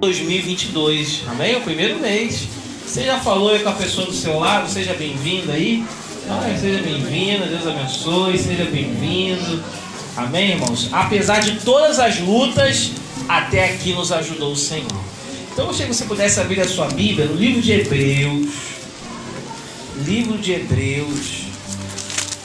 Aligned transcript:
2022. 0.00 1.24
Amém? 1.28 1.56
O 1.56 1.60
primeiro 1.60 1.98
mês. 1.98 2.48
Você 2.86 3.04
já 3.04 3.18
falou 3.20 3.50
aí 3.50 3.60
com 3.60 3.68
a 3.68 3.72
pessoa 3.72 4.06
do 4.06 4.12
seu 4.12 4.38
lado? 4.38 4.70
Seja 4.70 4.94
bem-vindo 4.94 5.52
aí. 5.52 5.84
Seja 6.60 6.82
bem-vindo, 6.82 7.46
Deus 7.46 7.66
abençoe, 7.66 8.38
seja 8.38 8.64
bem-vindo. 8.64 9.62
Amém, 10.16 10.50
irmãos? 10.52 10.88
Apesar 10.92 11.40
de 11.40 11.60
todas 11.60 11.98
as 11.98 12.20
lutas, 12.20 12.92
até 13.28 13.64
aqui 13.64 13.92
nos 13.92 14.12
ajudou 14.12 14.52
o 14.52 14.56
Senhor. 14.56 15.04
Então 15.52 15.68
eu 15.68 15.72
você 15.72 16.04
pudesse 16.04 16.40
abrir 16.40 16.60
a 16.60 16.68
sua 16.68 16.86
Bíblia 16.88 17.26
no 17.26 17.34
livro 17.34 17.62
de 17.62 17.72
Hebreus. 17.72 18.48
Livro 20.04 20.38
de 20.38 20.52
Hebreus, 20.52 21.44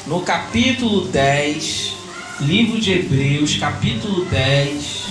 no 0.08 0.22
capítulo 0.22 1.08
10. 1.08 1.94
Livro 2.40 2.80
de 2.80 2.94
Hebreus, 2.94 3.58
capítulo 3.58 4.26
10 4.26 5.03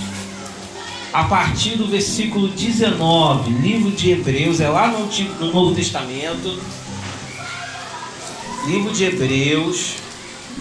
a 1.13 1.25
partir 1.25 1.77
do 1.77 1.87
versículo 1.87 2.47
19, 2.47 3.51
livro 3.51 3.91
de 3.91 4.11
Hebreus, 4.11 4.59
é 4.59 4.67
lá 4.67 4.87
no, 4.87 5.05
Antigo, 5.05 5.31
no 5.45 5.53
Novo 5.53 5.75
Testamento. 5.75 6.59
Livro 8.65 8.91
de 8.91 9.03
Hebreus, 9.03 9.97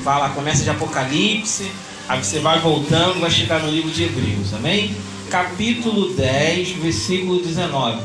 fala, 0.04 0.28
começa 0.30 0.62
de 0.62 0.68
Apocalipse, 0.68 1.70
aí 2.06 2.22
você 2.22 2.38
vai 2.40 2.60
voltando, 2.60 3.20
vai 3.20 3.30
chegar 3.30 3.62
no 3.62 3.70
livro 3.70 3.90
de 3.90 4.04
Hebreus, 4.04 4.52
amém? 4.52 4.94
Capítulo 5.30 6.12
10, 6.12 6.72
versículo 6.72 7.40
19. 7.40 8.02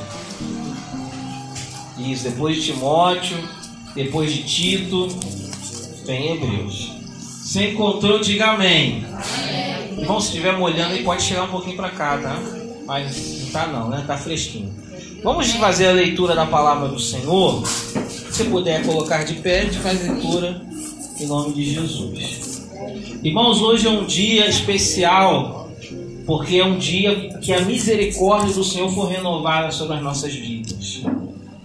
Isso, 1.97 2.23
depois 2.23 2.55
de 2.55 2.73
Timóteo, 2.73 3.37
depois 3.93 4.31
de 4.31 4.43
Tito, 4.43 5.09
vem 6.05 6.35
Hebreus. 6.35 6.93
Você 7.19 7.71
encontrou, 7.71 8.19
diga 8.19 8.51
amém. 8.51 9.05
amém. 9.05 9.76
Irmão, 9.97 10.19
se 10.19 10.27
estiver 10.27 10.57
molhando 10.57 10.93
aí, 10.93 11.03
pode 11.03 11.23
chegar 11.23 11.43
um 11.43 11.49
pouquinho 11.49 11.75
para 11.75 11.89
cá, 11.89 12.17
tá? 12.17 12.39
Mas 12.85 13.41
não 13.41 13.51
tá 13.51 13.67
não, 13.67 13.89
né? 13.89 14.03
Tá 14.05 14.17
fresquinho. 14.17 14.71
Vamos 15.23 15.51
fazer 15.53 15.87
a 15.87 15.91
leitura 15.91 16.35
da 16.35 16.45
palavra 16.45 16.87
do 16.87 16.99
Senhor. 16.99 17.65
Se 17.65 18.45
puder 18.45 18.85
colocar 18.85 19.23
de 19.23 19.35
pé, 19.35 19.61
a 19.61 19.63
gente 19.65 19.79
faz 19.79 20.01
leitura 20.01 20.61
em 21.19 21.25
nome 21.25 21.53
de 21.53 21.73
Jesus. 21.73 22.67
Irmãos, 23.23 23.61
hoje 23.61 23.87
é 23.87 23.89
um 23.89 24.05
dia 24.05 24.47
especial, 24.47 25.71
porque 26.25 26.57
é 26.57 26.65
um 26.65 26.77
dia 26.77 27.39
que 27.39 27.51
a 27.51 27.61
misericórdia 27.61 28.53
do 28.53 28.63
Senhor 28.63 28.89
foi 28.93 29.11
renovada 29.11 29.71
sobre 29.71 29.97
as 29.97 30.03
nossas 30.03 30.33
vidas. 30.33 31.01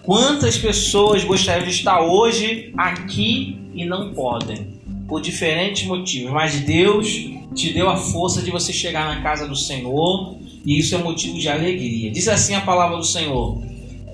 Quantas 0.02 0.56
pessoas 0.56 1.22
gostariam 1.22 1.64
de 1.64 1.70
estar 1.70 2.00
hoje 2.00 2.72
aqui 2.76 3.58
e 3.74 3.84
não 3.84 4.12
podem, 4.12 4.71
por 5.12 5.20
diferentes 5.20 5.86
motivos, 5.86 6.32
mas 6.32 6.60
Deus 6.60 7.06
te 7.54 7.70
deu 7.70 7.90
a 7.90 7.98
força 7.98 8.40
de 8.40 8.50
você 8.50 8.72
chegar 8.72 9.14
na 9.14 9.20
casa 9.20 9.46
do 9.46 9.54
Senhor, 9.54 10.38
e 10.64 10.78
isso 10.78 10.94
é 10.94 10.98
motivo 10.98 11.38
de 11.38 11.50
alegria. 11.50 12.10
Diz 12.10 12.28
assim 12.28 12.54
a 12.54 12.62
palavra 12.62 12.96
do 12.96 13.04
Senhor: 13.04 13.60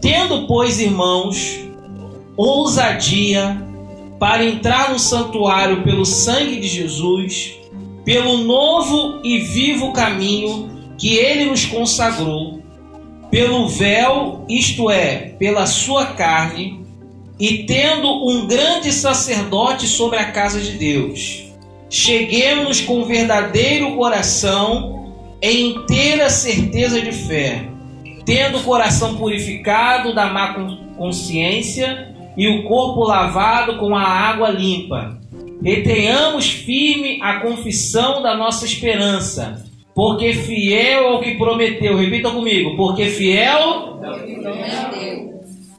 Tendo, 0.03 0.45
pois, 0.49 0.81
irmãos, 0.81 1.61
ousadia 2.37 3.65
para 4.19 4.45
entrar 4.45 4.91
no 4.91 4.99
santuário 4.99 5.85
pelo 5.85 6.05
sangue 6.05 6.59
de 6.59 6.67
Jesus, 6.67 7.53
pelo 8.05 8.39
novo 8.39 9.21
e 9.23 9.39
vivo 9.39 9.93
caminho 9.93 10.69
que 10.99 11.15
ele 11.15 11.45
nos 11.45 11.65
consagrou, 11.65 12.61
pelo 13.31 13.69
véu, 13.69 14.45
isto 14.49 14.91
é, 14.91 15.37
pela 15.39 15.65
sua 15.65 16.07
carne, 16.07 16.78
e 17.39 17.65
tendo 17.65 18.29
um 18.29 18.47
grande 18.47 18.93
sacerdote 18.93 19.87
sobre 19.87 20.19
a 20.19 20.33
casa 20.33 20.61
de 20.61 20.73
Deus 20.73 21.49
cheguemos 21.91 22.81
com 22.81 23.05
verdadeiro 23.05 23.97
coração 23.97 25.15
em 25.41 25.71
inteira 25.71 26.29
certeza 26.29 27.01
de 27.01 27.13
fé, 27.13 27.65
tendo 28.25 28.59
o 28.59 28.63
coração 28.63 29.17
purificado 29.17 30.15
da 30.15 30.27
má 30.27 30.55
consciência 30.97 32.15
e 32.37 32.49
o 32.49 32.65
corpo 32.65 33.05
lavado 33.05 33.79
com 33.79 33.95
a 33.97 34.03
água 34.03 34.51
limpa. 34.51 35.19
Retenhamos 35.63 36.51
firme 36.51 37.19
a 37.23 37.41
confissão 37.41 38.23
da 38.23 38.37
nossa 38.37 38.65
esperança, 38.65 39.65
porque 39.95 40.33
fiel 40.33 41.09
ao 41.09 41.21
que 41.21 41.37
prometeu. 41.37 41.97
Repita 41.97 42.31
comigo, 42.31 42.77
porque 42.77 43.07
fiel 43.07 43.99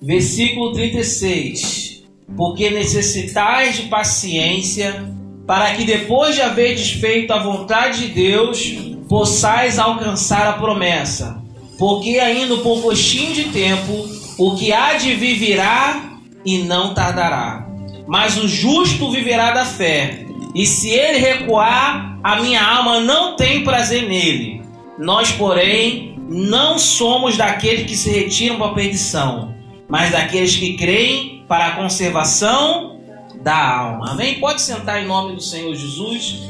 Versículo 0.02 0.74
36. 0.74 2.04
Porque 2.36 2.70
necessitais 2.70 3.76
de 3.76 3.84
paciência 3.84 5.06
para 5.50 5.74
que 5.74 5.84
depois 5.84 6.36
de 6.36 6.42
haver 6.44 6.76
desfeito 6.76 7.34
a 7.34 7.40
vontade 7.40 8.06
de 8.06 8.14
Deus, 8.14 8.78
possais 9.10 9.80
alcançar 9.80 10.48
a 10.48 10.54
promessa. 10.54 11.42
Porque 11.80 12.20
ainda 12.20 12.54
um 12.54 12.62
pouquinho 12.62 13.34
de 13.34 13.46
tempo, 13.46 14.08
o 14.38 14.56
que 14.56 14.72
há 14.72 14.94
de 14.94 15.16
vir 15.16 15.40
virá 15.40 16.20
e 16.46 16.60
não 16.60 16.94
tardará. 16.94 17.68
Mas 18.08 18.38
o 18.38 18.48
justo 18.48 19.10
viverá 19.10 19.52
da 19.52 19.66
fé. 19.66 20.24
E 20.54 20.68
se 20.68 20.90
ele 20.92 21.18
recuar, 21.18 22.20
a 22.24 22.42
minha 22.42 22.64
alma 22.64 23.00
não 23.00 23.36
tem 23.36 23.64
prazer 23.64 24.08
nele. 24.08 24.62
Nós, 25.00 25.32
porém, 25.32 26.16
não 26.30 26.78
somos 26.78 27.38
daqueles 27.38 27.90
que 27.90 27.98
se 27.98 28.12
retiram 28.12 28.58
para 28.58 28.68
a 28.68 28.74
perdição, 28.76 29.56
mas 29.90 30.12
daqueles 30.12 30.56
que 30.56 30.78
creem 30.78 31.44
para 31.48 31.68
a 31.68 31.76
conservação 31.76 33.02
da 33.42 33.78
alma. 33.78 34.12
Amém? 34.12 34.40
Pode 34.40 34.62
sentar 34.62 35.02
em 35.02 35.08
nome 35.08 35.36
do 35.36 35.42
Senhor 35.42 35.74
Jesus. 35.74 36.48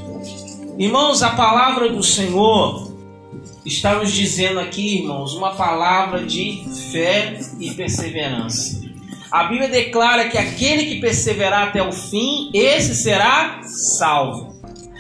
Irmãos, 0.78 1.24
a 1.24 1.32
palavra 1.32 1.90
do 1.90 2.04
Senhor 2.04 2.94
está 3.66 3.96
nos 3.96 4.12
dizendo 4.12 4.60
aqui, 4.60 4.98
irmãos, 5.00 5.34
uma 5.34 5.56
palavra 5.56 6.26
de 6.26 6.66
fé 6.92 7.40
e 7.60 7.72
perseverança. 7.72 8.82
A 9.32 9.44
Bíblia 9.44 9.70
declara 9.70 10.28
que 10.28 10.38
aquele 10.38 10.86
que 10.86 11.00
perseverar 11.00 11.68
até 11.68 11.82
o 11.82 11.92
fim, 11.92 12.50
esse 12.54 12.96
será 12.96 13.62
salvo. 13.64 14.60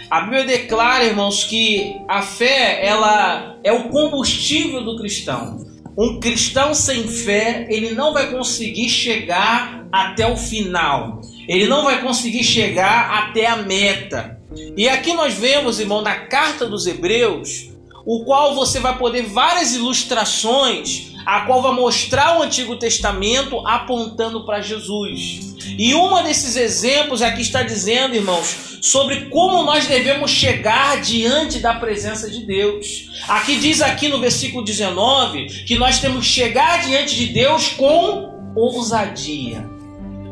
A 0.10 0.22
Bíblia 0.22 0.46
declara, 0.46 1.04
irmãos, 1.04 1.44
que 1.44 1.96
a 2.08 2.22
fé 2.22 2.86
ela 2.86 3.58
é 3.64 3.72
o 3.72 3.90
combustível 3.90 4.84
do 4.84 4.98
cristão. 4.98 5.69
Um 6.00 6.20
cristão 6.22 6.74
sem 6.74 7.08
fé, 7.08 7.68
ele 7.70 7.92
não 7.92 8.14
vai 8.14 8.32
conseguir 8.32 8.88
chegar 8.88 9.86
até 9.92 10.26
o 10.26 10.38
final 10.38 11.20
ele 11.50 11.66
não 11.66 11.84
vai 11.84 12.00
conseguir 12.00 12.44
chegar 12.44 13.10
até 13.10 13.48
a 13.48 13.56
meta. 13.58 14.40
E 14.78 14.88
aqui 14.88 15.14
nós 15.14 15.34
vemos, 15.34 15.80
irmão, 15.80 16.00
na 16.04 16.14
carta 16.14 16.68
dos 16.68 16.86
Hebreus, 16.86 17.72
o 18.06 18.24
qual 18.24 18.54
você 18.54 18.80
vai 18.80 18.96
poder 19.00 19.24
várias 19.24 19.74
ilustrações, 19.74 21.09
a 21.26 21.42
qual 21.42 21.62
vai 21.62 21.74
mostrar 21.74 22.40
o 22.40 22.44
Antigo 22.44 22.76
Testamento 22.76 23.66
apontando 23.66 24.46
para 24.46 24.62
Jesus. 24.62 25.56
E 25.78 25.94
uma 25.94 26.24
desses 26.24 26.56
exemplos 26.56 27.22
aqui 27.22 27.42
está 27.42 27.64
dizendo, 27.64 28.16
irmãos, 28.16 28.80
sobre 28.82 29.26
como 29.26 29.64
nós 29.64 29.88
devemos 29.88 30.32
chegar 30.32 31.02
diante 31.02 31.60
da 31.60 31.74
presença 31.74 32.30
de 32.30 32.46
Deus. 32.46 33.10
Aqui 33.28 33.58
diz 33.58 33.82
aqui 33.82 34.08
no 34.08 34.20
versículo 34.20 34.64
19 34.64 35.66
que 35.66 35.78
nós 35.78 36.00
temos 36.00 36.26
que 36.26 36.34
chegar 36.34 36.86
diante 36.86 37.16
de 37.16 37.28
Deus 37.28 37.70
com 37.70 38.54
ousadia. 38.56 39.66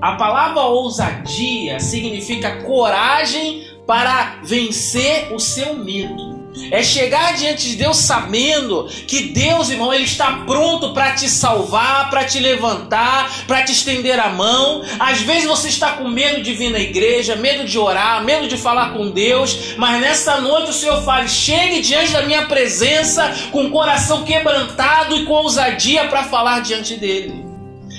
A 0.01 0.13
palavra 0.13 0.61
ousadia 0.61 1.79
significa 1.79 2.63
coragem 2.63 3.65
para 3.85 4.39
vencer 4.43 5.33
o 5.33 5.39
seu 5.39 5.75
medo. 5.75 6.36
É 6.71 6.83
chegar 6.83 7.35
diante 7.35 7.69
de 7.69 7.75
Deus 7.75 7.97
sabendo 7.97 8.87
que 9.07 9.23
Deus, 9.29 9.69
irmão, 9.69 9.93
Ele 9.93 10.03
está 10.03 10.43
pronto 10.45 10.93
para 10.93 11.13
te 11.13 11.29
salvar, 11.29 12.09
para 12.09 12.25
te 12.25 12.39
levantar, 12.39 13.45
para 13.45 13.63
te 13.63 13.71
estender 13.71 14.19
a 14.19 14.29
mão. 14.29 14.83
Às 14.99 15.21
vezes 15.21 15.45
você 15.45 15.69
está 15.69 15.93
com 15.93 16.07
medo 16.07 16.41
de 16.41 16.53
vir 16.53 16.69
na 16.69 16.79
igreja, 16.79 17.35
medo 17.35 17.65
de 17.65 17.77
orar, 17.77 18.23
medo 18.23 18.47
de 18.47 18.57
falar 18.57 18.93
com 18.93 19.09
Deus, 19.09 19.75
mas 19.77 20.01
nessa 20.01 20.41
noite 20.41 20.71
o 20.71 20.73
Senhor 20.73 21.01
fala: 21.03 21.27
chegue 21.27 21.81
diante 21.81 22.11
da 22.11 22.23
minha 22.23 22.45
presença 22.45 23.33
com 23.51 23.65
o 23.65 23.71
coração 23.71 24.23
quebrantado 24.23 25.15
e 25.15 25.25
com 25.25 25.33
ousadia 25.33 26.07
para 26.07 26.23
falar 26.23 26.61
diante 26.61 26.95
dEle. 26.95 27.45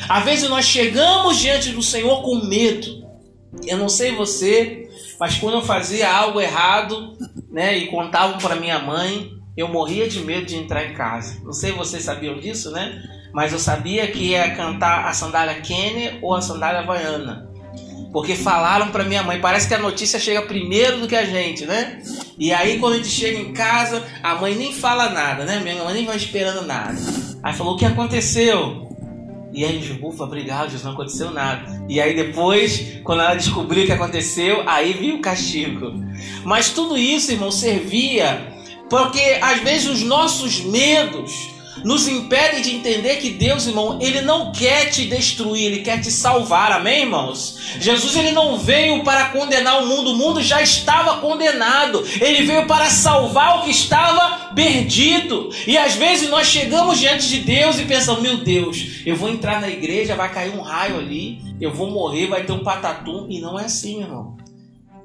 Às 0.08 0.24
vezes 0.24 0.48
nós 0.48 0.64
chegamos 0.64 1.38
diante 1.38 1.70
do 1.70 1.82
Senhor 1.82 2.22
com 2.22 2.36
medo. 2.46 3.06
Eu 3.66 3.78
não 3.78 3.88
sei 3.88 4.14
você, 4.14 4.88
mas 5.18 5.36
quando 5.36 5.54
eu 5.54 5.62
fazia 5.62 6.10
algo 6.10 6.40
errado, 6.40 7.16
né, 7.50 7.76
e 7.76 7.86
contavam 7.86 8.38
para 8.38 8.56
minha 8.56 8.78
mãe, 8.78 9.30
eu 9.56 9.68
morria 9.68 10.08
de 10.08 10.20
medo 10.20 10.46
de 10.46 10.56
entrar 10.56 10.84
em 10.84 10.94
casa. 10.94 11.40
Não 11.42 11.52
sei 11.52 11.72
se 11.72 11.76
vocês 11.76 12.04
sabiam 12.04 12.38
disso, 12.38 12.70
né? 12.70 13.02
Mas 13.32 13.52
eu 13.52 13.58
sabia 13.58 14.06
que 14.06 14.30
ia 14.30 14.54
cantar 14.54 15.06
a 15.06 15.12
sandália 15.12 15.60
Kenner 15.60 16.18
ou 16.22 16.34
a 16.34 16.40
sandália 16.40 16.80
Havaiana. 16.80 17.48
Porque 18.12 18.34
falaram 18.34 18.88
para 18.88 19.04
minha 19.04 19.22
mãe, 19.22 19.40
parece 19.40 19.68
que 19.68 19.74
a 19.74 19.78
notícia 19.78 20.18
chega 20.18 20.42
primeiro 20.42 21.00
do 21.00 21.08
que 21.08 21.16
a 21.16 21.26
gente, 21.26 21.66
né? 21.66 22.00
E 22.38 22.52
aí 22.52 22.78
quando 22.78 22.94
a 22.94 22.96
gente 22.96 23.08
chega 23.08 23.38
em 23.38 23.52
casa, 23.52 24.02
a 24.22 24.36
mãe 24.36 24.54
nem 24.54 24.72
fala 24.72 25.10
nada, 25.10 25.44
né? 25.44 25.60
Minha 25.60 25.84
mãe 25.84 25.94
nem 25.94 26.06
vai 26.06 26.16
esperando 26.16 26.66
nada. 26.66 26.96
Aí 27.42 27.52
falou: 27.52 27.74
"O 27.74 27.76
que 27.76 27.84
aconteceu?" 27.84 28.87
E 29.52 29.64
aí 29.64 29.78
a 29.78 29.80
gente, 29.80 29.98
ufa, 30.04 30.24
obrigado, 30.24 30.66
Jesus, 30.66 30.84
não 30.84 30.92
aconteceu 30.92 31.30
nada. 31.30 31.84
E 31.88 32.00
aí 32.00 32.14
depois, 32.14 32.98
quando 33.02 33.22
ela 33.22 33.34
descobriu 33.34 33.84
o 33.84 33.86
que 33.86 33.92
aconteceu, 33.92 34.62
aí 34.66 34.92
viu 34.92 35.16
o 35.16 35.20
castigo. 35.20 35.92
Mas 36.44 36.70
tudo 36.70 36.96
isso, 36.98 37.32
irmão, 37.32 37.50
servia 37.50 38.56
porque 38.88 39.38
às 39.42 39.60
vezes 39.60 39.86
os 39.86 40.02
nossos 40.02 40.60
medos, 40.60 41.50
nos 41.84 42.08
impedem 42.08 42.62
de 42.62 42.74
entender 42.74 43.16
que 43.16 43.30
Deus, 43.30 43.66
irmão, 43.66 43.98
ele 44.00 44.20
não 44.20 44.52
quer 44.52 44.90
te 44.90 45.04
destruir, 45.04 45.66
ele 45.66 45.82
quer 45.82 46.00
te 46.00 46.10
salvar. 46.10 46.72
Amém, 46.72 47.02
irmãos? 47.02 47.56
Jesus 47.80 48.16
ele 48.16 48.32
não 48.32 48.58
veio 48.58 49.02
para 49.04 49.26
condenar 49.30 49.82
o 49.82 49.86
mundo, 49.86 50.12
o 50.12 50.16
mundo 50.16 50.42
já 50.42 50.62
estava 50.62 51.18
condenado. 51.18 52.04
Ele 52.20 52.44
veio 52.44 52.66
para 52.66 52.90
salvar 52.90 53.58
o 53.58 53.62
que 53.64 53.70
estava 53.70 54.52
perdido. 54.54 55.50
E 55.66 55.76
às 55.76 55.94
vezes 55.94 56.28
nós 56.28 56.46
chegamos 56.46 56.98
diante 56.98 57.28
de 57.28 57.38
Deus 57.40 57.78
e 57.78 57.84
pensamos: 57.84 58.22
"Meu 58.22 58.38
Deus, 58.38 59.02
eu 59.06 59.16
vou 59.16 59.28
entrar 59.28 59.60
na 59.60 59.68
igreja, 59.68 60.16
vai 60.16 60.32
cair 60.32 60.54
um 60.54 60.60
raio 60.60 60.98
ali, 60.98 61.40
eu 61.60 61.72
vou 61.72 61.90
morrer, 61.90 62.26
vai 62.26 62.44
ter 62.44 62.52
um 62.52 62.64
patatum". 62.64 63.26
E 63.28 63.40
não 63.40 63.58
é 63.58 63.64
assim, 63.64 64.00
irmão. 64.00 64.36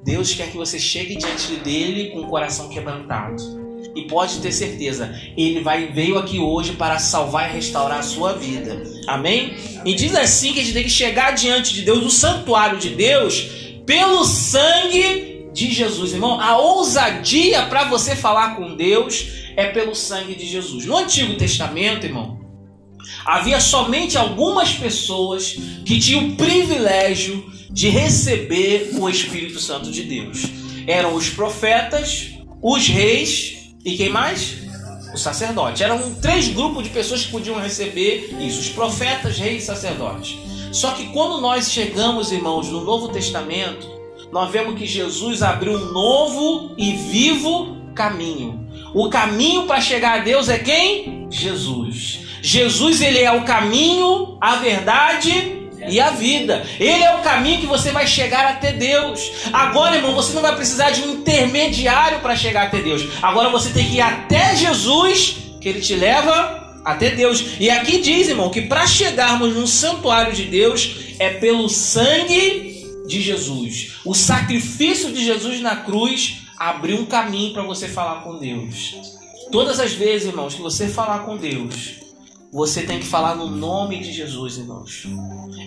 Deus 0.04 0.34
quer 0.34 0.50
que 0.50 0.56
você 0.56 0.78
chegue 0.78 1.16
diante 1.16 1.56
dele 1.56 2.10
com 2.10 2.20
o 2.20 2.28
coração 2.28 2.68
quebrantado. 2.68 3.63
E 3.94 4.02
pode 4.02 4.38
ter 4.38 4.50
certeza, 4.50 5.14
ele 5.36 5.60
vai 5.60 5.86
veio 5.92 6.18
aqui 6.18 6.40
hoje 6.40 6.72
para 6.72 6.98
salvar 6.98 7.48
e 7.48 7.54
restaurar 7.54 8.00
a 8.00 8.02
sua 8.02 8.32
vida. 8.32 8.82
Amém? 9.06 9.54
E 9.84 9.94
diz 9.94 10.14
assim 10.16 10.52
que 10.52 10.60
a 10.60 10.62
gente 10.62 10.74
tem 10.74 10.82
que 10.82 10.90
chegar 10.90 11.30
diante 11.32 11.74
de 11.74 11.82
Deus, 11.82 12.02
no 12.02 12.10
santuário 12.10 12.78
de 12.78 12.90
Deus, 12.90 13.50
pelo 13.86 14.24
sangue 14.24 15.48
de 15.52 15.72
Jesus, 15.72 16.12
irmão. 16.12 16.40
A 16.40 16.58
ousadia 16.58 17.66
para 17.66 17.84
você 17.84 18.16
falar 18.16 18.56
com 18.56 18.74
Deus 18.74 19.26
é 19.56 19.66
pelo 19.66 19.94
sangue 19.94 20.34
de 20.34 20.46
Jesus. 20.46 20.84
No 20.84 20.96
Antigo 20.96 21.34
Testamento, 21.34 22.04
irmão, 22.04 22.40
havia 23.24 23.60
somente 23.60 24.18
algumas 24.18 24.72
pessoas 24.72 25.56
que 25.84 26.00
tinham 26.00 26.28
o 26.28 26.36
privilégio 26.36 27.52
de 27.70 27.88
receber 27.88 28.90
o 28.94 29.08
Espírito 29.08 29.60
Santo 29.60 29.90
de 29.92 30.02
Deus. 30.02 30.42
Eram 30.86 31.14
os 31.14 31.28
profetas, 31.28 32.30
os 32.60 32.88
reis 32.88 33.63
e 33.84 33.96
quem 33.96 34.08
mais? 34.08 34.64
O 35.12 35.18
sacerdote. 35.18 35.82
Eram 35.82 36.14
três 36.14 36.48
grupos 36.48 36.84
de 36.84 36.90
pessoas 36.90 37.24
que 37.24 37.30
podiam 37.30 37.60
receber 37.60 38.34
isso: 38.40 38.60
os 38.60 38.68
profetas, 38.70 39.38
reis 39.38 39.62
e 39.62 39.66
sacerdotes. 39.66 40.36
Só 40.72 40.92
que 40.92 41.08
quando 41.12 41.40
nós 41.40 41.70
chegamos, 41.70 42.32
irmãos, 42.32 42.68
no 42.68 42.82
Novo 42.82 43.08
Testamento, 43.08 43.86
nós 44.32 44.50
vemos 44.50 44.76
que 44.76 44.86
Jesus 44.86 45.42
abriu 45.42 45.74
um 45.74 45.92
novo 45.92 46.74
e 46.76 46.92
vivo 46.94 47.76
caminho. 47.94 48.68
O 48.92 49.08
caminho 49.08 49.66
para 49.66 49.80
chegar 49.80 50.20
a 50.20 50.24
Deus 50.24 50.48
é 50.48 50.58
quem? 50.58 51.28
Jesus. 51.30 52.20
Jesus 52.42 53.00
ele 53.00 53.20
é 53.20 53.30
o 53.30 53.44
caminho, 53.44 54.36
a 54.40 54.56
verdade 54.56 55.63
e 55.88 56.00
a 56.00 56.10
vida. 56.10 56.64
Ele 56.78 57.02
é 57.02 57.16
o 57.16 57.22
caminho 57.22 57.60
que 57.60 57.66
você 57.66 57.90
vai 57.90 58.06
chegar 58.06 58.46
até 58.46 58.72
Deus. 58.72 59.20
Agora, 59.52 59.96
irmão, 59.96 60.14
você 60.14 60.32
não 60.32 60.42
vai 60.42 60.54
precisar 60.54 60.90
de 60.90 61.02
um 61.02 61.14
intermediário 61.14 62.20
para 62.20 62.36
chegar 62.36 62.64
até 62.64 62.80
Deus. 62.80 63.06
Agora 63.22 63.48
você 63.48 63.70
tem 63.70 63.86
que 63.86 63.96
ir 63.96 64.00
até 64.00 64.56
Jesus, 64.56 65.36
que 65.60 65.68
ele 65.68 65.80
te 65.80 65.94
leva 65.94 66.80
até 66.84 67.10
Deus. 67.10 67.56
E 67.58 67.70
aqui 67.70 68.00
diz, 68.00 68.28
irmão, 68.28 68.50
que 68.50 68.62
para 68.62 68.86
chegarmos 68.86 69.54
no 69.54 69.66
santuário 69.66 70.32
de 70.32 70.44
Deus 70.44 70.96
é 71.18 71.30
pelo 71.30 71.68
sangue 71.68 72.84
de 73.06 73.20
Jesus. 73.20 73.94
O 74.04 74.14
sacrifício 74.14 75.12
de 75.12 75.24
Jesus 75.24 75.60
na 75.60 75.76
cruz 75.76 76.42
abriu 76.58 76.98
um 76.98 77.06
caminho 77.06 77.52
para 77.52 77.62
você 77.62 77.88
falar 77.88 78.22
com 78.22 78.38
Deus. 78.38 78.94
Todas 79.50 79.78
as 79.78 79.92
vezes, 79.92 80.28
irmãos, 80.28 80.54
que 80.54 80.62
você 80.62 80.88
falar 80.88 81.20
com 81.20 81.36
Deus, 81.36 82.03
você 82.54 82.82
tem 82.82 83.00
que 83.00 83.06
falar 83.06 83.34
no 83.34 83.48
nome 83.48 83.98
de 83.98 84.12
Jesus, 84.12 84.58
irmãos. 84.58 85.08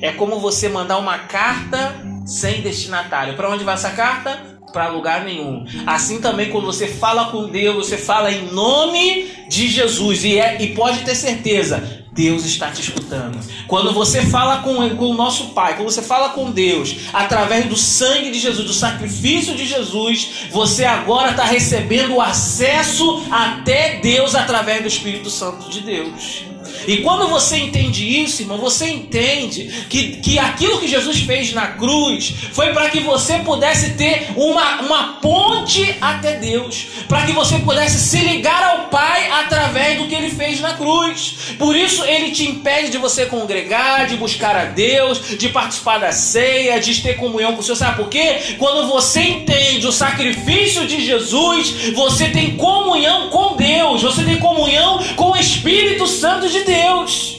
É 0.01 0.13
como 0.13 0.39
você 0.39 0.69
mandar 0.69 0.97
uma 0.99 1.19
carta 1.19 1.93
sem 2.25 2.61
destinatário. 2.61 3.35
Para 3.35 3.49
onde 3.49 3.65
vai 3.65 3.73
essa 3.73 3.89
carta? 3.89 4.57
Para 4.71 4.87
lugar 4.87 5.25
nenhum. 5.25 5.65
Assim 5.85 6.21
também, 6.21 6.49
quando 6.49 6.65
você 6.65 6.87
fala 6.87 7.25
com 7.25 7.49
Deus, 7.49 7.87
você 7.87 7.97
fala 7.97 8.31
em 8.31 8.53
nome 8.53 9.29
de 9.49 9.67
Jesus. 9.67 10.23
E, 10.23 10.39
é, 10.39 10.61
e 10.61 10.73
pode 10.75 10.99
ter 10.99 11.15
certeza, 11.15 12.05
Deus 12.13 12.45
está 12.45 12.71
te 12.71 12.79
escutando. 12.79 13.37
Quando 13.67 13.91
você 13.91 14.21
fala 14.21 14.59
com, 14.59 14.89
com 14.95 15.07
o 15.07 15.13
nosso 15.13 15.47
Pai, 15.47 15.75
quando 15.75 15.89
você 15.89 16.01
fala 16.01 16.29
com 16.29 16.51
Deus, 16.51 16.95
através 17.11 17.65
do 17.65 17.75
sangue 17.75 18.31
de 18.31 18.39
Jesus, 18.39 18.65
do 18.65 18.73
sacrifício 18.73 19.53
de 19.55 19.65
Jesus, 19.65 20.47
você 20.51 20.85
agora 20.85 21.31
está 21.31 21.43
recebendo 21.43 22.15
o 22.15 22.21
acesso 22.21 23.25
até 23.29 23.99
Deus 23.99 24.35
através 24.35 24.81
do 24.81 24.87
Espírito 24.87 25.29
Santo 25.29 25.69
de 25.69 25.81
Deus. 25.81 26.47
E 26.87 26.97
quando 26.97 27.27
você 27.27 27.57
entende 27.57 28.23
isso, 28.23 28.41
irmão, 28.41 28.57
você 28.57 28.87
entende 28.87 29.69
que, 29.89 30.17
que 30.17 30.39
aquilo 30.39 30.79
que 30.79 30.87
Jesus 30.87 31.19
fez 31.19 31.51
na 31.51 31.67
cruz 31.67 32.33
foi 32.53 32.71
para 32.71 32.89
que 32.89 33.01
você 33.01 33.39
pudesse 33.39 33.95
ter 33.95 34.29
uma, 34.37 34.81
uma 34.81 35.03
ponte 35.21 35.95
até 35.99 36.37
Deus, 36.37 36.87
para 37.09 37.25
que 37.25 37.33
você 37.33 37.59
pudesse 37.59 37.99
se 37.99 38.19
ligar 38.19 38.63
ao 38.63 38.87
Pai 38.87 39.29
através 39.31 39.97
do 39.97 40.07
que 40.07 40.15
ele 40.15 40.29
fez 40.29 40.61
na 40.61 40.75
cruz. 40.75 41.55
Por 41.59 41.75
isso 41.75 42.05
ele 42.05 42.31
te 42.31 42.47
impede 42.47 42.91
de 42.91 42.97
você 42.97 43.25
congregar, 43.25 44.07
de 44.07 44.15
buscar 44.15 44.55
a 44.55 44.65
Deus, 44.65 45.37
de 45.37 45.49
participar 45.49 45.97
da 45.97 46.13
ceia, 46.13 46.79
de 46.79 47.01
ter 47.01 47.17
comunhão 47.17 47.53
com 47.53 47.59
o 47.59 47.63
Senhor. 47.63 47.75
Sabe 47.75 47.97
por 47.97 48.07
quê? 48.07 48.55
Quando 48.57 48.87
você 48.87 49.21
entende 49.21 49.85
o 49.85 49.91
sacrifício 49.91 50.87
de 50.87 51.05
Jesus, 51.05 51.91
você 51.93 52.29
tem 52.29 52.55
comunhão 52.55 53.29
com 53.29 53.57
Deus, 53.57 54.01
você 54.03 54.23
tem 54.23 54.37
comunhão 54.37 55.03
com 55.17 55.31
o 55.31 55.37
Espírito 55.37 56.07
Santo 56.07 56.47
de 56.47 56.63
Deus. 56.63 56.76
Deus. 56.77 57.37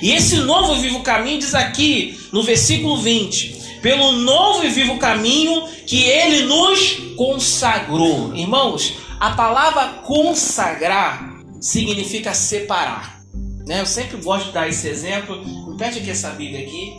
E 0.00 0.10
esse 0.12 0.36
novo 0.36 0.74
e 0.74 0.80
vivo 0.80 1.00
caminho 1.00 1.38
diz 1.38 1.54
aqui 1.54 2.18
no 2.32 2.42
versículo 2.42 2.98
20: 2.98 3.80
pelo 3.80 4.12
novo 4.12 4.64
e 4.64 4.68
vivo 4.68 4.98
caminho 4.98 5.66
que 5.86 6.02
ele 6.02 6.46
nos 6.46 7.14
consagrou. 7.16 8.34
Irmãos, 8.34 8.94
a 9.18 9.30
palavra 9.30 10.00
consagrar 10.04 11.40
significa 11.60 12.34
separar. 12.34 13.22
Né? 13.66 13.80
Eu 13.80 13.86
sempre 13.86 14.16
gosto 14.18 14.46
de 14.46 14.52
dar 14.52 14.68
esse 14.68 14.88
exemplo. 14.88 15.44
Me 15.70 15.76
pede 15.78 16.00
aqui 16.00 16.10
essa 16.10 16.30
Bíblia 16.30 16.66
aqui. 16.66 16.92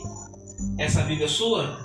Essa 0.78 1.02
Bíblia 1.02 1.26
é 1.26 1.30
sua? 1.30 1.83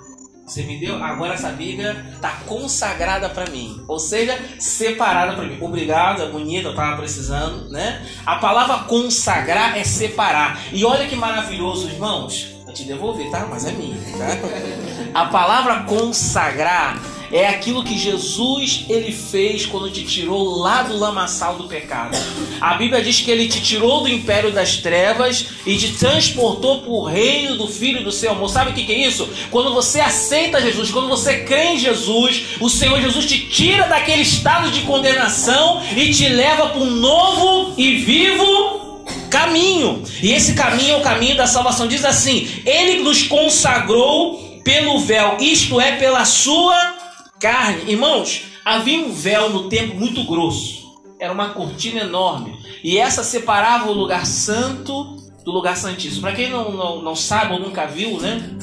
Você 0.48 0.62
me 0.62 0.78
deu? 0.78 1.02
Agora 1.04 1.34
essa 1.34 1.50
Bíblia 1.50 2.06
está 2.14 2.30
consagrada 2.46 3.28
para 3.28 3.50
mim. 3.50 3.84
Ou 3.86 3.98
seja, 3.98 4.38
separada 4.58 5.34
para 5.34 5.44
mim. 5.44 5.58
Obrigado, 5.60 6.22
é 6.22 6.28
bonita, 6.30 6.68
eu 6.68 6.70
estava 6.70 6.96
precisando, 6.96 7.68
né? 7.70 8.06
A 8.24 8.36
palavra 8.36 8.78
consagrar 8.84 9.76
é 9.76 9.84
separar. 9.84 10.58
E 10.72 10.84
olha 10.86 11.06
que 11.06 11.14
maravilhoso, 11.14 11.88
irmãos. 11.88 12.56
Vou 12.64 12.72
te 12.72 12.84
devolver, 12.84 13.30
tá? 13.30 13.46
Mas 13.50 13.66
é 13.66 13.72
minha, 13.72 14.00
tá? 14.16 15.20
A 15.20 15.26
palavra 15.26 15.82
consagrar 15.82 16.98
é 17.32 17.46
aquilo 17.46 17.84
que 17.84 17.98
Jesus 17.98 18.84
ele 18.88 19.12
fez 19.12 19.66
quando 19.66 19.90
te 19.90 20.04
tirou 20.04 20.58
lá 20.58 20.82
do 20.82 20.96
lamaçal 20.96 21.56
do 21.56 21.64
pecado. 21.64 22.16
A 22.60 22.74
Bíblia 22.74 23.02
diz 23.02 23.20
que 23.20 23.30
ele 23.30 23.48
te 23.48 23.60
tirou 23.60 24.02
do 24.02 24.08
império 24.08 24.52
das 24.52 24.78
trevas 24.78 25.46
e 25.66 25.76
te 25.76 25.92
transportou 25.92 26.80
para 26.80 26.90
o 26.90 27.04
reino 27.04 27.56
do 27.56 27.68
Filho 27.68 28.02
do 28.02 28.10
seu 28.10 28.32
amor. 28.32 28.48
Sabe 28.48 28.70
o 28.70 28.74
que 28.74 28.90
é 28.92 29.06
isso? 29.06 29.28
Quando 29.50 29.72
você 29.72 30.00
aceita 30.00 30.60
Jesus, 30.60 30.90
quando 30.90 31.08
você 31.08 31.40
crê 31.40 31.74
em 31.74 31.78
Jesus, 31.78 32.42
o 32.60 32.68
Senhor 32.68 33.00
Jesus 33.00 33.26
te 33.26 33.38
tira 33.38 33.86
daquele 33.86 34.22
estado 34.22 34.70
de 34.70 34.82
condenação 34.82 35.82
e 35.96 36.12
te 36.12 36.28
leva 36.28 36.68
para 36.68 36.80
um 36.80 36.90
novo 36.90 37.74
e 37.76 37.96
vivo 37.96 39.04
caminho. 39.30 40.02
E 40.22 40.32
esse 40.32 40.54
caminho 40.54 40.94
é 40.94 40.98
o 40.98 41.02
caminho 41.02 41.36
da 41.36 41.46
salvação. 41.46 41.86
Diz 41.86 42.04
assim: 42.04 42.48
Ele 42.64 43.02
nos 43.02 43.22
consagrou 43.22 44.60
pelo 44.64 44.98
véu, 45.00 45.36
isto 45.40 45.80
é, 45.80 45.92
pela 45.92 46.24
sua 46.24 46.97
carne. 47.40 47.90
Irmãos, 47.90 48.44
havia 48.64 48.98
um 48.98 49.12
véu 49.12 49.50
no 49.50 49.68
templo 49.68 49.96
muito 49.96 50.24
grosso. 50.24 50.88
Era 51.18 51.32
uma 51.32 51.50
cortina 51.50 52.00
enorme. 52.00 52.56
E 52.82 52.98
essa 52.98 53.24
separava 53.24 53.90
o 53.90 53.92
lugar 53.92 54.26
santo 54.26 55.16
do 55.44 55.50
lugar 55.50 55.76
santíssimo. 55.76 56.22
Para 56.22 56.32
quem 56.32 56.50
não, 56.50 56.70
não, 56.70 57.02
não 57.02 57.16
sabe 57.16 57.54
ou 57.54 57.60
nunca 57.60 57.86
viu, 57.86 58.20
né? 58.20 58.56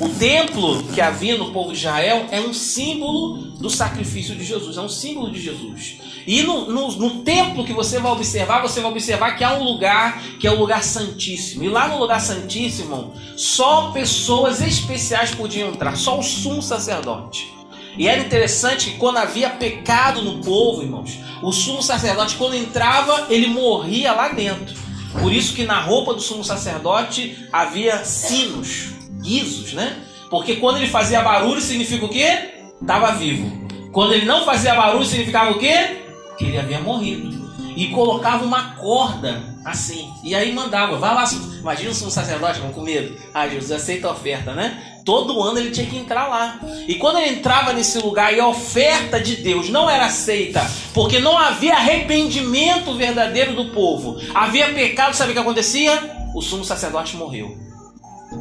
O 0.00 0.08
templo 0.08 0.82
que 0.94 1.00
havia 1.00 1.36
no 1.36 1.52
povo 1.52 1.72
de 1.72 1.78
Israel 1.78 2.26
é 2.30 2.40
um 2.40 2.54
símbolo 2.54 3.36
do 3.58 3.68
sacrifício 3.68 4.34
de 4.34 4.44
Jesus, 4.44 4.78
é 4.78 4.80
um 4.80 4.88
símbolo 4.88 5.30
de 5.30 5.40
Jesus. 5.40 5.98
E 6.26 6.42
no, 6.42 6.70
no, 6.70 6.92
no, 6.92 7.10
templo 7.22 7.64
que 7.64 7.72
você 7.72 7.98
vai 7.98 8.12
observar, 8.12 8.62
você 8.62 8.80
vai 8.80 8.90
observar 8.90 9.36
que 9.36 9.44
há 9.44 9.54
um 9.54 9.62
lugar 9.62 10.22
que 10.38 10.46
é 10.46 10.50
o 10.50 10.58
lugar 10.58 10.82
santíssimo. 10.82 11.64
E 11.64 11.68
lá 11.68 11.88
no 11.88 11.98
lugar 11.98 12.20
santíssimo, 12.20 13.12
só 13.36 13.90
pessoas 13.90 14.60
especiais 14.60 15.34
podiam 15.34 15.68
entrar, 15.68 15.96
só 15.96 16.18
o 16.18 16.22
sumo 16.22 16.62
sacerdote. 16.62 17.59
E 17.96 18.08
era 18.08 18.20
interessante 18.20 18.90
que 18.90 18.96
quando 18.96 19.18
havia 19.18 19.50
pecado 19.50 20.22
no 20.22 20.42
povo, 20.42 20.82
irmãos, 20.82 21.18
o 21.42 21.52
sumo 21.52 21.82
sacerdote, 21.82 22.36
quando 22.36 22.56
entrava, 22.56 23.26
ele 23.28 23.46
morria 23.46 24.12
lá 24.12 24.28
dentro. 24.28 24.74
Por 25.20 25.32
isso 25.32 25.54
que 25.54 25.64
na 25.64 25.80
roupa 25.80 26.14
do 26.14 26.20
sumo 26.20 26.44
sacerdote 26.44 27.48
havia 27.52 28.04
sinos, 28.04 28.90
guizos, 29.20 29.72
né? 29.72 29.96
Porque 30.30 30.56
quando 30.56 30.76
ele 30.76 30.86
fazia 30.86 31.22
barulho, 31.22 31.60
significa 31.60 32.04
o 32.04 32.08
quê? 32.08 32.50
Estava 32.80 33.12
vivo. 33.12 33.50
Quando 33.92 34.14
ele 34.14 34.24
não 34.24 34.44
fazia 34.44 34.74
barulho, 34.74 35.04
significava 35.04 35.50
o 35.50 35.58
quê? 35.58 36.04
Que 36.38 36.44
ele 36.44 36.58
havia 36.58 36.80
morrido. 36.80 37.50
E 37.76 37.88
colocava 37.88 38.44
uma 38.44 38.76
corda 38.76 39.42
assim. 39.64 40.08
E 40.22 40.34
aí 40.34 40.52
mandava, 40.52 40.96
vai 40.96 41.14
lá, 41.14 41.24
imagina 41.58 41.90
o 41.90 41.94
sumo 41.94 42.10
sacerdote 42.10 42.60
com 42.60 42.82
medo. 42.82 43.16
Ah, 43.34 43.48
Jesus 43.48 43.72
aceita 43.72 44.08
a 44.08 44.12
oferta, 44.12 44.54
né? 44.54 44.89
Todo 45.04 45.42
ano 45.42 45.58
ele 45.58 45.70
tinha 45.70 45.86
que 45.86 45.96
entrar 45.96 46.28
lá. 46.28 46.60
E 46.86 46.94
quando 46.96 47.18
ele 47.18 47.36
entrava 47.36 47.72
nesse 47.72 47.98
lugar 47.98 48.34
e 48.34 48.40
a 48.40 48.46
oferta 48.46 49.20
de 49.20 49.36
Deus 49.36 49.68
não 49.68 49.88
era 49.88 50.06
aceita, 50.06 50.60
porque 50.92 51.18
não 51.18 51.36
havia 51.36 51.74
arrependimento 51.74 52.94
verdadeiro 52.94 53.54
do 53.54 53.66
povo, 53.66 54.20
havia 54.34 54.72
pecado, 54.72 55.14
sabe 55.14 55.30
o 55.30 55.34
que 55.34 55.40
acontecia? 55.40 56.30
O 56.34 56.40
sumo 56.40 56.64
sacerdote 56.64 57.16
morreu. 57.16 57.56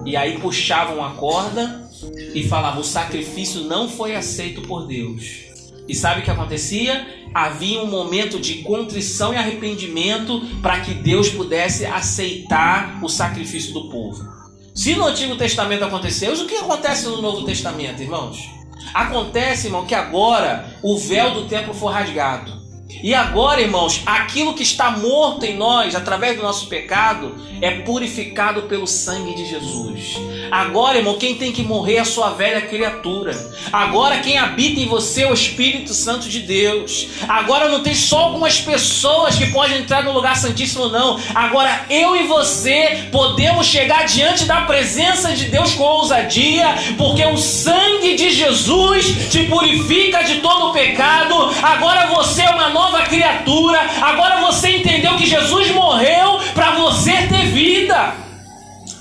E 0.06 0.16
aí 0.16 0.38
puxavam 0.38 1.04
a 1.04 1.12
corda 1.12 1.89
e 2.34 2.48
falavam: 2.48 2.82
o 2.82 2.86
sacrifício 2.86 3.62
não 3.62 3.89
foi 3.89 4.16
aceito 4.16 4.62
por 4.62 4.86
Deus. 4.86 5.50
E 5.88 5.96
sabe 5.96 6.22
o 6.22 6.24
que 6.24 6.30
acontecia? 6.30 7.08
Havia 7.34 7.82
um 7.82 7.88
momento 7.88 8.39
de 8.39 8.62
contrição 8.62 9.34
e 9.34 9.38
arrependimento 9.38 10.39
para 10.62 10.82
que 10.82 10.94
Deus 10.94 11.30
pudesse 11.30 11.86
aceitar 11.86 13.00
o 13.04 13.10
sacrifício 13.10 13.74
do 13.74 13.89
povo. 13.89 14.38
Se 14.79 14.95
no 14.95 15.07
Antigo 15.07 15.36
Testamento 15.36 15.83
aconteceu, 15.83 16.31
o 16.31 16.48
que 16.48 16.55
acontece 16.55 17.05
no 17.05 17.21
Novo 17.21 17.43
Testamento, 17.43 18.01
irmãos? 18.01 18.50
Acontece, 18.93 19.67
irmão, 19.67 19.86
que 19.86 19.93
agora 19.93 20.74
o 20.81 20.98
véu 20.98 21.31
do 21.31 21.50
templo 21.50 21.74
foi 21.74 21.91
rasgado. 21.91 22.59
E 22.89 23.13
agora, 23.13 23.62
irmãos, 23.62 24.01
aquilo 24.05 24.55
que 24.55 24.63
está 24.63 24.91
morto 24.91 25.46
em 25.46 25.55
nós, 25.55 25.96
através 25.96 26.36
do 26.36 26.43
nosso 26.43 26.67
pecado, 26.67 27.36
é 27.62 27.72
purificado 27.72 28.63
pelo 28.63 28.88
sangue 28.88 29.36
de 29.36 29.46
Jesus. 29.46 30.17
Agora, 30.50 30.98
irmão, 30.98 31.17
quem 31.17 31.36
tem 31.36 31.51
que 31.51 31.62
morrer 31.62 31.96
é 31.96 32.00
a 32.00 32.05
sua 32.05 32.31
velha 32.31 32.62
criatura. 32.62 33.31
Agora, 33.72 34.19
quem 34.19 34.38
habita 34.38 34.79
em 34.79 34.88
você 34.88 35.22
é 35.22 35.29
o 35.29 35.34
Espírito 35.34 35.93
Santo 35.93 36.27
de 36.27 36.39
Deus. 36.39 37.08
Agora, 37.27 37.69
não 37.69 37.84
tem 37.84 37.93
só 37.93 38.19
algumas 38.19 38.60
pessoas 38.60 39.36
que 39.36 39.51
podem 39.51 39.77
entrar 39.77 40.03
no 40.03 40.12
lugar 40.12 40.36
santíssimo, 40.36 40.89
não. 40.89 41.19
Agora, 41.36 41.86
eu 41.89 42.15
e 42.15 42.24
você 42.24 43.08
podemos 43.12 43.67
chegar 43.67 44.05
diante 44.08 44.46
da 44.46 44.62
presença 44.62 45.34
de 45.34 45.46
Deus 45.46 45.74
com 45.75 45.84
ousadia, 45.84 46.65
porque 46.98 47.24
o 47.25 47.38
sangue 47.38 48.15
de 48.15 48.31
Jesus 48.31 49.29
te 49.29 49.43
purifica 49.43 50.24
de 50.24 50.39
todo 50.39 50.69
o 50.69 50.74
pecado. 50.74 51.36
Agora, 51.62 52.08
você 52.08 52.41
é 52.41 52.50
uma 52.50 52.69
nova 52.69 52.78
criatura. 53.09 53.79
Agora, 54.01 54.39
você 54.41 54.77
entendeu 54.77 55.17
que 55.17 55.25
Jesus 55.25 55.71
morreu 55.71 56.39
para 56.53 56.71
você 56.75 57.12
ter 57.27 57.48
vida. 57.48 58.13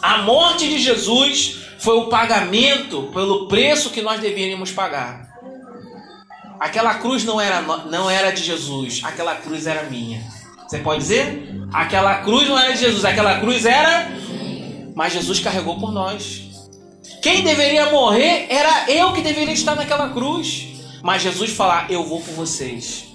A 0.03 0.19
morte 0.19 0.69
de 0.69 0.79
Jesus 0.79 1.59
foi 1.79 1.97
o 1.97 2.09
pagamento 2.09 3.11
pelo 3.13 3.47
preço 3.47 3.91
que 3.91 4.03
nós 4.03 4.21
deveríamos 4.21 4.73
pagar. 4.73 5.29
Aquela 6.59 6.95
cruz 6.95 7.25
não 7.25 7.41
era, 7.41 7.61
não 7.63 8.11
era 8.11 8.33
de 8.33 8.43
Jesus, 8.43 9.01
aquela 9.05 9.37
cruz 9.37 9.67
era 9.67 9.85
minha. 9.85 10.21
Você 10.67 10.79
pode 10.79 11.01
dizer? 11.01 11.49
Aquela 11.73 12.17
cruz 12.17 12.49
não 12.49 12.59
era 12.59 12.73
de 12.73 12.81
Jesus, 12.81 13.05
aquela 13.05 13.39
cruz 13.39 13.65
era. 13.65 14.11
Mas 14.95 15.13
Jesus 15.13 15.39
carregou 15.39 15.79
por 15.79 15.93
nós. 15.93 16.43
Quem 17.23 17.43
deveria 17.43 17.91
morrer 17.91 18.47
era 18.51 18.91
eu 18.91 19.13
que 19.13 19.23
deveria 19.23 19.55
estar 19.55 19.77
naquela 19.77 20.09
cruz. 20.11 20.67
Mas 21.03 21.23
Jesus 21.23 21.53
falar: 21.53 21.91
Eu 21.91 22.05
vou 22.05 22.21
por 22.21 22.35
vocês. 22.35 23.08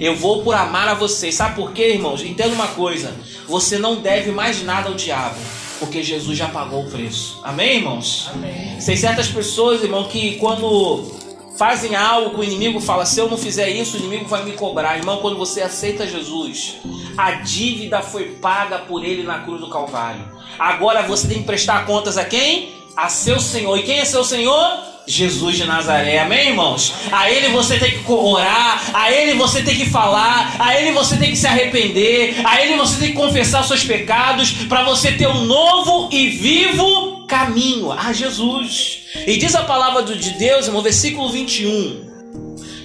Eu 0.00 0.16
vou 0.16 0.42
por 0.42 0.54
amar 0.54 0.88
a 0.88 0.94
vocês. 0.94 1.34
Sabe 1.34 1.56
por 1.56 1.72
quê, 1.72 1.94
irmãos? 1.94 2.22
Entenda 2.22 2.54
uma 2.54 2.68
coisa: 2.68 3.14
você 3.46 3.78
não 3.78 3.96
deve 3.96 4.30
mais 4.30 4.62
nada 4.62 4.88
ao 4.88 4.94
diabo 4.94 5.36
porque 5.82 6.00
Jesus 6.00 6.38
já 6.38 6.46
pagou 6.46 6.84
o 6.84 6.90
preço. 6.90 7.40
Amém, 7.42 7.78
irmãos? 7.78 8.30
Amém. 8.32 8.78
Tem 8.86 8.96
certas 8.96 9.26
pessoas, 9.26 9.82
irmão, 9.82 10.04
que 10.04 10.36
quando 10.36 11.10
fazem 11.56 11.96
algo 11.96 12.30
que 12.30 12.40
o 12.40 12.44
inimigo 12.44 12.80
fala, 12.80 13.04
se 13.04 13.18
eu 13.18 13.28
não 13.28 13.36
fizer 13.36 13.68
isso, 13.68 13.96
o 13.96 14.00
inimigo 14.00 14.26
vai 14.26 14.44
me 14.44 14.52
cobrar. 14.52 14.96
Irmão, 14.96 15.18
quando 15.18 15.36
você 15.36 15.60
aceita 15.60 16.06
Jesus, 16.06 16.76
a 17.16 17.32
dívida 17.32 18.00
foi 18.00 18.36
paga 18.36 18.78
por 18.78 19.04
ele 19.04 19.24
na 19.24 19.40
cruz 19.40 19.60
do 19.60 19.68
Calvário. 19.68 20.24
Agora 20.58 21.02
você 21.02 21.26
tem 21.26 21.38
que 21.38 21.44
prestar 21.44 21.84
contas 21.84 22.16
a 22.16 22.24
quem? 22.24 22.81
A 22.96 23.08
seu 23.08 23.40
Senhor. 23.40 23.78
E 23.78 23.82
quem 23.82 23.98
é 23.98 24.04
seu 24.04 24.24
Senhor? 24.24 24.92
Jesus 25.06 25.56
de 25.56 25.64
Nazaré, 25.64 26.20
amém, 26.20 26.50
irmãos? 26.50 26.92
A 27.10 27.28
Ele 27.30 27.48
você 27.48 27.78
tem 27.78 27.90
que 27.90 28.12
orar, 28.12 28.90
a 28.94 29.10
Ele 29.10 29.34
você 29.34 29.62
tem 29.62 29.76
que 29.76 29.90
falar, 29.90 30.54
a 30.58 30.78
Ele 30.78 30.92
você 30.92 31.16
tem 31.16 31.30
que 31.30 31.36
se 31.36 31.46
arrepender, 31.46 32.40
a 32.44 32.62
Ele 32.62 32.76
você 32.76 32.98
tem 32.98 33.08
que 33.08 33.16
confessar 33.16 33.64
seus 33.64 33.82
pecados, 33.82 34.52
para 34.68 34.84
você 34.84 35.12
ter 35.12 35.26
um 35.26 35.44
novo 35.44 36.08
e 36.12 36.28
vivo 36.28 37.26
caminho 37.26 37.90
a 37.90 38.12
Jesus. 38.12 39.00
E 39.26 39.36
diz 39.36 39.54
a 39.54 39.64
palavra 39.64 40.02
de 40.04 40.30
Deus, 40.32 40.68
no 40.68 40.82
versículo 40.82 41.30
21. 41.30 42.12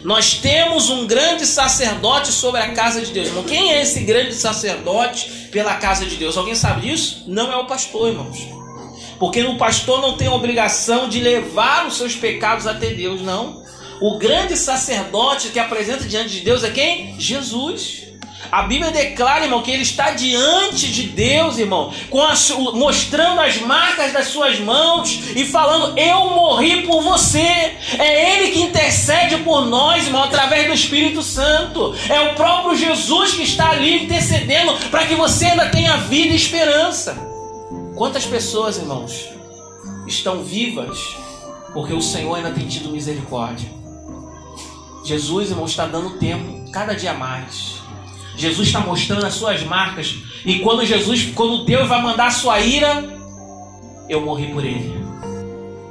Nós 0.04 0.36
temos 0.36 0.90
um 0.90 1.06
grande 1.06 1.46
sacerdote 1.46 2.32
sobre 2.32 2.62
a 2.62 2.72
casa 2.72 3.02
de 3.02 3.12
Deus. 3.12 3.28
Irmão, 3.28 3.44
quem 3.44 3.74
é 3.74 3.82
esse 3.82 4.00
grande 4.02 4.34
sacerdote 4.34 5.30
pela 5.52 5.76
casa 5.76 6.06
de 6.06 6.16
Deus? 6.16 6.38
Alguém 6.38 6.56
sabe 6.56 6.88
disso? 6.88 7.26
Não 7.28 7.52
é 7.52 7.58
o 7.58 7.66
pastor, 7.66 8.08
irmãos. 8.08 8.57
Porque 9.20 9.42
o 9.44 9.58
pastor 9.58 10.02
não 10.02 10.16
tem 10.16 10.28
a 10.28 10.34
obrigação 10.34 11.10
de 11.10 11.20
levar 11.20 11.88
os 11.88 11.98
seus 11.98 12.16
pecados 12.16 12.68
até 12.68 12.92
Deus, 12.92 13.22
não. 13.22 13.64
O 14.00 14.18
grande 14.18 14.56
sacerdote 14.56 15.50
que 15.50 15.60
apresenta 15.60 16.06
diante 16.06 16.30
de 16.30 16.42
Deus 16.42 16.64
é 16.64 16.70
quem? 16.70 17.20
Jesus. 17.20 18.08
A 18.52 18.62
Bíblia 18.64 18.92
declara, 18.92 19.44
irmão, 19.44 19.62
que 19.62 19.72
ele 19.72 19.82
está 19.82 20.12
diante 20.12 20.92
de 20.92 21.04
Deus, 21.04 21.58
irmão, 21.58 21.92
mostrando 22.74 23.42
as 23.42 23.58
marcas 23.58 24.14
das 24.14 24.28
suas 24.28 24.60
mãos 24.60 25.20
e 25.36 25.44
falando: 25.46 25.98
Eu 25.98 26.30
morri 26.30 26.84
por 26.84 27.02
você. 27.02 27.76
É 27.98 28.38
Ele 28.38 28.52
que 28.52 28.62
intercede 28.62 29.38
por 29.38 29.66
nós, 29.66 30.06
irmão, 30.06 30.24
através 30.24 30.68
do 30.68 30.74
Espírito 30.74 31.22
Santo. 31.22 31.94
É 32.08 32.22
o 32.22 32.36
próprio 32.36 32.76
Jesus 32.76 33.34
que 33.34 33.44
está 33.44 33.72
ali 33.72 34.06
intercedendo 34.06 34.74
para 34.90 35.06
que 35.06 35.16
você 35.16 35.48
ainda 35.48 35.70
tenha 35.70 35.98
vida 35.98 36.32
e 36.32 36.36
esperança. 36.36 37.37
Quantas 37.98 38.28
pessoas, 38.28 38.78
irmãos, 38.78 39.28
estão 40.06 40.44
vivas 40.44 41.18
porque 41.74 41.94
o 41.96 42.02
Senhor 42.02 42.36
ainda 42.36 42.52
tem 42.52 42.68
tido 42.68 42.92
misericórdia? 42.92 43.68
Jesus, 45.04 45.50
irmão, 45.50 45.66
está 45.66 45.88
dando 45.88 46.20
tempo 46.20 46.72
cada 46.72 46.94
dia 46.94 47.16
mais. 47.16 47.82
Jesus 48.36 48.68
está 48.68 48.82
mostrando 48.82 49.26
as 49.26 49.34
suas 49.34 49.64
marcas. 49.64 50.16
E 50.46 50.60
quando 50.60 50.86
Jesus, 50.86 51.32
quando 51.34 51.66
Deus 51.66 51.88
vai 51.88 52.00
mandar 52.00 52.28
a 52.28 52.32
sua 52.32 52.60
ira, 52.60 53.04
eu 54.08 54.22
morri 54.22 54.54
por 54.54 54.64
ele. 54.64 54.94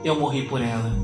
Eu 0.04 0.14
morri 0.14 0.42
por 0.42 0.62
ela. 0.62 0.94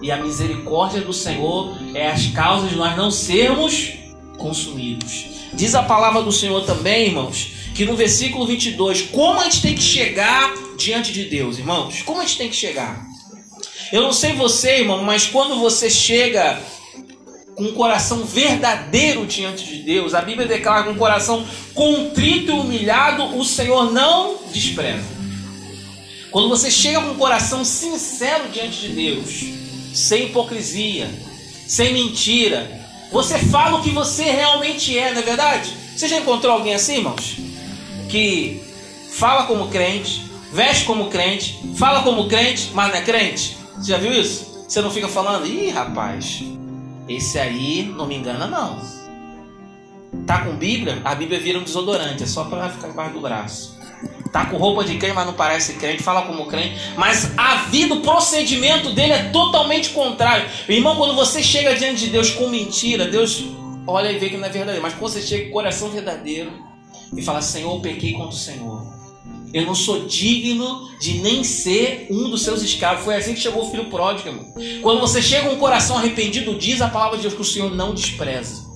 E 0.00 0.12
a 0.12 0.16
misericórdia 0.16 1.00
do 1.00 1.12
Senhor 1.12 1.76
é 1.92 2.08
as 2.08 2.28
causas 2.28 2.70
de 2.70 2.76
nós 2.76 2.96
não 2.96 3.10
sermos 3.10 3.94
consumidos. 4.38 5.24
Diz 5.52 5.74
a 5.74 5.82
palavra 5.82 6.22
do 6.22 6.30
Senhor 6.30 6.64
também, 6.64 7.08
irmãos, 7.08 7.59
que 7.80 7.86
no 7.86 7.96
versículo 7.96 8.46
22, 8.46 9.08
como 9.10 9.40
a 9.40 9.44
gente 9.44 9.62
tem 9.62 9.74
que 9.74 9.80
chegar 9.80 10.52
diante 10.76 11.14
de 11.14 11.24
Deus, 11.24 11.56
irmãos? 11.56 12.02
Como 12.02 12.20
a 12.20 12.26
gente 12.26 12.36
tem 12.36 12.50
que 12.50 12.54
chegar? 12.54 13.06
Eu 13.90 14.02
não 14.02 14.12
sei 14.12 14.34
você, 14.34 14.80
irmão, 14.80 15.02
mas 15.02 15.24
quando 15.24 15.58
você 15.58 15.88
chega 15.88 16.60
com 17.54 17.64
um 17.64 17.72
coração 17.72 18.22
verdadeiro 18.22 19.24
diante 19.24 19.64
de 19.64 19.76
Deus, 19.76 20.12
a 20.12 20.20
Bíblia 20.20 20.46
declara 20.46 20.84
com 20.84 20.90
um 20.90 20.98
coração 20.98 21.42
contrito 21.72 22.50
e 22.50 22.54
humilhado, 22.54 23.34
o 23.38 23.42
Senhor 23.46 23.90
não 23.90 24.36
despreza. 24.52 25.08
Quando 26.30 26.50
você 26.50 26.70
chega 26.70 27.00
com 27.00 27.12
um 27.12 27.16
coração 27.18 27.64
sincero 27.64 28.50
diante 28.52 28.78
de 28.80 28.88
Deus, 28.88 29.42
sem 29.94 30.26
hipocrisia, 30.26 31.08
sem 31.66 31.94
mentira, 31.94 32.70
você 33.10 33.38
fala 33.38 33.78
o 33.78 33.82
que 33.82 33.88
você 33.88 34.24
realmente 34.24 34.98
é, 34.98 35.12
não 35.12 35.22
é 35.22 35.24
verdade? 35.24 35.72
Você 35.96 36.06
já 36.06 36.18
encontrou 36.18 36.52
alguém 36.52 36.74
assim, 36.74 36.96
irmãos? 36.96 37.48
Que 38.10 38.60
fala 39.10 39.44
como 39.44 39.68
crente, 39.68 40.30
veste 40.52 40.84
como 40.84 41.08
crente, 41.08 41.60
fala 41.76 42.02
como 42.02 42.28
crente, 42.28 42.70
mas 42.74 42.88
não 42.88 42.96
é 42.96 43.02
crente? 43.02 43.56
Você 43.76 43.92
já 43.92 43.98
viu 43.98 44.12
isso? 44.12 44.66
Você 44.68 44.80
não 44.80 44.90
fica 44.90 45.08
falando, 45.08 45.46
ih, 45.46 45.70
rapaz, 45.70 46.42
esse 47.08 47.38
aí 47.38 47.82
não 47.96 48.06
me 48.06 48.16
engana, 48.16 48.46
não. 48.46 48.80
Tá 50.26 50.44
com 50.44 50.56
Bíblia? 50.56 51.00
A 51.04 51.14
Bíblia 51.14 51.40
vira 51.40 51.58
um 51.58 51.62
desodorante, 51.62 52.22
é 52.22 52.26
só 52.26 52.44
para 52.44 52.68
ficar 52.68 52.88
embaixo 52.88 53.14
do 53.14 53.20
braço. 53.20 53.78
Tá 54.32 54.46
com 54.46 54.56
roupa 54.56 54.84
de 54.84 54.96
crente, 54.96 55.14
mas 55.14 55.26
não 55.26 55.34
parece 55.34 55.74
crente, 55.74 56.02
fala 56.02 56.22
como 56.22 56.46
crente, 56.46 56.76
mas 56.96 57.36
a 57.36 57.62
vida, 57.64 57.94
o 57.94 58.00
procedimento 58.00 58.90
dele 58.90 59.12
é 59.12 59.22
totalmente 59.30 59.90
contrário. 59.90 60.48
Irmão, 60.68 60.96
quando 60.96 61.14
você 61.14 61.42
chega 61.42 61.74
diante 61.74 62.04
de 62.04 62.10
Deus 62.10 62.30
com 62.30 62.48
mentira, 62.48 63.06
Deus 63.06 63.44
olha 63.86 64.10
e 64.10 64.18
vê 64.18 64.28
que 64.28 64.36
não 64.36 64.46
é 64.46 64.50
verdadeiro, 64.50 64.82
mas 64.82 64.94
quando 64.94 65.12
você 65.12 65.22
chega 65.22 65.46
com 65.46 65.52
coração 65.52 65.90
verdadeiro, 65.90 66.69
e 67.16 67.22
fala: 67.22 67.42
Senhor, 67.42 67.74
eu 67.74 67.80
pequei 67.80 68.12
contra 68.12 68.28
o 68.28 68.32
Senhor. 68.32 69.00
Eu 69.52 69.66
não 69.66 69.74
sou 69.74 70.06
digno 70.06 70.88
de 71.00 71.14
nem 71.14 71.42
ser 71.42 72.06
um 72.08 72.30
dos 72.30 72.42
seus 72.42 72.62
escravos. 72.62 73.04
Foi 73.04 73.16
assim 73.16 73.34
que 73.34 73.40
chegou 73.40 73.66
o 73.66 73.70
filho 73.70 73.86
pródigo, 73.86 74.28
irmão. 74.28 74.46
Quando 74.80 75.00
você 75.00 75.20
chega 75.20 75.48
com 75.48 75.56
um 75.56 75.58
coração 75.58 75.98
arrependido, 75.98 76.54
diz 76.54 76.80
a 76.80 76.88
palavra 76.88 77.16
de 77.16 77.22
Deus 77.22 77.34
que 77.34 77.40
o 77.40 77.44
Senhor 77.44 77.74
não 77.74 77.92
despreza. 77.92 78.70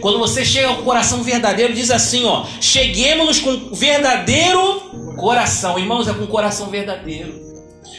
Quando 0.00 0.18
você 0.18 0.44
chega 0.44 0.68
com 0.74 0.82
o 0.82 0.84
coração 0.84 1.22
verdadeiro, 1.22 1.74
diz 1.74 1.90
assim, 1.90 2.24
ó: 2.24 2.46
cheguemos 2.60 3.40
com 3.40 3.74
verdadeiro 3.74 4.90
coração. 5.20 5.78
Irmãos, 5.78 6.08
é 6.08 6.14
com 6.14 6.26
coração 6.26 6.68
verdadeiro. 6.68 7.50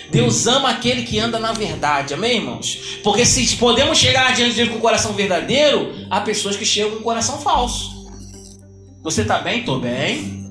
Deus 0.09 0.45
ama 0.47 0.69
aquele 0.69 1.03
que 1.03 1.19
anda 1.19 1.39
na 1.39 1.53
verdade, 1.53 2.13
amém, 2.13 2.37
irmãos? 2.37 2.99
Porque 3.01 3.25
se 3.25 3.55
podemos 3.55 3.97
chegar 3.97 4.35
diante 4.35 4.51
de 4.51 4.57
Deus 4.57 4.69
com 4.69 4.75
o 4.75 4.81
coração 4.81 5.13
verdadeiro, 5.13 5.95
há 6.09 6.19
pessoas 6.19 6.57
que 6.57 6.65
chegam 6.65 6.91
com 6.91 6.97
o 6.97 7.03
coração 7.03 7.39
falso. 7.39 7.90
Você 9.03 9.23
está 9.23 9.39
bem? 9.39 9.63
Tô 9.63 9.79
bem. 9.79 10.49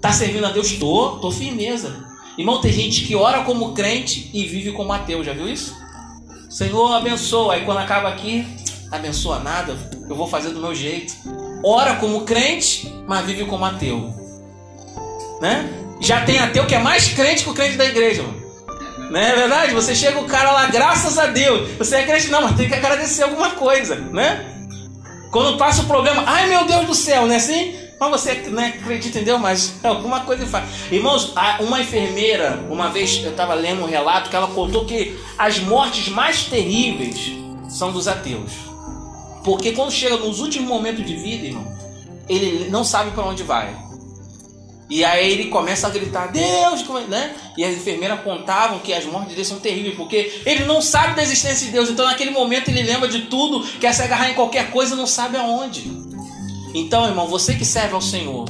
Tá 0.00 0.12
servindo 0.12 0.44
a 0.44 0.50
Deus? 0.50 0.72
Tô, 0.72 1.18
tô 1.20 1.30
firmeza. 1.30 2.04
Irmão, 2.36 2.60
tem 2.60 2.72
gente 2.72 3.04
que 3.04 3.14
ora 3.14 3.44
como 3.44 3.72
crente 3.72 4.30
e 4.34 4.44
vive 4.44 4.72
como 4.72 4.92
ateu, 4.92 5.22
já 5.24 5.32
viu 5.32 5.48
isso? 5.48 5.74
Senhor, 6.50 6.92
abençoa. 6.92 7.54
Aí 7.54 7.64
quando 7.64 7.78
acaba 7.78 8.08
aqui, 8.08 8.46
abençoa 8.90 9.38
nada, 9.38 9.76
eu 10.08 10.16
vou 10.16 10.26
fazer 10.26 10.50
do 10.50 10.60
meu 10.60 10.74
jeito. 10.74 11.14
Ora 11.64 11.96
como 11.96 12.22
crente, 12.22 12.92
mas 13.06 13.24
vive 13.24 13.44
como 13.44 13.64
ateu. 13.64 14.12
Né? 15.40 15.72
Já 16.00 16.24
tem 16.24 16.38
ateu 16.38 16.66
que 16.66 16.74
é 16.74 16.78
mais 16.78 17.08
crente 17.08 17.44
que 17.44 17.50
o 17.50 17.54
crente 17.54 17.76
da 17.76 17.84
igreja, 17.84 18.22
mano. 18.22 18.46
Não 19.10 19.20
é 19.20 19.34
verdade? 19.34 19.72
Você 19.72 19.94
chega 19.94 20.18
o 20.18 20.24
cara 20.24 20.50
lá, 20.50 20.66
graças 20.66 21.16
a 21.16 21.26
Deus. 21.26 21.70
Você 21.78 21.96
é 21.96 22.02
crente, 22.04 22.28
não, 22.28 22.42
mas 22.42 22.56
tem 22.56 22.68
que 22.68 22.74
agradecer 22.74 23.22
alguma 23.22 23.50
coisa, 23.50 23.94
né? 23.94 24.52
Quando 25.30 25.56
passa 25.56 25.82
o 25.82 25.86
problema, 25.86 26.24
ai 26.26 26.48
meu 26.48 26.66
Deus 26.66 26.86
do 26.86 26.94
céu, 26.94 27.26
não 27.26 27.32
é 27.32 27.36
assim? 27.36 27.75
Mas 27.98 28.10
você 28.10 28.34
não 28.50 28.62
é 28.62 28.68
acredita 28.68 29.18
em 29.18 29.24
Deus, 29.24 29.40
mas 29.40 29.74
alguma 29.82 30.20
coisa 30.20 30.46
faz. 30.46 30.68
Irmãos, 30.90 31.32
uma 31.60 31.80
enfermeira, 31.80 32.64
uma 32.70 32.90
vez 32.90 33.22
eu 33.24 33.30
estava 33.30 33.54
lendo 33.54 33.82
um 33.82 33.86
relato 33.86 34.28
que 34.28 34.36
ela 34.36 34.48
contou 34.48 34.84
que 34.84 35.18
as 35.38 35.58
mortes 35.60 36.08
mais 36.08 36.44
terríveis 36.44 37.32
são 37.68 37.92
dos 37.92 38.06
ateus. 38.06 38.52
Porque 39.42 39.72
quando 39.72 39.92
chega 39.92 40.16
nos 40.16 40.40
últimos 40.40 40.68
momentos 40.68 41.06
de 41.06 41.16
vida, 41.16 41.46
irmão, 41.46 41.66
ele 42.28 42.68
não 42.68 42.84
sabe 42.84 43.12
para 43.12 43.24
onde 43.24 43.42
vai. 43.42 43.86
E 44.88 45.04
aí 45.04 45.32
ele 45.32 45.46
começa 45.46 45.86
a 45.86 45.90
gritar, 45.90 46.28
Deus, 46.28 46.84
né? 47.08 47.34
E 47.56 47.64
as 47.64 47.74
enfermeiras 47.74 48.20
contavam 48.20 48.78
que 48.78 48.92
as 48.92 49.04
mortes 49.04 49.30
dele 49.30 49.44
são 49.44 49.58
terríveis, 49.58 49.96
porque 49.96 50.42
ele 50.44 50.64
não 50.64 50.80
sabe 50.80 51.16
da 51.16 51.22
existência 51.22 51.66
de 51.66 51.72
Deus. 51.72 51.90
Então 51.90 52.04
naquele 52.04 52.30
momento 52.30 52.68
ele 52.68 52.82
lembra 52.82 53.08
de 53.08 53.22
tudo, 53.22 53.66
quer 53.80 53.92
se 53.92 54.02
agarrar 54.02 54.30
em 54.30 54.34
qualquer 54.34 54.70
coisa 54.70 54.94
não 54.94 55.06
sabe 55.06 55.36
aonde. 55.36 55.90
Então, 56.78 57.06
irmão, 57.06 57.26
você 57.26 57.54
que 57.54 57.64
serve 57.64 57.94
ao 57.94 58.02
Senhor, 58.02 58.46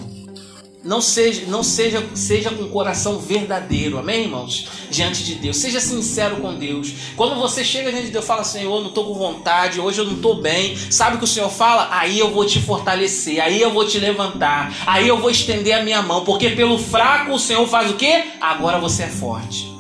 não 0.83 1.01
seja, 1.01 1.47
não 1.47 1.63
seja, 1.63 2.05
seja 2.13 2.51
com 2.51 2.65
o 2.65 2.71
coração 2.71 3.21
verdadeiro, 3.21 3.99
amém, 3.99 4.25
irmãos? 4.25 4.69
Diante 4.91 5.23
de 5.23 5.37
Deus, 5.37 5.59
seja 5.59 5.79
sincero 5.79 6.39
com 6.39 6.53
Deus. 6.57 6.93
Quando 7.17 7.37
você 7.37 7.65
chega 7.65 7.89
diante 7.89 8.07
de 8.07 8.13
Deus, 8.13 8.25
fala: 8.25 8.43
Senhor, 8.43 8.81
não 8.81 8.89
estou 8.89 9.07
com 9.07 9.15
vontade, 9.15 9.81
hoje 9.81 10.01
eu 10.01 10.05
não 10.05 10.15
estou 10.15 10.43
bem. 10.43 10.77
Sabe 10.91 11.15
o 11.15 11.19
que 11.21 11.25
o 11.25 11.29
Senhor 11.29 11.49
fala? 11.49 11.87
Aí 11.93 12.19
eu 12.19 12.33
vou 12.33 12.45
te 12.45 12.61
fortalecer, 12.61 13.41
aí 13.41 13.63
eu 13.63 13.73
vou 13.73 13.87
te 13.87 14.01
levantar, 14.01 14.75
aí 14.89 15.07
eu 15.07 15.19
vou 15.19 15.31
estender 15.31 15.75
a 15.75 15.85
minha 15.85 16.03
mão, 16.03 16.25
porque 16.25 16.51
pelo 16.51 16.79
fraco 16.79 17.33
o 17.33 17.39
Senhor 17.39 17.65
faz 17.69 17.93
o 17.93 17.95
quê? 17.95 18.25
Agora 18.41 18.81
você 18.81 19.05
é 19.05 19.09
forte. 19.09 19.73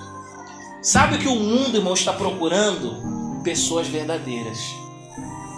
Sabe 0.80 1.16
o 1.16 1.18
que 1.18 1.26
o 1.26 1.34
mundo, 1.34 1.78
irmão, 1.78 1.94
está 1.94 2.12
procurando? 2.12 3.42
Pessoas 3.42 3.88
verdadeiras, 3.88 4.58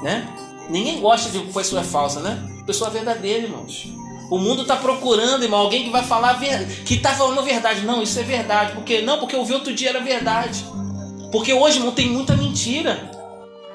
né? 0.03 0.27
Ninguém 0.71 1.01
gosta 1.01 1.29
de 1.29 1.39
pessoa 1.53 1.83
falsa, 1.83 2.21
né? 2.21 2.58
Pessoa 2.69 2.91
verdadeira, 2.91 3.45
irmãos. 3.45 3.89
O 4.31 4.37
mundo 4.37 4.61
está 4.61 4.77
procurando, 4.77 5.43
irmão, 5.43 5.59
alguém 5.59 5.85
que 5.85 5.89
vai 5.89 6.05
falar 6.05 6.35
ver... 6.35 6.67
que 6.85 6.97
está 6.97 7.15
falando 7.15 7.39
a 7.39 7.43
verdade. 7.43 7.81
Não, 7.81 8.03
isso 8.03 8.19
é 8.19 8.23
verdade. 8.23 8.73
Porque 8.73 9.01
não, 9.01 9.19
porque 9.19 9.35
eu 9.35 9.43
vi 9.43 9.55
outro 9.55 9.73
dia 9.73 9.89
era 9.89 10.01
verdade. 10.01 10.67
Porque 11.33 11.55
hoje, 11.55 11.79
irmão, 11.79 11.93
tem 11.93 12.11
muita 12.11 12.37
mentira. 12.37 13.11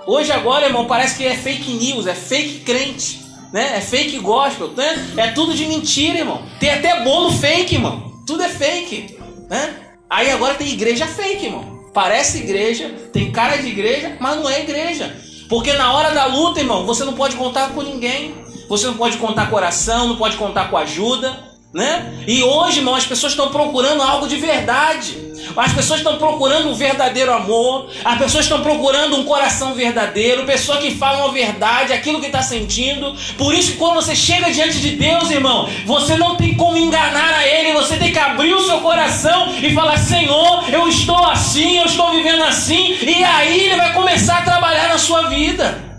Hoje 0.05 0.31
agora, 0.31 0.67
irmão, 0.67 0.85
parece 0.85 1.17
que 1.17 1.25
é 1.25 1.35
fake 1.35 1.73
news, 1.73 2.05
é 2.05 2.13
fake 2.13 2.59
crente, 2.59 3.21
né? 3.51 3.77
É 3.77 3.81
fake 3.81 4.19
gospel, 4.19 4.67
né? 4.77 5.13
É 5.17 5.31
tudo 5.31 5.55
de 5.55 5.65
mentira, 5.65 6.19
irmão. 6.19 6.43
Tem 6.59 6.69
até 6.69 7.03
bolo 7.03 7.31
fake, 7.31 7.73
irmão. 7.73 8.21
Tudo 8.27 8.43
é 8.43 8.49
fake, 8.49 9.17
né? 9.49 9.73
Aí 10.07 10.29
agora 10.29 10.53
tem 10.53 10.67
igreja 10.67 11.07
fake, 11.07 11.45
irmão. 11.45 11.79
Parece 11.95 12.43
igreja, 12.43 12.93
tem 13.11 13.31
cara 13.31 13.57
de 13.57 13.69
igreja, 13.69 14.17
mas 14.19 14.35
não 14.35 14.47
é 14.47 14.59
igreja. 14.59 15.17
Porque 15.49 15.73
na 15.73 15.93
hora 15.93 16.11
da 16.11 16.25
luta, 16.27 16.59
irmão, 16.59 16.85
você 16.85 17.03
não 17.03 17.13
pode 17.13 17.35
contar 17.35 17.71
com 17.73 17.81
ninguém. 17.81 18.42
Você 18.67 18.87
não 18.87 18.95
pode 18.95 19.17
contar 19.17 19.49
com 19.49 19.55
oração, 19.55 20.07
não 20.07 20.15
pode 20.15 20.37
contar 20.37 20.69
com 20.69 20.77
ajuda, 20.77 21.53
né? 21.73 22.23
E 22.27 22.43
hoje, 22.43 22.79
irmão, 22.79 22.95
as 22.95 23.05
pessoas 23.05 23.33
estão 23.33 23.49
procurando 23.49 24.01
algo 24.01 24.27
de 24.27 24.35
verdade. 24.35 25.23
As 25.57 25.73
pessoas 25.73 25.99
estão 25.99 26.17
procurando 26.17 26.69
um 26.69 26.75
verdadeiro 26.75 27.33
amor. 27.33 27.89
As 28.05 28.17
pessoas 28.17 28.45
estão 28.45 28.61
procurando 28.61 29.17
um 29.17 29.23
coração 29.23 29.73
verdadeiro. 29.73 30.45
Pessoa 30.45 30.77
que 30.77 30.91
fala 30.91 31.27
a 31.27 31.31
verdade, 31.31 31.91
aquilo 31.91 32.19
que 32.19 32.27
está 32.27 32.41
sentindo. 32.41 33.15
Por 33.37 33.53
isso 33.53 33.71
que 33.71 33.77
quando 33.77 33.95
você 33.95 34.15
chega 34.15 34.51
diante 34.51 34.79
de 34.79 34.91
Deus, 34.91 35.31
irmão, 35.31 35.67
você 35.85 36.15
não 36.15 36.35
tem 36.35 36.55
como 36.55 36.77
enganar 36.77 37.33
a 37.33 37.47
Ele. 37.47 37.73
Você 37.73 37.97
tem 37.97 38.11
que 38.11 38.19
abrir 38.19 38.53
o 38.53 38.65
seu 38.65 38.79
coração 38.79 39.53
e 39.61 39.73
falar: 39.73 39.97
Senhor, 39.97 40.69
eu 40.71 40.87
estou 40.87 41.25
assim, 41.25 41.77
eu 41.77 41.85
estou 41.85 42.11
vivendo 42.11 42.43
assim. 42.43 42.97
E 43.01 43.23
aí 43.23 43.61
Ele 43.61 43.75
vai 43.77 43.93
começar 43.93 44.39
a 44.39 44.43
trabalhar 44.43 44.89
na 44.89 44.97
sua 44.97 45.23
vida. 45.23 45.91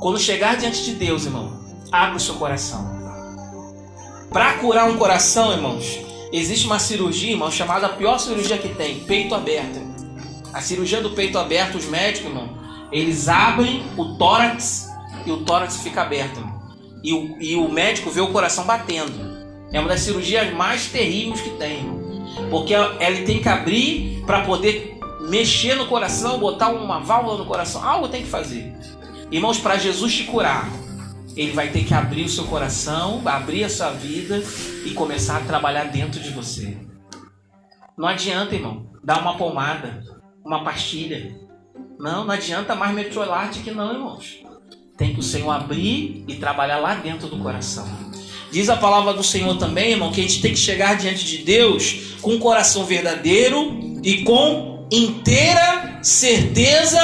Quando 0.00 0.18
chegar 0.18 0.56
diante 0.56 0.82
de 0.82 0.92
Deus, 0.94 1.26
irmão, 1.26 1.59
Abra 1.92 2.16
o 2.16 2.20
seu 2.20 2.34
coração. 2.34 3.00
Para 4.30 4.54
curar 4.54 4.88
um 4.88 4.96
coração, 4.96 5.52
irmãos, 5.52 5.98
existe 6.32 6.66
uma 6.66 6.78
cirurgia, 6.78 7.32
irmão, 7.32 7.50
chamada 7.50 7.86
a 7.86 7.90
pior 7.90 8.18
cirurgia 8.18 8.58
que 8.58 8.68
tem, 8.68 9.00
peito 9.00 9.34
aberto. 9.34 9.80
A 10.52 10.60
cirurgia 10.60 11.00
do 11.00 11.10
peito 11.10 11.38
aberto, 11.38 11.76
os 11.76 11.86
médicos, 11.86 12.28
irmão, 12.28 12.48
eles 12.92 13.28
abrem 13.28 13.82
o 13.96 14.16
tórax 14.16 14.88
e 15.26 15.32
o 15.32 15.38
tórax 15.38 15.78
fica 15.78 16.02
aberto. 16.02 16.38
Irmão. 16.38 16.60
E 17.02 17.12
o, 17.12 17.42
e 17.42 17.56
o 17.56 17.68
médico 17.68 18.10
vê 18.10 18.20
o 18.20 18.28
coração 18.28 18.64
batendo. 18.64 19.30
É 19.72 19.80
uma 19.80 19.88
das 19.88 20.00
cirurgias 20.00 20.52
mais 20.54 20.86
terríveis 20.86 21.40
que 21.40 21.50
tem, 21.50 21.78
irmão. 21.78 22.00
Porque 22.50 22.74
ele 23.00 23.22
tem 23.22 23.40
que 23.40 23.48
abrir 23.48 24.22
para 24.26 24.42
poder 24.42 24.98
mexer 25.28 25.74
no 25.74 25.86
coração, 25.86 26.38
botar 26.38 26.68
uma 26.68 27.00
válvula 27.00 27.38
no 27.38 27.46
coração. 27.46 27.84
Algo 27.84 28.08
tem 28.08 28.22
que 28.22 28.28
fazer. 28.28 28.72
Irmãos, 29.30 29.58
para 29.58 29.76
Jesus 29.76 30.14
te 30.14 30.24
curar, 30.24 30.68
ele 31.40 31.52
vai 31.52 31.70
ter 31.70 31.84
que 31.84 31.94
abrir 31.94 32.24
o 32.24 32.28
seu 32.28 32.44
coração, 32.44 33.22
abrir 33.24 33.64
a 33.64 33.70
sua 33.70 33.92
vida 33.92 34.42
e 34.84 34.90
começar 34.90 35.38
a 35.38 35.40
trabalhar 35.40 35.84
dentro 35.84 36.20
de 36.20 36.28
você. 36.28 36.76
Não 37.96 38.06
adianta, 38.06 38.54
irmão, 38.54 38.90
dar 39.02 39.22
uma 39.22 39.38
pomada, 39.38 40.04
uma 40.44 40.62
pastilha. 40.62 41.34
Não, 41.98 42.26
não 42.26 42.34
adianta 42.34 42.74
mais 42.74 42.94
metrolate 42.94 43.60
que 43.60 43.70
não, 43.70 43.90
irmãos. 43.90 44.42
Tem 44.98 45.14
que 45.14 45.20
o 45.20 45.22
Senhor 45.22 45.50
abrir 45.50 46.26
e 46.28 46.34
trabalhar 46.34 46.76
lá 46.76 46.96
dentro 46.96 47.26
do 47.26 47.38
coração. 47.38 47.88
Diz 48.52 48.68
a 48.68 48.76
palavra 48.76 49.14
do 49.14 49.24
Senhor 49.24 49.56
também, 49.56 49.92
irmão, 49.92 50.12
que 50.12 50.20
a 50.20 50.24
gente 50.24 50.42
tem 50.42 50.52
que 50.52 50.58
chegar 50.58 50.98
diante 50.98 51.24
de 51.24 51.38
Deus 51.38 52.16
com 52.20 52.32
um 52.32 52.38
coração 52.38 52.84
verdadeiro 52.84 53.98
e 54.04 54.24
com 54.24 54.86
inteira 54.92 56.00
certeza 56.02 57.00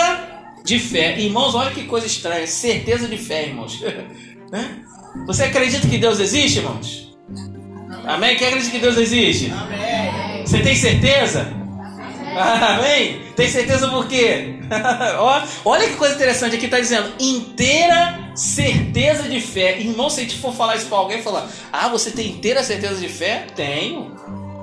de 0.63 0.79
fé. 0.79 1.19
Irmãos, 1.19 1.55
olha 1.55 1.71
que 1.71 1.85
coisa 1.85 2.07
estranha. 2.07 2.47
Certeza 2.47 3.09
de 3.09 3.17
fé, 3.17 3.47
irmãos. 3.47 3.81
Né? 4.51 4.83
Você 5.27 5.45
acredita 5.45 5.87
que 5.89 5.99
Deus 5.99 6.21
existe, 6.21 6.59
irmãos? 6.59 7.17
Amém? 8.07 8.37
Quem 8.37 8.49
acredita 8.49 8.71
que 8.71 8.79
Deus 8.79 8.97
existe? 8.97 9.51
Amém. 9.51 10.47
Você 10.47 10.61
tem 10.61 10.75
certeza? 10.75 11.53
Amém? 12.37 13.23
Tem 13.35 13.49
certeza 13.49 13.89
por 13.89 14.07
quê? 14.07 14.55
Olha 15.65 15.89
que 15.89 15.97
coisa 15.97 16.15
interessante 16.15 16.57
aqui 16.57 16.67
está 16.67 16.79
dizendo 16.79 17.13
inteira 17.19 18.31
certeza 18.35 19.25
de 19.25 19.41
fé. 19.41 19.79
Irmão, 19.81 20.09
se 20.09 20.21
a 20.21 20.23
gente 20.23 20.39
for 20.39 20.55
falar 20.55 20.77
isso 20.77 20.87
para 20.87 20.99
alguém, 20.99 21.23
falar: 21.23 21.51
Ah, 21.73 21.89
você 21.89 22.11
tem 22.11 22.29
inteira 22.31 22.63
certeza 22.63 23.01
de 23.01 23.09
fé? 23.09 23.47
Tenho. 23.55 24.15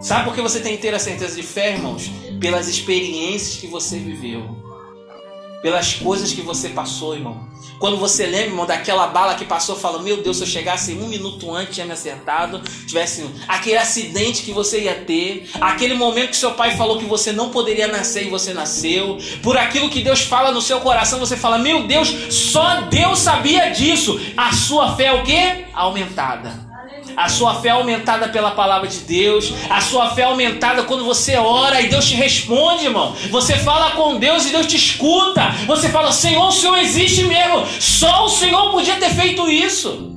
Sabe 0.01 0.25
por 0.25 0.35
que 0.35 0.41
você 0.41 0.59
tem 0.59 0.75
inteira 0.75 0.99
certeza 0.99 1.35
de 1.35 1.43
fé, 1.43 1.73
irmãos? 1.73 2.11
Pelas 2.39 2.67
experiências 2.67 3.57
que 3.57 3.67
você 3.67 3.97
viveu 3.97 4.62
pelas 5.63 5.93
coisas 5.93 6.33
que 6.33 6.41
você 6.41 6.69
passou, 6.69 7.15
irmão. 7.15 7.47
Quando 7.79 7.97
você 7.97 8.25
lembra, 8.25 8.47
irmão, 8.47 8.65
daquela 8.65 9.07
bala 9.07 9.35
que 9.35 9.45
passou, 9.45 9.75
fala: 9.75 10.03
Meu 10.03 10.21
Deus, 10.21 10.37
se 10.37 10.43
eu 10.43 10.47
chegasse 10.47 10.93
um 10.93 11.07
minuto 11.07 11.53
antes, 11.53 11.73
tinha 11.73 11.85
me 11.85 11.93
acertado. 11.93 12.61
Tivesse 12.85 13.25
aquele 13.47 13.77
acidente 13.77 14.43
que 14.43 14.51
você 14.51 14.81
ia 14.81 14.95
ter, 14.95 15.49
aquele 15.59 15.95
momento 15.95 16.29
que 16.29 16.37
seu 16.37 16.51
pai 16.51 16.75
falou 16.77 16.99
que 16.99 17.05
você 17.05 17.31
não 17.31 17.49
poderia 17.49 17.87
nascer 17.87 18.27
e 18.27 18.29
você 18.29 18.53
nasceu. 18.53 19.17
Por 19.41 19.57
aquilo 19.57 19.89
que 19.89 20.01
Deus 20.01 20.21
fala 20.21 20.51
no 20.51 20.61
seu 20.61 20.81
coração, 20.81 21.19
você 21.19 21.37
fala: 21.37 21.57
Meu 21.57 21.87
Deus, 21.87 22.09
só 22.29 22.81
Deus 22.81 23.19
sabia 23.19 23.69
disso. 23.69 24.19
A 24.35 24.51
sua 24.53 24.95
fé 24.95 25.05
é 25.05 25.13
o 25.13 25.23
que? 25.23 25.65
Aumentada 25.73 26.62
a 27.15 27.29
sua 27.29 27.55
fé 27.61 27.69
é 27.69 27.71
aumentada 27.71 28.29
pela 28.29 28.51
palavra 28.51 28.87
de 28.87 28.99
Deus, 28.99 29.53
a 29.69 29.81
sua 29.81 30.11
fé 30.11 30.21
é 30.21 30.25
aumentada 30.25 30.83
quando 30.83 31.03
você 31.03 31.35
ora 31.35 31.81
e 31.81 31.89
Deus 31.89 32.07
te 32.07 32.15
responde, 32.15 32.85
irmão. 32.85 33.15
Você 33.29 33.55
fala 33.57 33.91
com 33.91 34.17
Deus 34.17 34.45
e 34.45 34.49
Deus 34.49 34.67
te 34.67 34.75
escuta. 34.75 35.49
Você 35.67 35.89
fala, 35.89 36.11
Senhor, 36.11 36.47
o 36.47 36.51
Senhor 36.51 36.77
existe 36.77 37.23
mesmo. 37.23 37.65
Só 37.79 38.25
o 38.25 38.29
Senhor 38.29 38.71
podia 38.71 38.95
ter 38.95 39.09
feito 39.09 39.49
isso. 39.49 40.11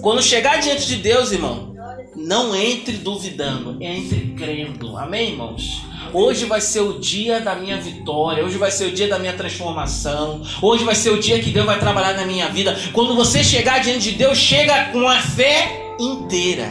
Quando 0.00 0.22
chegar 0.22 0.60
diante 0.60 0.86
de 0.86 0.96
Deus, 0.96 1.32
irmão, 1.32 1.74
não 2.14 2.54
entre 2.54 2.98
duvidando, 2.98 3.76
entre 3.80 4.34
crendo. 4.36 4.96
Amém, 4.96 5.30
irmãos? 5.30 5.82
Hoje 6.12 6.44
vai 6.44 6.60
ser 6.60 6.80
o 6.80 7.00
dia 7.00 7.40
da 7.40 7.56
minha 7.56 7.76
vitória, 7.76 8.44
hoje 8.44 8.56
vai 8.56 8.70
ser 8.70 8.86
o 8.86 8.92
dia 8.92 9.08
da 9.08 9.18
minha 9.18 9.32
transformação, 9.32 10.42
hoje 10.62 10.84
vai 10.84 10.94
ser 10.94 11.10
o 11.10 11.18
dia 11.18 11.40
que 11.40 11.50
Deus 11.50 11.66
vai 11.66 11.78
trabalhar 11.78 12.14
na 12.14 12.24
minha 12.24 12.48
vida. 12.48 12.78
Quando 12.92 13.16
você 13.16 13.42
chegar 13.42 13.80
diante 13.80 14.10
de 14.10 14.12
Deus, 14.12 14.38
chega 14.38 14.90
com 14.92 15.08
a 15.08 15.20
fé 15.20 15.83
inteira, 15.98 16.70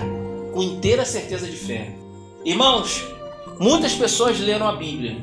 com 0.54 0.62
inteira 0.62 1.06
certeza 1.06 1.48
de 1.48 1.56
fé. 1.56 1.92
Irmãos, 2.46 3.04
muitas 3.60 3.94
pessoas 3.94 4.40
leram 4.40 4.68
a 4.68 4.76
Bíblia, 4.76 5.18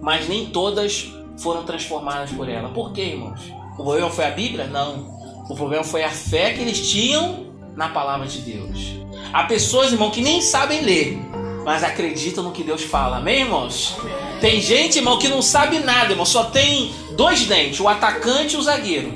mas 0.00 0.28
nem 0.28 0.46
todas 0.46 1.10
foram 1.38 1.64
transformadas 1.64 2.30
por 2.30 2.48
ela. 2.48 2.68
Por 2.70 2.92
quê, 2.92 3.02
irmãos? 3.02 3.40
O 3.72 3.82
problema 3.84 4.10
foi 4.10 4.24
a 4.24 4.30
Bíblia? 4.30 4.66
Não. 4.66 5.16
O 5.48 5.54
problema 5.54 5.84
foi 5.84 6.02
a 6.02 6.10
fé 6.10 6.52
que 6.52 6.60
eles 6.60 6.90
tinham 6.90 7.46
na 7.76 7.88
palavra 7.88 8.26
de 8.26 8.40
Deus. 8.40 8.96
Há 9.32 9.44
pessoas, 9.44 9.92
irmão, 9.92 10.10
que 10.10 10.20
nem 10.20 10.40
sabem 10.40 10.82
ler, 10.82 11.18
mas 11.64 11.82
acreditam 11.82 12.44
no 12.44 12.52
que 12.52 12.62
Deus 12.62 12.82
fala. 12.82 13.18
Amém, 13.18 13.40
irmãos? 13.40 13.96
Tem 14.40 14.60
gente, 14.60 14.98
irmão, 14.98 15.18
que 15.18 15.28
não 15.28 15.42
sabe 15.42 15.78
nada, 15.78 16.12
irmão. 16.12 16.26
Só 16.26 16.44
tem 16.44 16.92
dois 17.16 17.44
dentes, 17.44 17.80
o 17.80 17.88
atacante 17.88 18.54
e 18.54 18.58
o 18.58 18.62
zagueiro. 18.62 19.12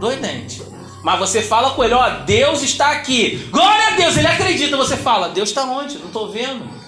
Dois 0.00 0.20
dentes. 0.20 0.62
Mas 1.02 1.18
você 1.18 1.42
fala 1.42 1.70
com 1.70 1.82
ele, 1.82 1.94
ó, 1.94 2.08
Deus 2.24 2.62
está 2.62 2.92
aqui. 2.92 3.48
Glória 3.50 3.88
a 3.88 3.90
Deus, 3.96 4.16
ele 4.16 4.26
acredita. 4.26 4.76
Você 4.76 4.96
fala, 4.96 5.28
Deus 5.28 5.48
está 5.48 5.64
onde? 5.64 5.98
Não 5.98 6.06
estou 6.06 6.30
vendo. 6.30 6.82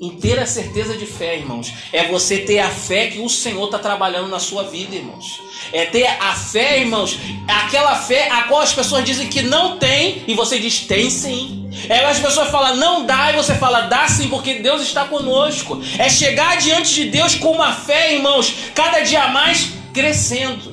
Inteira 0.00 0.46
certeza 0.46 0.96
de 0.96 1.04
fé, 1.04 1.36
irmãos. 1.36 1.74
É 1.92 2.08
você 2.08 2.38
ter 2.38 2.58
a 2.58 2.70
fé 2.70 3.08
que 3.08 3.18
o 3.18 3.28
Senhor 3.28 3.66
está 3.66 3.78
trabalhando 3.78 4.28
na 4.28 4.38
sua 4.38 4.62
vida, 4.62 4.96
irmãos. 4.96 5.42
É 5.74 5.84
ter 5.84 6.06
a 6.06 6.32
fé, 6.34 6.80
irmãos, 6.80 7.18
aquela 7.46 7.94
fé 7.96 8.30
a 8.30 8.44
qual 8.44 8.62
as 8.62 8.72
pessoas 8.72 9.04
dizem 9.04 9.28
que 9.28 9.42
não 9.42 9.76
tem 9.76 10.24
e 10.26 10.32
você 10.32 10.58
diz 10.58 10.80
tem 10.86 11.10
sim. 11.10 11.68
É 11.86 12.02
as 12.06 12.18
pessoas 12.18 12.48
falam 12.48 12.76
não 12.76 13.04
dá 13.04 13.30
e 13.30 13.36
você 13.36 13.54
fala 13.54 13.82
dá 13.82 14.08
sim 14.08 14.28
porque 14.28 14.54
Deus 14.54 14.80
está 14.80 15.04
conosco. 15.04 15.78
É 15.98 16.08
chegar 16.08 16.56
diante 16.56 16.94
de 16.94 17.04
Deus 17.10 17.34
com 17.34 17.52
uma 17.52 17.74
fé, 17.74 18.14
irmãos, 18.14 18.54
cada 18.74 19.00
dia 19.00 19.28
mais 19.28 19.68
crescendo. 19.92 20.69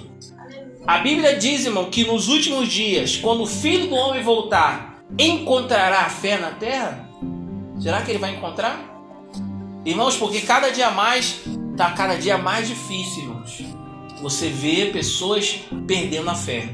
A 0.88 1.00
Bíblia 1.00 1.36
diz, 1.36 1.66
irmão, 1.66 1.90
que 1.90 2.06
nos 2.06 2.30
últimos 2.30 2.70
dias, 2.70 3.18
quando 3.18 3.44
o 3.44 3.46
Filho 3.46 3.90
do 3.90 3.96
Homem 3.96 4.24
voltar, 4.24 5.04
encontrará 5.20 6.04
a 6.04 6.10
fé 6.10 6.38
na 6.38 6.52
terra? 6.52 7.10
Será 7.78 8.02
que 8.02 8.10
ele 8.10 8.20
vai 8.20 8.34
encontrar? 8.34 8.80
Irmãos, 9.84 10.16
porque 10.16 10.40
cada 10.40 10.70
dia 10.70 10.90
mais 10.90 11.42
está 11.72 11.92
cada 11.92 12.16
dia 12.16 12.38
mais 12.38 12.70
difícil, 12.70 13.24
irmãos. 13.24 13.62
Você 14.22 14.48
vê 14.48 14.86
pessoas 14.86 15.60
perdendo 15.86 16.30
a 16.30 16.36
fé. 16.36 16.70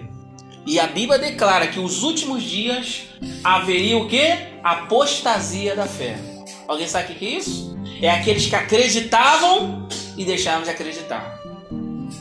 E 0.63 0.79
a 0.79 0.85
Bíblia 0.85 1.17
declara 1.17 1.65
que 1.65 1.79
os 1.79 2.03
últimos 2.03 2.43
dias 2.43 3.05
haveria 3.43 3.97
o 3.97 4.07
que? 4.07 4.31
Apostasia 4.63 5.75
da 5.75 5.87
fé. 5.87 6.19
Alguém 6.67 6.87
sabe 6.87 7.13
o 7.13 7.15
que 7.15 7.25
é 7.25 7.37
isso? 7.39 7.75
É 7.99 8.11
aqueles 8.11 8.45
que 8.45 8.55
acreditavam 8.55 9.87
e 10.15 10.23
deixaram 10.23 10.61
de 10.61 10.69
acreditar. 10.69 11.42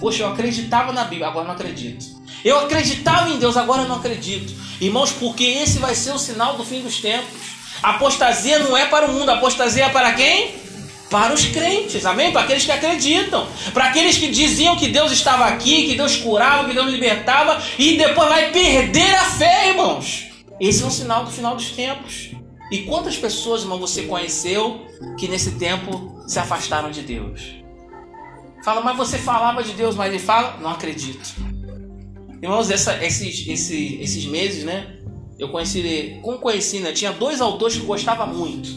Poxa, 0.02 0.24
eu 0.24 0.32
acreditava 0.32 0.92
na 0.92 1.04
Bíblia, 1.04 1.28
agora 1.28 1.46
não 1.46 1.54
acredito. 1.54 2.04
Eu 2.44 2.58
acreditava 2.58 3.30
em 3.30 3.38
Deus, 3.38 3.56
agora 3.56 3.84
não 3.84 3.94
acredito. 3.94 4.52
Irmãos, 4.80 5.12
porque 5.12 5.44
esse 5.44 5.78
vai 5.78 5.94
ser 5.94 6.10
o 6.10 6.18
sinal 6.18 6.56
do 6.56 6.64
fim 6.64 6.82
dos 6.82 7.00
tempos. 7.00 7.40
apostasia 7.80 8.58
não 8.58 8.76
é 8.76 8.86
para 8.86 9.06
o 9.06 9.12
mundo, 9.12 9.30
apostasia 9.30 9.84
é 9.84 9.88
para 9.88 10.12
quem? 10.14 10.60
para 11.08 11.34
os 11.34 11.44
crentes, 11.44 12.06
amém? 12.06 12.32
Para 12.32 12.40
aqueles 12.40 12.64
que 12.64 12.72
acreditam, 12.72 13.46
para 13.74 13.84
aqueles 13.84 14.16
que 14.16 14.28
diziam 14.28 14.76
que 14.76 14.88
Deus 14.88 15.12
estava 15.12 15.44
aqui, 15.44 15.86
que 15.86 15.94
Deus 15.94 16.16
curava, 16.16 16.66
que 16.66 16.74
Deus 16.74 16.90
libertava 16.90 17.62
e 17.78 17.98
depois 17.98 18.30
vai 18.30 18.50
perder 18.50 19.14
a 19.16 19.24
fé, 19.26 19.68
irmãos. 19.68 20.28
Esse 20.58 20.82
é 20.82 20.86
um 20.86 20.90
sinal 20.90 21.24
do 21.26 21.30
final 21.30 21.54
dos 21.54 21.70
tempos. 21.72 22.30
E 22.72 22.78
quantas 22.84 23.16
pessoas, 23.18 23.60
irmão, 23.60 23.78
você 23.78 24.04
conheceu 24.04 24.80
que 25.18 25.28
nesse 25.28 25.52
tempo 25.52 26.24
se 26.26 26.38
afastaram 26.38 26.90
de 26.90 27.02
Deus? 27.02 27.61
Fala, 28.62 28.80
mas 28.80 28.96
você 28.96 29.18
falava 29.18 29.62
de 29.62 29.72
Deus, 29.72 29.96
mas 29.96 30.12
ele 30.12 30.22
fala, 30.22 30.58
não 30.60 30.70
acredito. 30.70 31.34
Irmãos, 32.40 32.70
essa, 32.70 33.04
esses, 33.04 33.46
esses, 33.48 34.00
esses 34.00 34.26
meses, 34.26 34.64
né? 34.64 34.98
Eu 35.38 35.48
conheci, 35.48 36.18
como 36.22 36.38
conheci, 36.38 36.80
né? 36.80 36.92
Tinha 36.92 37.12
dois 37.12 37.40
autores 37.40 37.76
que 37.76 37.82
eu 37.82 37.86
gostava 37.86 38.26
muito 38.26 38.68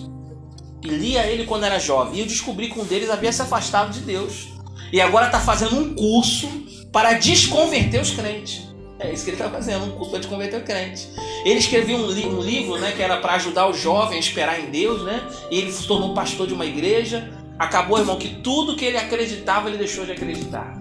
e 0.83 0.87
lia 0.87 1.25
ele 1.25 1.45
quando 1.45 1.63
era 1.63 1.79
jovem. 1.79 2.15
E 2.15 2.19
eu 2.19 2.25
descobri 2.25 2.69
que 2.69 2.79
um 2.79 2.85
deles 2.85 3.09
havia 3.09 3.31
se 3.31 3.41
afastado 3.41 3.91
de 3.91 3.99
Deus. 4.01 4.49
E 4.91 5.01
agora 5.01 5.27
está 5.27 5.39
fazendo 5.39 5.79
um 5.79 5.95
curso 5.95 6.47
para 6.91 7.13
desconverter 7.13 8.01
os 8.01 8.11
crentes. 8.11 8.63
É 8.97 9.11
isso 9.11 9.25
que 9.25 9.31
ele 9.31 9.37
está 9.37 9.49
fazendo, 9.49 9.85
um 9.85 9.91
curso 9.91 10.11
para 10.11 10.19
desconverter 10.19 10.59
o 10.59 10.63
crente. 10.63 11.07
Ele 11.43 11.59
escreveu 11.59 11.97
um, 11.97 12.07
li 12.09 12.25
um 12.25 12.39
livro 12.39 12.77
né, 12.77 12.93
que 12.95 13.01
era 13.01 13.17
para 13.17 13.33
ajudar 13.33 13.67
o 13.67 13.73
jovem 13.73 14.17
a 14.17 14.19
esperar 14.19 14.59
em 14.59 14.69
Deus, 14.69 15.03
né? 15.03 15.21
E 15.51 15.57
ele 15.57 15.71
se 15.71 15.85
tornou 15.85 16.13
pastor 16.13 16.47
de 16.47 16.53
uma 16.53 16.65
igreja. 16.65 17.29
Acabou, 17.57 17.97
irmão, 17.97 18.17
que 18.17 18.27
tudo 18.27 18.75
que 18.75 18.85
ele 18.85 18.97
acreditava, 18.97 19.69
ele 19.69 19.77
deixou 19.77 20.05
de 20.05 20.11
acreditar. 20.11 20.77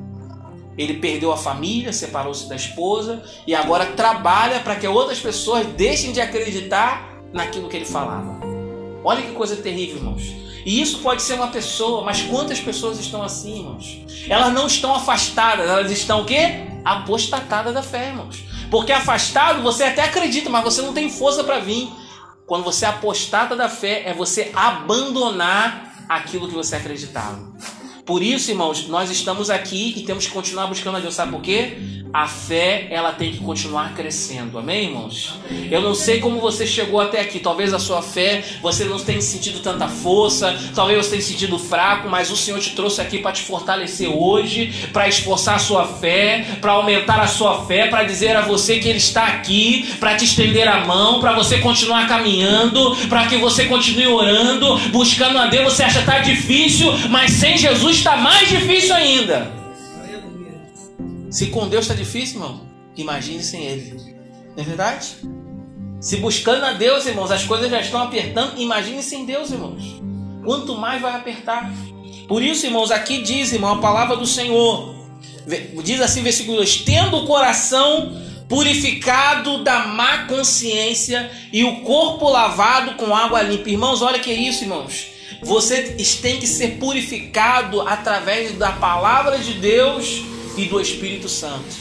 Ele 0.76 0.94
perdeu 0.94 1.32
a 1.32 1.36
família, 1.36 1.92
separou-se 1.92 2.48
da 2.48 2.56
esposa 2.56 3.22
e 3.46 3.54
agora 3.54 3.86
trabalha 3.86 4.60
para 4.60 4.74
que 4.74 4.86
outras 4.86 5.20
pessoas 5.20 5.66
deixem 5.66 6.12
de 6.12 6.20
acreditar 6.20 7.22
naquilo 7.32 7.68
que 7.68 7.76
ele 7.76 7.84
falava. 7.84 8.40
Olha 9.04 9.22
que 9.22 9.32
coisa 9.32 9.56
terrível, 9.56 9.98
irmãos. 9.98 10.22
E 10.64 10.80
isso 10.80 10.98
pode 11.00 11.22
ser 11.22 11.34
uma 11.34 11.48
pessoa, 11.48 12.02
mas 12.02 12.22
quantas 12.22 12.58
pessoas 12.58 12.98
estão 12.98 13.22
assim, 13.22 13.58
irmãos? 13.58 13.98
Elas 14.28 14.52
não 14.52 14.66
estão 14.66 14.94
afastadas, 14.94 15.68
elas 15.68 15.90
estão 15.92 16.22
o 16.22 16.24
quê? 16.24 16.66
Apostatadas 16.84 17.74
da 17.74 17.82
fé, 17.82 18.08
irmãos. 18.08 18.44
Porque 18.70 18.90
afastado 18.90 19.62
você 19.62 19.84
até 19.84 20.02
acredita, 20.02 20.48
mas 20.48 20.64
você 20.64 20.80
não 20.82 20.92
tem 20.92 21.10
força 21.10 21.44
para 21.44 21.60
vir. 21.60 21.88
Quando 22.46 22.64
você 22.64 22.86
é 22.86 22.88
apostata 22.88 23.54
da 23.54 23.68
fé, 23.68 24.02
é 24.06 24.14
você 24.14 24.50
abandonar 24.54 25.93
aquilo 26.08 26.48
que 26.48 26.54
você 26.54 26.76
acreditava. 26.76 27.40
Por 28.04 28.22
isso, 28.22 28.50
irmãos, 28.50 28.86
nós 28.86 29.10
estamos 29.10 29.48
aqui 29.48 29.94
e 29.96 30.02
temos 30.02 30.26
que 30.26 30.32
continuar 30.32 30.66
buscando 30.66 30.98
a 30.98 31.00
Deus. 31.00 31.14
Sabe 31.14 31.32
por 31.32 31.40
quê? 31.40 31.78
A 32.12 32.28
fé, 32.28 32.86
ela 32.90 33.10
tem 33.10 33.32
que 33.32 33.38
continuar 33.38 33.92
crescendo. 33.94 34.56
Amém, 34.56 34.84
irmãos? 34.84 35.34
Eu 35.68 35.80
não 35.80 35.94
sei 35.96 36.20
como 36.20 36.38
você 36.38 36.64
chegou 36.64 37.00
até 37.00 37.20
aqui. 37.20 37.40
Talvez 37.40 37.74
a 37.74 37.78
sua 37.78 38.02
fé, 38.02 38.44
você 38.62 38.84
não 38.84 39.00
tenha 39.00 39.20
sentido 39.20 39.60
tanta 39.60 39.88
força. 39.88 40.56
Talvez 40.74 40.98
você 40.98 41.10
tenha 41.12 41.22
sentido 41.22 41.58
fraco. 41.58 42.08
Mas 42.08 42.30
o 42.30 42.36
Senhor 42.36 42.60
te 42.60 42.70
trouxe 42.70 43.00
aqui 43.00 43.18
para 43.18 43.32
te 43.32 43.42
fortalecer 43.42 44.08
hoje. 44.08 44.72
Para 44.92 45.08
esforçar 45.08 45.56
a 45.56 45.58
sua 45.58 45.86
fé. 45.86 46.46
Para 46.60 46.72
aumentar 46.72 47.18
a 47.18 47.26
sua 47.26 47.64
fé. 47.64 47.88
Para 47.88 48.04
dizer 48.04 48.36
a 48.36 48.42
você 48.42 48.78
que 48.78 48.88
Ele 48.88 48.98
está 48.98 49.26
aqui. 49.26 49.96
Para 49.98 50.14
te 50.14 50.24
estender 50.24 50.68
a 50.68 50.84
mão. 50.84 51.20
Para 51.20 51.32
você 51.32 51.58
continuar 51.58 52.06
caminhando. 52.06 52.94
Para 53.08 53.26
que 53.26 53.38
você 53.38 53.64
continue 53.64 54.06
orando. 54.06 54.78
Buscando 54.90 55.38
a 55.38 55.46
Deus. 55.46 55.72
Você 55.72 55.82
acha 55.82 55.94
que 55.94 56.10
está 56.10 56.20
difícil. 56.20 56.92
Mas 57.08 57.32
sem 57.32 57.56
Jesus 57.56 57.93
está 57.98 58.16
mais 58.16 58.48
difícil 58.48 58.94
ainda. 58.94 59.52
Se 61.30 61.46
com 61.46 61.68
Deus 61.68 61.84
está 61.84 61.94
difícil, 61.94 62.36
irmão, 62.36 62.60
imagine 62.96 63.42
sem 63.42 63.64
Ele. 63.64 64.14
Não 64.56 64.62
é 64.62 64.66
verdade? 64.66 65.16
Se 66.00 66.18
buscando 66.18 66.64
a 66.64 66.72
Deus, 66.72 67.06
irmãos, 67.06 67.30
as 67.30 67.44
coisas 67.44 67.70
já 67.70 67.80
estão 67.80 68.02
apertando, 68.02 68.60
imagine 68.60 69.02
sem 69.02 69.24
Deus, 69.24 69.50
irmãos. 69.50 70.00
Quanto 70.44 70.76
mais 70.76 71.00
vai 71.00 71.14
apertar. 71.14 71.72
Por 72.28 72.42
isso, 72.42 72.66
irmãos, 72.66 72.90
aqui 72.90 73.22
diz, 73.22 73.52
irmão, 73.52 73.74
a 73.74 73.78
palavra 73.78 74.16
do 74.16 74.26
Senhor. 74.26 74.94
Diz 75.82 76.00
assim, 76.00 76.22
versículo 76.22 76.58
2: 76.58 76.82
Tendo 76.82 77.18
o 77.18 77.26
coração 77.26 78.12
purificado 78.48 79.64
da 79.64 79.86
má 79.86 80.26
consciência 80.26 81.30
e 81.52 81.64
o 81.64 81.80
corpo 81.80 82.28
lavado 82.28 82.94
com 82.94 83.14
água 83.14 83.42
limpa. 83.42 83.70
Irmãos, 83.70 84.02
olha 84.02 84.18
que 84.18 84.30
é 84.30 84.34
isso, 84.34 84.64
irmãos. 84.64 85.13
Você 85.44 85.94
tem 86.22 86.40
que 86.40 86.46
ser 86.46 86.78
purificado 86.78 87.82
através 87.82 88.52
da 88.52 88.72
palavra 88.72 89.38
de 89.38 89.54
Deus 89.54 90.22
e 90.56 90.64
do 90.66 90.80
Espírito 90.80 91.28
Santo. 91.28 91.76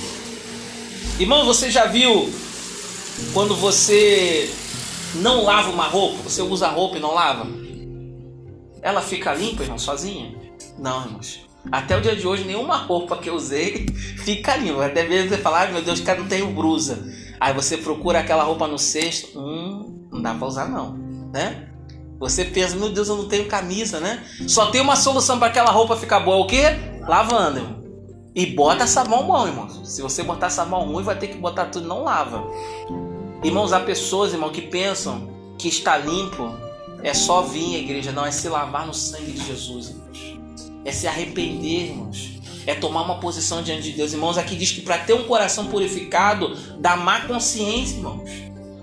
Irmão, 1.19 1.45
você 1.45 1.71
já 1.71 1.86
viu 1.86 2.32
quando 3.34 3.56
você 3.56 4.54
não 5.15 5.43
lava 5.43 5.69
uma 5.69 5.88
roupa, 5.88 6.23
você 6.23 6.41
usa 6.41 6.67
a 6.67 6.71
roupa 6.71 6.97
e 6.97 6.99
não 6.99 7.13
lava? 7.13 7.47
Ela 8.82 9.02
fica 9.02 9.34
limpa, 9.34 9.63
irmão, 9.63 9.78
sozinha? 9.78 10.36
Não, 10.78 11.06
irmãos. 11.06 11.41
Até 11.71 11.95
o 11.95 12.02
dia 12.02 12.15
de 12.15 12.28
hoje, 12.28 12.43
nenhuma 12.43 12.76
roupa 12.76 13.15
que 13.15 13.30
eu 13.30 13.36
usei 13.36 13.86
fica 14.26 14.58
limpa. 14.58 14.86
Até 14.86 15.08
mesmo 15.08 15.30
você 15.30 15.38
falar, 15.38 15.69
ah, 15.69 15.71
meu 15.71 15.82
Deus, 15.82 16.02
cara, 16.02 16.19
não 16.19 16.28
tenho 16.28 16.47
brusa. 16.47 17.08
Aí 17.39 17.54
você 17.54 17.78
procura 17.78 18.19
aquela 18.19 18.43
roupa 18.43 18.67
no 18.67 18.78
cesto, 18.78 19.39
hum, 19.39 20.08
não 20.12 20.21
dá 20.21 20.34
pra 20.34 20.47
usar 20.47 20.67
não, 20.67 20.97
né? 21.32 21.72
Você 22.19 22.45
pensa, 22.45 22.76
meu 22.76 22.89
Deus, 22.89 23.10
eu 23.10 23.17
não 23.17 23.28
tenho 23.28 23.47
camisa, 23.47 23.99
né? 23.99 24.23
Só 24.47 24.67
tem 24.67 24.82
uma 24.82 24.95
solução 24.95 25.38
para 25.38 25.47
aquela 25.47 25.71
roupa 25.71 25.95
ficar 25.95 26.19
boa, 26.21 26.38
o 26.38 26.47
quê? 26.47 26.63
Lavando, 27.02 27.60
irmão. 27.60 27.84
E 28.36 28.45
bota 28.47 28.88
sabão 28.88 29.28
bom, 29.28 29.45
irmão. 29.45 29.86
Se 29.86 30.02
você 30.02 30.23
botar 30.23 30.49
sabão 30.49 30.86
ruim, 30.86 31.04
vai 31.04 31.17
ter 31.17 31.28
que 31.28 31.38
botar 31.38 31.65
tudo, 31.65 31.88
não 31.88 32.04
lava. 32.04 32.43
Irmãos, 33.43 33.73
há 33.73 33.80
pessoas, 33.80 34.34
irmão, 34.34 34.49
que 34.49 34.62
pensam 34.62 35.30
que 35.58 35.67
está 35.67 35.97
limpo 35.97 36.52
é 37.04 37.13
só 37.13 37.41
vir 37.41 37.76
à 37.76 37.80
igreja, 37.80 38.13
não, 38.13 38.26
é 38.26 38.32
se 38.32 38.47
lavar 38.47 38.88
no 38.88 38.93
sangue 38.93 39.34
de 39.34 39.45
Jesus, 39.45 39.89
irmãos. 39.89 40.39
É 40.86 40.91
se 40.91 41.06
arrepender, 41.06 41.89
irmãos. 41.89 42.39
É 42.65 42.73
tomar 42.73 43.02
uma 43.02 43.19
posição 43.19 43.62
diante 43.62 43.84
de 43.84 43.91
Deus. 43.91 44.13
Irmãos, 44.13 44.38
aqui 44.38 44.56
diz 44.56 44.71
que 44.71 44.82
para 44.82 44.97
ter 44.97 45.13
um 45.13 45.23
coração 45.26 45.67
purificado, 45.67 46.56
da 46.80 46.95
má 46.95 47.21
consciência, 47.21 47.97
irmãos. 47.97 48.21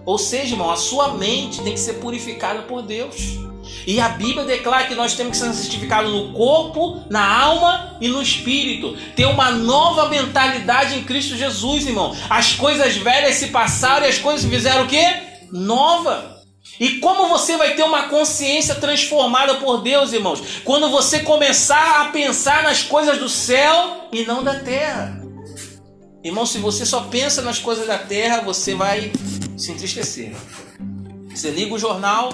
Ou 0.04 0.18
seja, 0.18 0.54
irmão, 0.54 0.70
a 0.70 0.76
sua 0.76 1.14
mente 1.14 1.62
tem 1.62 1.74
que 1.74 1.80
ser 1.80 1.94
purificada 1.94 2.62
por 2.62 2.82
Deus. 2.82 3.38
E 3.86 4.00
a 4.00 4.08
Bíblia 4.10 4.44
declara 4.44 4.86
que 4.86 4.94
nós 4.94 5.14
temos 5.14 5.38
que 5.38 5.44
ser 5.44 5.52
santificados 5.52 6.12
no 6.12 6.32
corpo, 6.32 7.02
na 7.08 7.26
alma 7.42 7.96
e 8.00 8.08
no 8.08 8.22
espírito. 8.22 8.96
Ter 9.14 9.26
uma 9.26 9.50
nova 9.50 10.08
mentalidade 10.08 10.96
em 10.96 11.04
Cristo 11.04 11.36
Jesus, 11.36 11.86
irmão. 11.86 12.16
As 12.28 12.52
coisas 12.54 12.96
velhas 12.96 13.36
se 13.36 13.48
passaram 13.48 14.06
e 14.06 14.08
as 14.08 14.18
coisas 14.18 14.48
fizeram 14.48 14.84
o 14.84 14.88
quê? 14.88 15.06
Nova. 15.50 16.40
E 16.78 16.98
como 16.98 17.28
você 17.28 17.56
vai 17.56 17.74
ter 17.74 17.82
uma 17.82 18.04
consciência 18.04 18.74
transformada 18.74 19.54
por 19.56 19.82
Deus, 19.82 20.12
irmãos? 20.12 20.40
Quando 20.64 20.90
você 20.90 21.20
começar 21.20 22.02
a 22.02 22.04
pensar 22.06 22.62
nas 22.62 22.82
coisas 22.82 23.18
do 23.18 23.28
céu 23.28 24.08
e 24.12 24.24
não 24.24 24.42
da 24.42 24.54
terra. 24.54 25.20
Irmão, 26.22 26.44
se 26.44 26.58
você 26.58 26.84
só 26.84 27.02
pensa 27.02 27.42
nas 27.42 27.58
coisas 27.58 27.86
da 27.86 27.98
terra, 27.98 28.42
você 28.42 28.74
vai 28.74 29.10
se 29.60 29.72
entristecer. 29.72 30.34
Você 31.28 31.50
liga 31.50 31.74
o 31.74 31.78
jornal, 31.78 32.32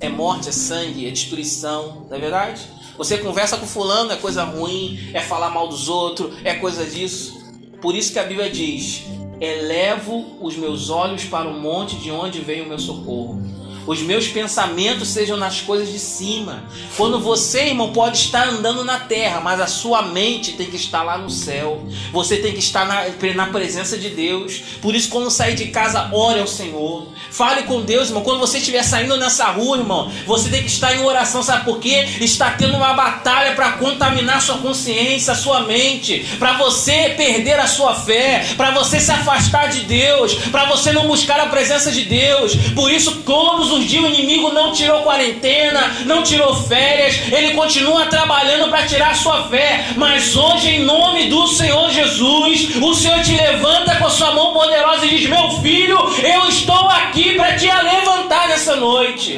é 0.00 0.08
morte, 0.08 0.48
é 0.48 0.52
sangue, 0.52 1.06
é 1.06 1.10
destruição, 1.10 2.06
não 2.08 2.16
é 2.16 2.20
verdade? 2.20 2.62
Você 2.96 3.18
conversa 3.18 3.56
com 3.56 3.66
fulano, 3.66 4.12
é 4.12 4.16
coisa 4.16 4.44
ruim, 4.44 5.10
é 5.12 5.20
falar 5.20 5.50
mal 5.50 5.68
dos 5.68 5.88
outros, 5.88 6.34
é 6.44 6.54
coisa 6.54 6.84
disso. 6.84 7.40
Por 7.80 7.94
isso 7.94 8.12
que 8.12 8.18
a 8.18 8.24
Bíblia 8.24 8.50
diz: 8.50 9.04
elevo 9.40 10.38
os 10.40 10.56
meus 10.56 10.88
olhos 10.88 11.24
para 11.24 11.48
o 11.48 11.60
monte 11.60 11.96
de 11.96 12.10
onde 12.10 12.40
vem 12.40 12.62
o 12.62 12.68
meu 12.68 12.78
socorro 12.78 13.40
os 13.86 14.00
meus 14.00 14.28
pensamentos 14.28 15.08
sejam 15.08 15.36
nas 15.36 15.60
coisas 15.60 15.90
de 15.90 15.98
cima. 15.98 16.64
Quando 16.96 17.18
você, 17.20 17.66
irmão, 17.66 17.92
pode 17.92 18.18
estar 18.18 18.48
andando 18.48 18.84
na 18.84 18.98
terra, 19.00 19.40
mas 19.40 19.60
a 19.60 19.66
sua 19.66 20.02
mente 20.02 20.52
tem 20.52 20.66
que 20.66 20.76
estar 20.76 21.02
lá 21.02 21.18
no 21.18 21.30
céu. 21.30 21.82
Você 22.12 22.36
tem 22.36 22.52
que 22.52 22.60
estar 22.60 22.86
na, 22.86 23.04
na 23.34 23.46
presença 23.46 23.98
de 23.98 24.10
Deus. 24.10 24.62
Por 24.80 24.94
isso, 24.94 25.08
quando 25.08 25.30
sair 25.30 25.54
de 25.54 25.66
casa, 25.66 26.08
ore 26.12 26.40
ao 26.40 26.46
Senhor. 26.46 27.08
Fale 27.30 27.62
com 27.62 27.82
Deus, 27.82 28.08
irmão. 28.08 28.22
Quando 28.22 28.38
você 28.38 28.58
estiver 28.58 28.82
saindo 28.82 29.16
nessa 29.16 29.46
rua, 29.46 29.78
irmão, 29.78 30.12
você 30.26 30.48
tem 30.48 30.60
que 30.60 30.68
estar 30.68 30.94
em 30.94 31.02
oração. 31.02 31.42
Sabe 31.42 31.64
por 31.64 31.78
quê? 31.80 32.06
Está 32.20 32.50
tendo 32.50 32.76
uma 32.76 32.92
batalha 32.92 33.54
para 33.54 33.72
contaminar 33.72 34.40
sua 34.40 34.58
consciência, 34.58 35.34
sua 35.34 35.60
mente, 35.60 36.24
para 36.38 36.56
você 36.56 37.14
perder 37.16 37.58
a 37.58 37.66
sua 37.66 37.94
fé, 37.94 38.44
para 38.56 38.70
você 38.70 39.00
se 39.00 39.10
afastar 39.10 39.68
de 39.68 39.80
Deus, 39.80 40.34
para 40.50 40.66
você 40.66 40.92
não 40.92 41.06
buscar 41.06 41.40
a 41.40 41.46
presença 41.46 41.90
de 41.90 42.04
Deus. 42.04 42.54
Por 42.74 42.90
isso, 42.90 43.22
todos 43.24 43.71
os 43.72 43.84
dias 43.84 44.04
o 44.04 44.08
inimigo 44.08 44.52
não 44.52 44.72
tirou 44.72 45.02
quarentena, 45.02 45.96
não 46.06 46.22
tirou 46.22 46.54
férias, 46.54 47.32
ele 47.32 47.54
continua 47.54 48.06
trabalhando 48.06 48.70
para 48.70 48.86
tirar 48.86 49.10
a 49.10 49.14
sua 49.14 49.48
fé. 49.48 49.86
Mas 49.96 50.36
hoje, 50.36 50.68
em 50.70 50.84
nome 50.84 51.28
do 51.28 51.46
Senhor 51.46 51.90
Jesus, 51.90 52.76
o 52.76 52.94
Senhor 52.94 53.22
te 53.22 53.34
levanta 53.34 53.96
com 53.96 54.06
a 54.06 54.10
sua 54.10 54.32
mão 54.32 54.52
poderosa 54.52 55.06
e 55.06 55.10
diz: 55.10 55.28
Meu 55.28 55.50
filho, 55.62 55.98
eu 56.22 56.48
estou 56.48 56.88
aqui 56.88 57.34
para 57.34 57.56
te 57.56 57.66
levantar 57.66 58.48
nessa 58.48 58.76
noite. 58.76 59.32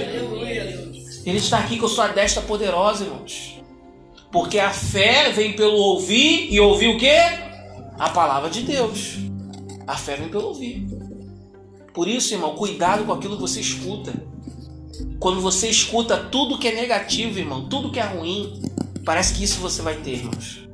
Ele 1.24 1.38
está 1.38 1.58
aqui 1.58 1.78
com 1.78 1.86
a 1.86 1.88
sua 1.88 2.08
destra 2.08 2.42
poderosa, 2.42 3.04
irmãos. 3.04 3.58
Porque 4.30 4.58
a 4.58 4.70
fé 4.70 5.30
vem 5.30 5.52
pelo 5.52 5.76
ouvir 5.76 6.48
e 6.52 6.60
ouvir 6.60 6.88
o 6.88 6.98
que? 6.98 7.16
A 7.98 8.10
palavra 8.10 8.50
de 8.50 8.62
Deus. 8.62 9.16
A 9.86 9.96
fé 9.96 10.16
vem 10.16 10.28
pelo 10.28 10.48
ouvir. 10.48 10.86
Por 11.94 12.08
isso, 12.08 12.34
irmão, 12.34 12.56
cuidado 12.56 13.04
com 13.04 13.12
aquilo 13.12 13.36
que 13.36 13.40
você 13.40 13.60
escuta. 13.60 14.12
Quando 15.20 15.40
você 15.40 15.68
escuta 15.68 16.16
tudo 16.16 16.58
que 16.58 16.66
é 16.66 16.74
negativo, 16.74 17.38
irmão, 17.38 17.68
tudo 17.68 17.92
que 17.92 18.00
é 18.00 18.04
ruim, 18.04 18.60
parece 19.04 19.32
que 19.34 19.44
isso 19.44 19.60
você 19.60 19.80
vai 19.80 19.94
ter, 19.94 20.14
irmãos. 20.14 20.68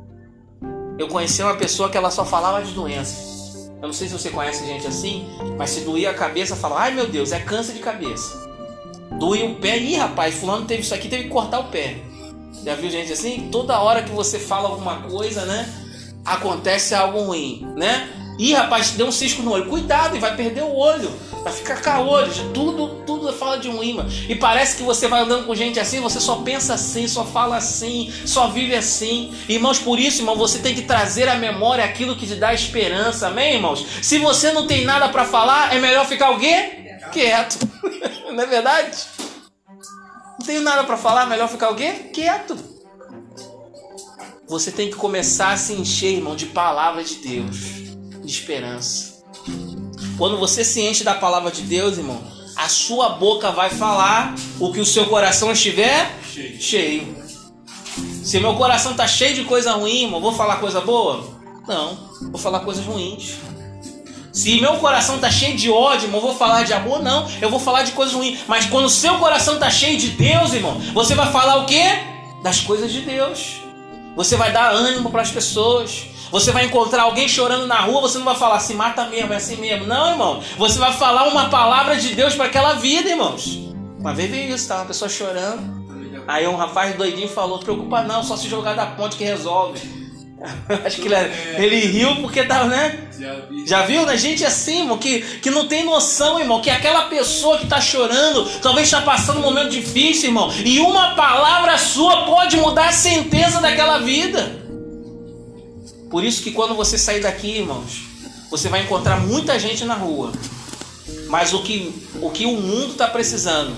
Eu 0.99 1.09
conheci 1.09 1.43
uma 1.43 1.57
pessoa 1.57 1.91
que 1.91 1.97
ela 1.97 2.11
só 2.11 2.25
falava 2.25 2.65
de 2.65 2.73
doenças. 2.73 3.71
Eu 3.83 3.89
não 3.89 3.93
sei 3.93 4.09
se 4.09 4.15
você 4.15 4.31
conhece 4.31 4.67
gente 4.67 4.87
assim, 4.87 5.27
mas 5.59 5.71
se 5.71 5.83
doía 5.83 6.11
a 6.11 6.15
cabeça, 6.15 6.57
fala: 6.57 6.81
ai 6.81 6.95
meu 6.95 7.07
Deus, 7.07 7.33
é 7.33 7.41
câncer 7.41 7.75
de 7.75 7.81
cabeça. 7.81 8.49
Doía 9.19 9.45
o 9.45 9.57
pé, 9.57 9.79
ih 9.79 9.97
rapaz, 9.97 10.35
fulano 10.35 10.65
teve 10.65 10.81
isso 10.81 10.95
aqui, 10.95 11.09
teve 11.09 11.25
que 11.25 11.31
cortar 11.31 11.61
o 11.61 11.65
pé. 11.65 11.99
Já 12.65 12.75
viu 12.75 12.91
gente 12.91 13.13
assim? 13.13 13.49
Toda 13.51 13.81
hora 13.81 14.03
que 14.03 14.11
você 14.11 14.39
fala 14.39 14.69
alguma 14.69 15.03
coisa, 15.03 15.45
né? 15.45 15.69
Acontece 16.25 16.95
algo 16.95 17.25
ruim, 17.25 17.67
né? 17.77 18.20
Ih, 18.41 18.55
rapaz, 18.55 18.93
deu 18.93 19.07
um 19.07 19.13
cisco 19.13 19.43
no 19.43 19.51
olho. 19.51 19.67
Cuidado, 19.67 20.17
e 20.17 20.19
vai 20.19 20.35
perder 20.35 20.63
o 20.63 20.75
olho. 20.75 21.13
Vai 21.45 21.53
ficar 21.53 21.77
caolho. 21.83 22.33
Tudo, 22.55 23.05
tudo 23.05 23.31
fala 23.35 23.59
de 23.59 23.69
um 23.69 23.83
imã. 23.83 24.07
E 24.31 24.35
parece 24.35 24.79
que 24.79 24.83
você 24.83 25.07
vai 25.07 25.21
andando 25.21 25.45
com 25.45 25.55
gente 25.55 25.79
assim, 25.79 26.01
você 26.01 26.19
só 26.19 26.37
pensa 26.37 26.73
assim, 26.73 27.07
só 27.07 27.23
fala 27.23 27.59
assim, 27.59 28.11
só 28.25 28.49
vive 28.49 28.75
assim. 28.75 29.35
Irmãos, 29.47 29.79
por 29.79 29.99
isso, 29.99 30.23
irmão, 30.23 30.37
você 30.37 30.59
tem 30.59 30.75
que 30.75 30.81
trazer 30.81 31.29
à 31.29 31.35
memória 31.35 31.85
aquilo 31.85 32.17
que 32.17 32.27
te 32.27 32.35
dá 32.35 32.55
esperança. 32.55 33.27
Amém, 33.27 33.57
irmãos? 33.57 33.87
Se 34.01 34.17
você 34.17 34.53
não 34.53 34.67
tem 34.67 34.87
nada 34.87 35.11
para 35.11 35.27
falar, 35.27 35.75
é 35.77 35.79
melhor 35.79 36.07
ficar 36.07 36.31
o 36.31 36.39
quê? 36.39 36.97
Quieto. 37.13 37.59
não 38.33 38.43
é 38.43 38.47
verdade? 38.47 38.97
Não 40.39 40.47
tenho 40.47 40.63
nada 40.63 40.85
para 40.85 40.97
falar, 40.97 41.27
melhor 41.27 41.47
ficar 41.51 41.69
o 41.69 41.77
quê? 41.77 41.93
Quieto. 42.11 42.57
Você 44.49 44.73
tem 44.73 44.89
que 44.89 44.97
começar 44.97 45.53
a 45.53 45.57
se 45.59 45.75
encher, 45.75 46.15
irmão, 46.15 46.35
de 46.35 46.47
palavras 46.47 47.11
de 47.11 47.17
Deus 47.17 47.81
de 48.31 48.39
esperança. 48.39 49.25
Quando 50.17 50.39
você 50.39 50.65
se 50.65 50.81
enche 50.81 51.03
da 51.03 51.15
palavra 51.15 51.51
de 51.51 51.63
Deus, 51.63 51.99
irmão, 51.99 52.23
a 52.57 52.69
sua 52.69 53.11
boca 53.11 53.51
vai 53.51 53.71
falar 53.71 54.35
o 54.59 54.73
que 54.73 54.81
o 54.81 54.87
seu 54.87 55.07
coração 55.07 55.51
estiver 55.51 56.15
cheio. 56.23 56.61
cheio. 56.61 57.17
Se 58.23 58.39
meu 58.39 58.55
coração 58.55 58.93
está 58.93 59.07
cheio 59.09 59.35
de 59.35 59.45
coisa 59.45 59.73
ruim, 59.73 60.05
irmão, 60.05 60.21
vou 60.21 60.33
falar 60.33 60.57
coisa 60.57 60.81
boa? 60.81 61.27
Não, 61.67 61.99
vou 62.31 62.39
falar 62.39 62.61
coisas 62.61 62.85
ruins. 62.85 63.35
Se 64.33 64.61
meu 64.61 64.75
coração 64.77 65.17
está 65.17 65.31
cheio 65.31 65.57
de 65.57 65.71
ódio, 65.71 66.07
irmão, 66.07 66.21
vou 66.21 66.35
falar 66.37 66.63
de 66.63 66.73
amor? 66.73 67.03
Não, 67.03 67.29
eu 67.41 67.51
vou 67.51 67.59
falar 67.59 67.83
de 67.83 67.93
coisas 67.93 68.15
ruins. 68.15 68.41
Mas 68.47 68.67
quando 68.67 68.85
o 68.85 68.91
seu 68.91 69.19
coração 69.19 69.55
está 69.55 69.69
cheio 69.69 69.99
de 69.99 70.11
Deus, 70.11 70.53
irmão, 70.53 70.79
você 70.95 71.15
vai 71.15 71.33
falar 71.33 71.57
o 71.57 71.67
quê? 71.67 71.83
Das 72.43 72.61
coisas 72.61 72.93
de 72.93 73.01
Deus. 73.01 73.61
Você 74.15 74.37
vai 74.37 74.53
dar 74.53 74.71
ânimo 74.73 75.11
para 75.11 75.23
as 75.23 75.31
pessoas. 75.31 76.10
Você 76.31 76.53
vai 76.53 76.67
encontrar 76.67 77.03
alguém 77.03 77.29
chorando 77.29 77.67
na 77.67 77.81
rua, 77.81 78.03
você 78.03 78.19
não 78.19 78.25
vai 78.25 78.37
falar 78.37 78.61
se 78.61 78.75
mata 78.75 79.07
mesmo, 79.07 79.33
é 79.33 79.37
assim 79.37 79.57
mesmo. 79.57 79.87
Não, 79.87 80.11
irmão. 80.11 80.43
Você 80.57 80.79
vai 80.79 80.93
falar 80.93 81.29
uma 81.29 81.49
palavra 81.49 81.97
de 81.97 82.15
Deus 82.15 82.35
para 82.35 82.47
aquela 82.47 82.75
vida, 82.75 83.11
irmãos. 83.11 83.59
Uma 83.99 84.15
vez 84.15 84.31
veio 84.31 84.55
isso, 84.55 84.69
tá? 84.69 84.77
Uma 84.77 84.87
pessoa 84.87 85.09
chorando. 85.09 85.81
Aí 86.27 86.47
um 86.47 86.57
rapaz 86.57 86.95
doidinho 86.95 87.29
falou: 87.29 87.59
preocupa 87.59 88.03
não, 88.03 88.23
só 88.23 88.37
se 88.37 88.49
jogar 88.49 88.75
da 88.75 88.87
ponte 88.87 89.17
que 89.17 89.25
resolve. 89.25 89.81
Acho 90.87 91.03
que 91.03 91.09
ele, 91.09 91.17
ele 91.59 91.87
riu 91.87 92.17
porque 92.17 92.45
tava, 92.45 92.65
né? 92.67 93.09
Já 93.67 93.83
viu, 93.83 94.07
né? 94.07 94.17
Gente 94.17 94.45
assim, 94.45 94.81
irmão, 94.81 94.97
que, 94.97 95.21
que 95.41 95.51
não 95.51 95.69
tem 95.69 95.85
noção, 95.85 96.39
irmão, 96.39 96.63
que 96.63 96.71
aquela 96.71 97.03
pessoa 97.05 97.59
que 97.59 97.65
está 97.65 97.81
chorando, 97.81 98.49
talvez 98.61 98.87
está 98.87 99.03
passando 99.03 99.41
um 99.41 99.43
momento 99.43 99.71
difícil, 99.71 100.31
irmão, 100.31 100.51
e 100.65 100.81
uma 100.81 101.15
palavra 101.15 101.77
sua 101.77 102.25
pode 102.25 102.57
mudar 102.57 102.89
a 102.89 102.93
sentença 102.93 103.61
daquela 103.61 103.99
vida. 103.99 104.61
Por 106.11 106.25
isso 106.25 106.43
que 106.43 106.51
quando 106.51 106.75
você 106.75 106.99
sair 106.99 107.21
daqui, 107.21 107.59
irmãos, 107.59 108.03
você 108.51 108.69
vai 108.69 108.83
encontrar 108.83 109.21
muita 109.21 109.59
gente 109.59 109.85
na 109.85 109.95
rua. 109.95 110.33
Mas 111.29 111.55
o 111.55 111.63
que 111.63 111.95
o, 112.21 112.31
que 112.31 112.45
o 112.45 112.61
mundo 112.61 112.93
está 112.93 113.07
precisando 113.07 113.73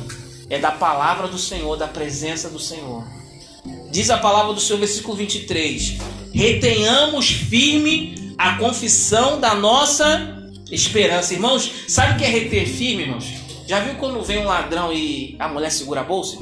é 0.48 0.58
da 0.58 0.72
palavra 0.72 1.28
do 1.28 1.38
Senhor, 1.38 1.76
da 1.76 1.86
presença 1.86 2.48
do 2.48 2.58
Senhor. 2.58 3.04
Diz 3.90 4.08
a 4.08 4.16
palavra 4.16 4.54
do 4.54 4.60
Senhor, 4.60 4.78
versículo 4.78 5.14
23: 5.14 5.98
Retenhamos 6.32 7.30
firme 7.30 8.34
a 8.38 8.56
confissão 8.56 9.38
da 9.38 9.54
nossa 9.54 10.50
esperança. 10.70 11.34
Irmãos, 11.34 11.70
sabe 11.86 12.14
o 12.14 12.16
que 12.16 12.24
é 12.24 12.28
reter 12.28 12.66
firme, 12.66 13.02
irmãos? 13.02 13.26
Já 13.66 13.80
viu 13.80 13.94
quando 13.96 14.22
vem 14.22 14.38
um 14.38 14.44
ladrão 14.44 14.92
e 14.92 15.36
a 15.38 15.48
mulher 15.48 15.70
segura 15.70 16.00
a 16.00 16.04
bolsa? 16.04 16.38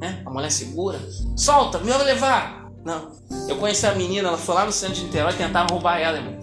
Né? 0.00 0.22
A 0.26 0.30
mulher 0.30 0.50
segura, 0.50 1.00
solta, 1.36 1.78
me 1.78 1.90
vai 1.90 2.04
levar. 2.04 2.67
Não. 2.84 3.12
Eu 3.48 3.56
conheci 3.56 3.86
a 3.86 3.94
menina, 3.94 4.28
ela 4.28 4.38
foi 4.38 4.54
lá 4.54 4.64
no 4.64 4.72
centro 4.72 4.96
de 4.96 5.04
Niterói 5.04 5.32
tentaram 5.32 5.66
roubar 5.70 5.98
ela, 5.98 6.18
irmão. 6.18 6.38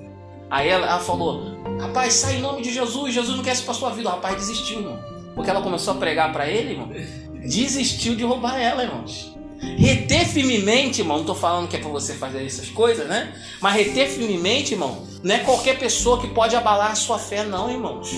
Aí 0.50 0.70
ela, 0.70 0.88
ela, 0.88 1.00
falou: 1.00 1.56
Rapaz, 1.80 2.14
sai 2.14 2.36
em 2.36 2.42
nome 2.42 2.62
de 2.62 2.74
Jesus, 2.74 3.14
Jesus 3.14 3.36
não 3.36 3.44
quer 3.44 3.54
isso 3.54 3.64
pra 3.64 3.74
sua 3.74 3.90
vida. 3.92 4.10
O 4.10 4.12
rapaz 4.12 4.36
desistiu, 4.36 4.80
irmão. 4.80 5.00
Porque 5.34 5.50
ela 5.50 5.62
começou 5.62 5.94
a 5.94 5.98
pregar 5.98 6.32
para 6.32 6.48
ele, 6.48 6.72
irmão. 6.72 6.90
Desistiu 7.48 8.16
de 8.16 8.24
roubar 8.24 8.60
ela, 8.60 8.84
irmãos. 8.84 9.36
Reter 9.78 10.28
firmemente, 10.28 11.02
irmão, 11.02 11.20
não 11.20 11.26
tô 11.26 11.36
falando 11.36 11.68
que 11.68 11.76
é 11.76 11.80
pra 11.80 11.90
você 11.90 12.14
fazer 12.14 12.46
essas 12.46 12.70
coisas, 12.70 13.08
né? 13.08 13.34
Mas 13.62 13.74
reter 13.76 14.10
firmemente, 14.10 14.74
irmão, 14.74 15.04
não 15.24 15.34
é 15.34 15.40
qualquer 15.40 15.80
pessoa 15.80 16.20
que 16.20 16.28
pode 16.28 16.56
abalar 16.56 16.92
a 16.92 16.96
sua 16.96 17.18
fé, 17.18 17.44
não, 17.44 17.72
irmãos. 17.72 18.10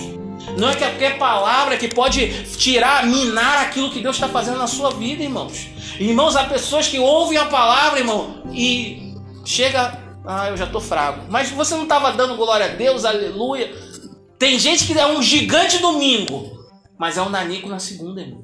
Não 0.58 0.68
é 0.68 0.74
qualquer 0.74 1.18
palavra 1.18 1.76
que 1.76 1.86
pode 1.86 2.44
tirar, 2.56 3.06
minar 3.06 3.62
aquilo 3.62 3.92
que 3.92 4.00
Deus 4.00 4.16
está 4.16 4.28
fazendo 4.28 4.58
na 4.58 4.66
sua 4.66 4.90
vida, 4.90 5.22
irmãos. 5.22 5.68
Irmãos, 6.00 6.34
há 6.34 6.44
pessoas 6.44 6.88
que 6.88 6.98
ouvem 6.98 7.38
a 7.38 7.46
palavra, 7.46 8.00
irmão, 8.00 8.42
e 8.52 9.14
chega, 9.44 9.96
ah, 10.26 10.48
eu 10.48 10.56
já 10.56 10.64
estou 10.64 10.80
fraco. 10.80 11.26
Mas 11.30 11.50
você 11.50 11.76
não 11.76 11.84
estava 11.84 12.12
dando 12.12 12.36
glória 12.36 12.66
a 12.66 12.70
Deus, 12.70 13.04
aleluia. 13.04 13.72
Tem 14.36 14.58
gente 14.58 14.84
que 14.84 14.98
é 14.98 15.06
um 15.06 15.22
gigante 15.22 15.78
domingo, 15.78 16.50
mas 16.98 17.16
é 17.16 17.22
um 17.22 17.28
nanico 17.28 17.68
na 17.68 17.78
segunda, 17.78 18.20
irmão. 18.20 18.42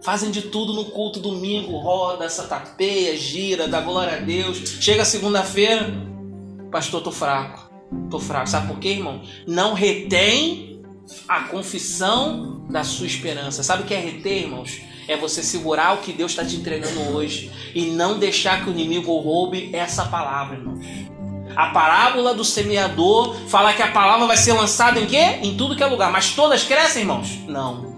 Fazem 0.00 0.30
de 0.30 0.42
tudo 0.42 0.74
no 0.74 0.84
culto 0.86 1.18
domingo, 1.18 1.76
roda, 1.78 2.28
satapeia, 2.28 3.16
gira, 3.16 3.66
dá 3.66 3.80
glória 3.80 4.18
a 4.18 4.20
Deus. 4.20 4.58
Chega 4.80 5.04
segunda-feira, 5.04 5.92
pastor, 6.70 7.02
tô 7.02 7.10
fraco. 7.10 7.68
Tô 8.10 8.20
fraco. 8.20 8.48
Sabe 8.48 8.68
por 8.68 8.78
quê, 8.78 8.90
irmão? 8.90 9.22
Não 9.46 9.72
retém 9.72 10.73
a 11.28 11.40
confissão 11.42 12.66
da 12.68 12.84
sua 12.84 13.06
esperança. 13.06 13.62
Sabe 13.62 13.82
o 13.82 13.86
que 13.86 13.94
é 13.94 14.00
reter, 14.00 14.42
irmãos? 14.42 14.80
é 15.06 15.16
você 15.16 15.42
segurar 15.42 15.94
o 15.94 15.98
que 15.98 16.12
Deus 16.12 16.32
está 16.32 16.44
te 16.44 16.56
entregando 16.56 17.14
hoje 17.14 17.50
e 17.74 17.86
não 17.86 18.18
deixar 18.18 18.62
que 18.62 18.70
o 18.70 18.72
inimigo 18.72 19.18
roube 19.18 19.70
essa 19.72 20.06
palavra, 20.06 20.56
irmãos. 20.56 20.84
A 21.54 21.66
parábola 21.66 22.34
do 22.34 22.44
semeador 22.44 23.36
fala 23.48 23.72
que 23.72 23.82
a 23.82 23.92
palavra 23.92 24.26
vai 24.26 24.36
ser 24.36 24.52
lançada 24.54 24.98
em 24.98 25.06
quê? 25.06 25.38
Em 25.42 25.56
tudo 25.56 25.76
que 25.76 25.82
é 25.82 25.86
lugar. 25.86 26.10
Mas 26.10 26.30
todas 26.32 26.64
crescem, 26.64 27.02
irmãos? 27.02 27.38
Não. 27.46 27.94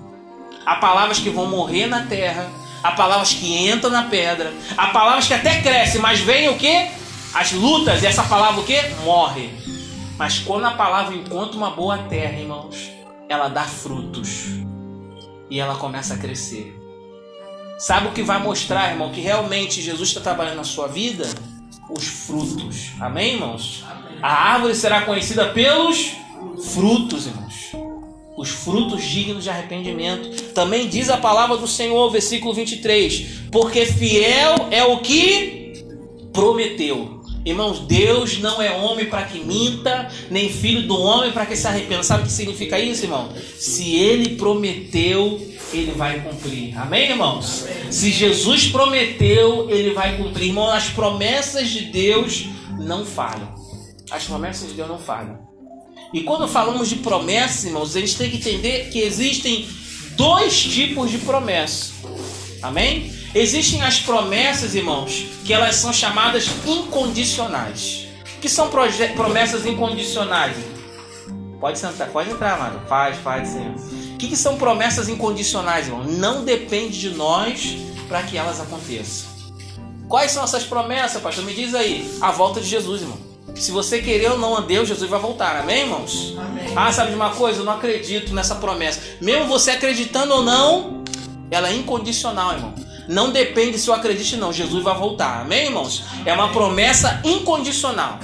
Há 0.64 0.77
palavras 0.77 1.19
que 1.19 1.31
vão 1.31 1.47
morrer 1.47 1.87
na 1.87 2.05
terra, 2.05 2.51
há 2.83 2.92
palavras 2.92 3.33
que 3.33 3.69
entram 3.69 3.90
na 3.90 4.03
pedra, 4.03 4.53
há 4.77 4.88
palavras 4.88 5.27
que 5.27 5.33
até 5.35 5.62
crescem, 5.62 6.01
mas 6.01 6.21
vem 6.21 6.49
o 6.49 6.57
quê? 6.57 6.88
As 7.33 7.53
lutas, 7.53 8.03
e 8.03 8.07
essa 8.07 8.25
palavra 8.25 8.61
o 8.61 8.64
quê? 8.64 8.83
Morre. 9.05 9.51
Mas 10.19 10.38
quando 10.38 10.64
a 10.64 10.73
palavra 10.73 11.14
encontra 11.14 11.57
uma 11.57 11.71
boa 11.71 11.99
terra, 11.99 12.40
irmãos, 12.40 12.96
ela 13.29 13.49
dá 13.49 13.65
frutos. 13.65 14.47
e 15.49 15.61
ela 15.61 15.77
começa 15.77 16.15
a 16.15 16.19
crescer. 16.19 16.77
Sabe 17.79 18.09
o 18.09 18.12
que 18.12 18.23
vai 18.23 18.43
mostrar, 18.43 18.91
irmão, 18.91 19.12
que 19.12 19.21
realmente 19.21 19.81
Jesus 19.81 20.09
está 20.09 20.21
trabalhando 20.21 20.57
na 20.57 20.65
sua 20.65 20.89
vida? 20.89 21.25
Os 21.89 22.05
frutos. 22.05 22.91
Amém, 22.99 23.35
irmãos? 23.35 23.85
A 24.21 24.55
árvore 24.55 24.75
será 24.75 25.03
conhecida 25.03 25.47
pelos 25.51 26.12
frutos, 26.73 27.27
irmãos. 27.27 27.73
Os 28.37 28.49
frutos 28.49 29.05
dignos 29.05 29.45
de 29.45 29.51
arrependimento. 29.51 30.53
Também 30.53 30.89
diz 30.89 31.11
a 31.11 31.17
palavra 31.17 31.57
do 31.57 31.69
Senhor, 31.69 32.11
versículo 32.11 32.53
23. 32.53 33.49
Porque 33.53 33.87
fiel 33.87 34.69
é 34.71 34.83
o 34.83 34.99
que 34.99 35.85
prometeu. 36.33 37.16
Irmãos, 37.47 37.79
Deus 37.79 38.39
não 38.41 38.61
é 38.61 38.73
homem 38.73 39.07
para 39.07 39.23
que 39.23 39.39
minta, 39.39 40.11
nem 40.29 40.53
filho 40.53 40.83
do 40.89 41.01
homem 41.01 41.31
para 41.31 41.47
que 41.47 41.55
se 41.55 41.65
arrependa. 41.65 42.03
Sabe 42.03 42.25
o 42.25 42.27
que 42.27 42.33
significa 42.33 42.77
isso, 42.77 43.05
irmão? 43.05 43.33
Se 43.57 43.95
ele 43.95 44.31
prometeu, 44.31 45.41
ele 45.73 45.93
vai 45.93 46.21
cumprir. 46.21 46.77
Amém, 46.77 47.11
irmãos? 47.11 47.63
Amém. 47.63 47.93
Se 47.93 48.11
Jesus 48.11 48.67
prometeu, 48.67 49.71
ele 49.71 49.95
vai 49.95 50.17
cumprir. 50.17 50.49
Irmão, 50.49 50.69
as 50.69 50.89
promessas 50.89 51.71
de 51.71 51.83
Deus 51.83 52.47
não 52.81 53.07
falham. 53.07 53.55
As 54.11 54.25
promessas 54.25 54.71
de 54.71 54.75
Deus 54.75 54.89
não 54.89 54.99
falham. 54.99 55.39
E 56.13 56.23
quando 56.23 56.49
falamos 56.49 56.89
de 56.89 56.97
promessas, 56.97 57.65
irmãos, 57.65 57.95
a 57.95 58.01
gente 58.01 58.17
tem 58.17 58.29
que 58.29 58.39
entender 58.39 58.91
que 58.91 58.99
existem 58.99 59.69
dois 60.17 60.61
tipos 60.61 61.13
de 61.13 61.19
promessas. 61.19 61.93
Amém? 62.61 63.13
Existem 63.35 63.83
as 63.83 64.01
promessas, 64.01 64.75
irmãos, 64.75 65.27
que 65.45 65.53
elas 65.53 65.77
são 65.77 65.93
chamadas 65.93 66.49
incondicionais. 66.67 68.07
O 68.37 68.41
que 68.41 68.49
são 68.49 68.71
promessas 68.71 69.67
incondicionais? 69.67 70.57
Pode 71.61 71.79
sentar, 71.79 72.09
pode 72.09 72.31
entrar, 72.31 72.55
amado. 72.55 72.87
Faz, 72.87 73.17
faz, 73.19 73.49
Senhor. 73.49 73.75
O 74.15 74.17
que, 74.19 74.29
que 74.29 74.37
são 74.37 74.57
promessas 74.57 75.09
incondicionais, 75.09 75.87
irmão? 75.87 76.05
Não 76.05 76.45
depende 76.45 76.99
de 76.99 77.11
nós 77.11 77.77
para 78.09 78.23
que 78.23 78.37
elas 78.37 78.61
aconteçam. 78.61 79.29
Quais 80.09 80.33
são 80.33 80.45
essas 80.45 80.65
promessas, 80.65 81.21
pastor? 81.21 81.45
Me 81.45 81.53
diz 81.53 81.75
aí. 81.75 82.17
A 82.21 82.31
volta 82.31 82.61
de 82.61 82.69
Jesus, 82.69 83.03
irmão. 83.03 83.19
Se 83.55 83.73
você 83.73 84.01
querer 84.03 84.33
ou 84.33 84.39
não 84.39 84.57
a 84.57 84.61
Deus, 84.61 84.87
Jesus 84.87 85.09
vai 85.09 85.19
voltar. 85.19 85.57
Amém, 85.57 85.81
irmãos? 85.81 86.35
Amém. 86.39 86.73
Ah, 86.77 86.93
sabe 86.93 87.11
de 87.11 87.17
uma 87.17 87.31
coisa? 87.31 87.61
Eu 87.61 87.65
não 87.65 87.73
acredito 87.73 88.35
nessa 88.35 88.55
promessa. 88.57 89.01
Mesmo 89.21 89.47
você 89.47 89.73
acreditando 89.73 90.35
ou 90.35 90.43
não, 90.43 91.03
ela 91.51 91.69
é 91.69 91.75
incondicional, 91.75 92.53
irmão. 92.53 92.75
Não 93.09 93.31
depende 93.31 93.79
se 93.79 93.88
eu 93.88 93.95
acredite 93.95 94.37
não, 94.37 94.53
Jesus 94.53 94.83
vai 94.83 94.97
voltar. 94.97 95.42
Amém, 95.42 95.66
irmãos? 95.66 96.05
É 96.25 96.33
uma 96.33 96.49
promessa 96.49 97.21
incondicional. 97.25 98.19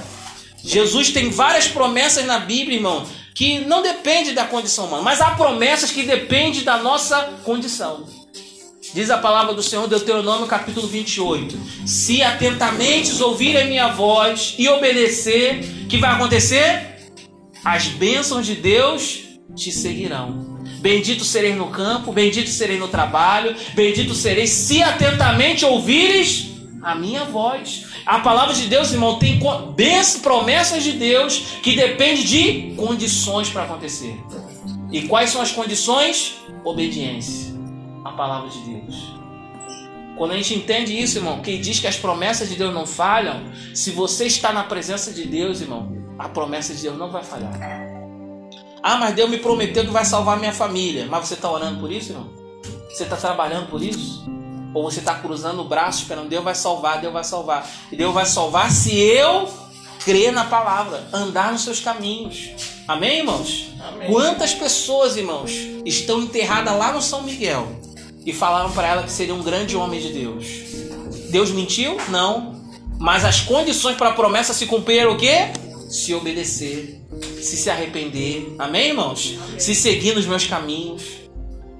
Jesus 0.63 1.11
tem 1.11 1.29
várias 1.29 1.67
promessas 1.67 2.25
na 2.25 2.39
Bíblia, 2.39 2.77
irmão, 2.77 3.05
que 3.35 3.59
não 3.59 3.81
depende 3.81 4.31
da 4.31 4.45
condição 4.45 4.85
humana, 4.85 5.03
mas 5.03 5.19
há 5.21 5.31
promessas 5.31 5.91
que 5.91 6.03
dependem 6.03 6.63
da 6.63 6.77
nossa 6.77 7.33
condição. 7.43 8.05
Diz 8.93 9.09
a 9.09 9.17
palavra 9.17 9.55
do 9.55 9.63
Senhor, 9.63 9.87
Deuteronômio 9.87 10.45
capítulo 10.45 10.87
28. 10.87 11.57
Se 11.85 12.21
atentamente 12.21 13.21
ouvirem 13.23 13.63
a 13.63 13.65
minha 13.65 13.87
voz 13.87 14.53
e 14.57 14.69
obedecer, 14.69 15.87
que 15.89 15.97
vai 15.97 16.11
acontecer? 16.11 16.93
As 17.65 17.87
bênçãos 17.87 18.45
de 18.45 18.53
Deus 18.55 19.23
te 19.55 19.71
seguirão. 19.71 20.52
Bendito 20.83 21.23
serei 21.23 21.55
no 21.55 21.67
campo, 21.67 22.11
bendito 22.11 22.49
serei 22.49 22.77
no 22.77 22.89
trabalho, 22.89 23.55
bendito 23.73 24.13
serei 24.13 24.45
se 24.45 24.83
atentamente 24.83 25.63
ouvires 25.63 26.55
a 26.81 26.93
minha 26.93 27.23
voz. 27.23 27.85
A 28.05 28.19
palavra 28.19 28.53
de 28.53 28.67
Deus, 28.67 28.91
irmão, 28.91 29.17
tem 29.17 29.39
promessas 30.21 30.83
de 30.83 30.91
Deus 30.91 31.37
que 31.63 31.73
depende 31.73 32.25
de 32.25 32.75
condições 32.75 33.49
para 33.49 33.63
acontecer. 33.63 34.13
E 34.91 35.03
quais 35.03 35.29
são 35.29 35.41
as 35.41 35.53
condições? 35.53 36.35
Obediência 36.65 37.53
à 38.03 38.11
palavra 38.11 38.49
de 38.49 38.59
Deus. 38.59 39.13
Quando 40.17 40.31
a 40.31 40.35
gente 40.35 40.53
entende 40.53 41.01
isso, 41.01 41.17
irmão, 41.17 41.39
quem 41.39 41.61
diz 41.61 41.79
que 41.79 41.87
as 41.87 41.95
promessas 41.95 42.49
de 42.49 42.55
Deus 42.55 42.73
não 42.73 42.85
falham, 42.85 43.41
se 43.73 43.91
você 43.91 44.25
está 44.25 44.51
na 44.51 44.65
presença 44.65 45.13
de 45.13 45.23
Deus, 45.23 45.61
irmão, 45.61 45.95
a 46.19 46.27
promessa 46.27 46.73
de 46.73 46.81
Deus 46.81 46.97
não 46.97 47.09
vai 47.09 47.23
falhar. 47.23 47.92
Ah, 48.83 48.97
mas 48.97 49.15
Deus 49.15 49.29
me 49.29 49.37
prometeu 49.37 49.85
que 49.85 49.91
vai 49.91 50.03
salvar 50.03 50.37
minha 50.37 50.51
família. 50.51 51.07
Mas 51.09 51.29
você 51.29 51.35
está 51.35 51.49
orando 51.49 51.79
por 51.79 51.89
isso, 51.89 52.11
irmão? 52.11 52.29
Você 52.89 53.03
está 53.03 53.15
trabalhando 53.15 53.69
por 53.69 53.81
isso? 53.81 54.25
Ou 54.73 54.83
você 54.83 54.99
está 54.99 55.15
cruzando 55.15 55.61
o 55.61 55.63
braço 55.63 56.01
esperando 56.01 56.27
Deus 56.27 56.43
vai 56.43 56.53
salvar, 56.53 56.99
Deus 56.99 57.13
vai 57.13 57.23
salvar. 57.23 57.65
E 57.89 57.95
Deus 57.95 58.13
vai 58.13 58.25
salvar 58.25 58.69
se 58.69 58.93
eu 58.93 59.49
crer 60.03 60.33
na 60.33 60.43
palavra, 60.43 61.07
andar 61.13 61.53
nos 61.53 61.61
seus 61.61 61.79
caminhos. 61.79 62.49
Amém, 62.85 63.19
irmãos? 63.19 63.69
Amém. 63.79 64.11
Quantas 64.11 64.53
pessoas, 64.53 65.15
irmãos, 65.15 65.51
estão 65.85 66.21
enterradas 66.21 66.77
lá 66.77 66.91
no 66.91 67.01
São 67.01 67.23
Miguel 67.23 67.65
e 68.25 68.33
falaram 68.33 68.71
para 68.71 68.87
ela 68.87 69.03
que 69.03 69.11
seria 69.11 69.33
um 69.33 69.43
grande 69.43 69.77
homem 69.77 70.01
de 70.01 70.11
Deus? 70.11 70.45
Deus 71.29 71.51
mentiu? 71.51 71.95
Não. 72.09 72.61
Mas 72.99 73.23
as 73.23 73.39
condições 73.39 73.95
para 73.95 74.09
a 74.09 74.13
promessa 74.13 74.53
se 74.53 74.65
cumpriram 74.65 75.13
o 75.13 75.17
quê? 75.17 75.51
Se 75.89 76.13
obedecer 76.13 77.02
se 77.21 77.57
se 77.57 77.69
arrepender. 77.69 78.55
Amém, 78.57 78.89
irmãos? 78.89 79.37
Se 79.57 79.75
seguir 79.75 80.15
nos 80.15 80.25
meus 80.25 80.45
caminhos. 80.45 81.03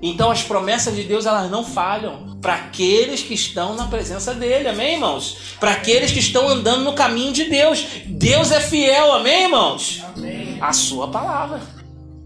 Então 0.01 0.29
as 0.29 0.43
promessas 0.43 0.95
de 0.95 1.03
Deus 1.03 1.25
elas 1.25 1.49
não 1.49 1.63
falham 1.63 2.37
para 2.41 2.55
aqueles 2.55 3.21
que 3.21 3.33
estão 3.33 3.73
na 3.73 3.87
presença 3.87 4.33
dele, 4.33 4.67
amém, 4.67 4.95
irmãos? 4.95 5.55
Para 5.61 5.71
aqueles 5.71 6.11
que 6.11 6.19
estão 6.19 6.49
andando 6.49 6.83
no 6.83 6.93
caminho 6.93 7.31
de 7.31 7.45
Deus. 7.45 7.85
Deus 8.05 8.51
é 8.51 8.59
fiel, 8.59 9.13
amém, 9.13 9.43
irmãos? 9.43 10.03
Amém. 10.13 10.57
A 10.59 10.73
sua 10.73 11.07
palavra. 11.07 11.61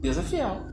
Deus 0.02 0.18
é 0.18 0.24
fiel. 0.24 0.66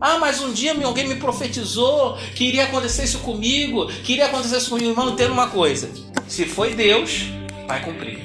Ah, 0.00 0.18
mas 0.18 0.40
um 0.40 0.52
dia 0.52 0.76
alguém 0.84 1.08
me 1.08 1.16
profetizou 1.16 2.16
que 2.36 2.44
iria 2.44 2.64
acontecer 2.64 3.02
isso 3.02 3.18
comigo, 3.18 3.86
que 4.04 4.12
iria 4.12 4.26
acontecer 4.26 4.58
isso 4.58 4.70
comigo. 4.70 4.90
Irmão, 4.90 5.10
entenda 5.10 5.32
uma 5.32 5.48
coisa: 5.48 5.90
se 6.28 6.44
foi 6.44 6.74
Deus, 6.74 7.24
vai 7.66 7.82
cumprir. 7.84 8.20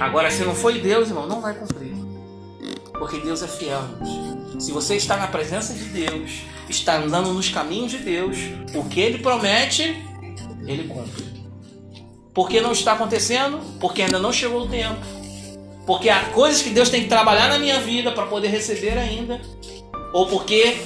Agora, 0.00 0.30
se 0.30 0.42
não 0.42 0.54
foi 0.54 0.80
Deus, 0.80 1.08
irmão, 1.08 1.26
não 1.26 1.42
vai 1.42 1.54
cumprir. 1.54 1.87
Porque 2.98 3.18
Deus 3.18 3.42
é 3.42 3.48
fiel. 3.48 3.82
Se 4.58 4.72
você 4.72 4.96
está 4.96 5.16
na 5.16 5.28
presença 5.28 5.72
de 5.72 5.84
Deus, 5.84 6.42
está 6.68 6.96
andando 6.96 7.32
nos 7.32 7.48
caminhos 7.48 7.92
de 7.92 7.98
Deus, 7.98 8.36
o 8.74 8.84
que 8.84 9.00
Ele 9.00 9.18
promete, 9.18 10.04
Ele 10.66 10.88
cumpre. 10.88 11.24
Por 12.34 12.48
que 12.48 12.60
não 12.60 12.72
está 12.72 12.92
acontecendo? 12.92 13.58
Porque 13.80 14.02
ainda 14.02 14.18
não 14.18 14.32
chegou 14.32 14.62
o 14.62 14.68
tempo. 14.68 15.00
Porque 15.86 16.08
há 16.08 16.26
coisas 16.26 16.60
que 16.60 16.70
Deus 16.70 16.90
tem 16.90 17.02
que 17.02 17.08
trabalhar 17.08 17.48
na 17.48 17.58
minha 17.58 17.80
vida 17.80 18.12
para 18.12 18.26
poder 18.26 18.48
receber 18.48 18.98
ainda. 18.98 19.40
Ou 20.12 20.26
porque 20.26 20.76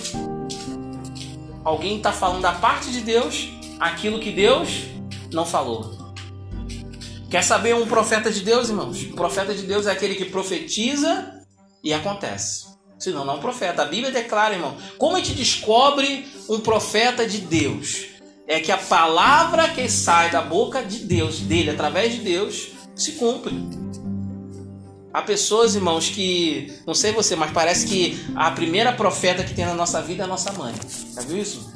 alguém 1.65 1.97
está 1.97 2.13
falando 2.13 2.43
da 2.43 2.53
parte 2.53 2.91
de 2.91 3.01
Deus 3.01 3.49
aquilo 3.81 4.21
que 4.21 4.31
Deus 4.31 4.85
não 5.33 5.45
falou. 5.45 5.91
Quer 7.29 7.43
saber 7.43 7.75
um 7.75 7.87
profeta 7.87 8.31
de 8.31 8.41
Deus, 8.41 8.69
irmãos? 8.69 9.03
O 9.03 9.15
profeta 9.15 9.55
de 9.55 9.63
Deus 9.63 9.87
é 9.87 9.93
aquele 9.93 10.15
que 10.15 10.27
profetiza 10.27 11.42
e 11.83 11.93
acontece. 11.93 12.73
Senão 12.99 13.25
não 13.25 13.35
é 13.35 13.37
um 13.37 13.41
profeta. 13.41 13.83
A 13.83 13.87
Bíblia 13.87 14.13
declara, 14.13 14.55
irmão, 14.55 14.77
como 14.97 15.17
a 15.17 15.19
gente 15.19 15.35
descobre 15.35 16.27
um 16.49 16.61
profeta 16.61 17.27
de 17.27 17.39
Deus? 17.39 18.07
É 18.47 18.61
que 18.61 18.71
a 18.71 18.79
palavra 18.79 19.69
que 19.69 19.89
sai 19.89 20.31
da 20.31 20.41
boca 20.41 20.83
de 20.83 20.99
Deus, 21.01 21.41
dele, 21.41 21.71
através 21.71 22.15
de 22.15 22.21
Deus, 22.21 22.69
se 22.95 23.13
cumpre. 23.13 23.55
Há 25.13 25.21
pessoas, 25.23 25.75
irmãos, 25.75 26.09
que, 26.09 26.73
não 26.87 26.95
sei 26.95 27.13
você, 27.13 27.37
mas 27.37 27.51
parece 27.51 27.87
que 27.87 28.25
a 28.35 28.51
primeira 28.51 28.93
profeta 28.93 29.45
que 29.45 29.53
tem 29.53 29.67
na 29.67 29.75
nossa 29.75 30.01
vida 30.01 30.23
é 30.23 30.25
a 30.25 30.29
nossa 30.29 30.53
mãe. 30.53 30.75
Já 31.15 31.23
viu 31.23 31.39
isso? 31.39 31.71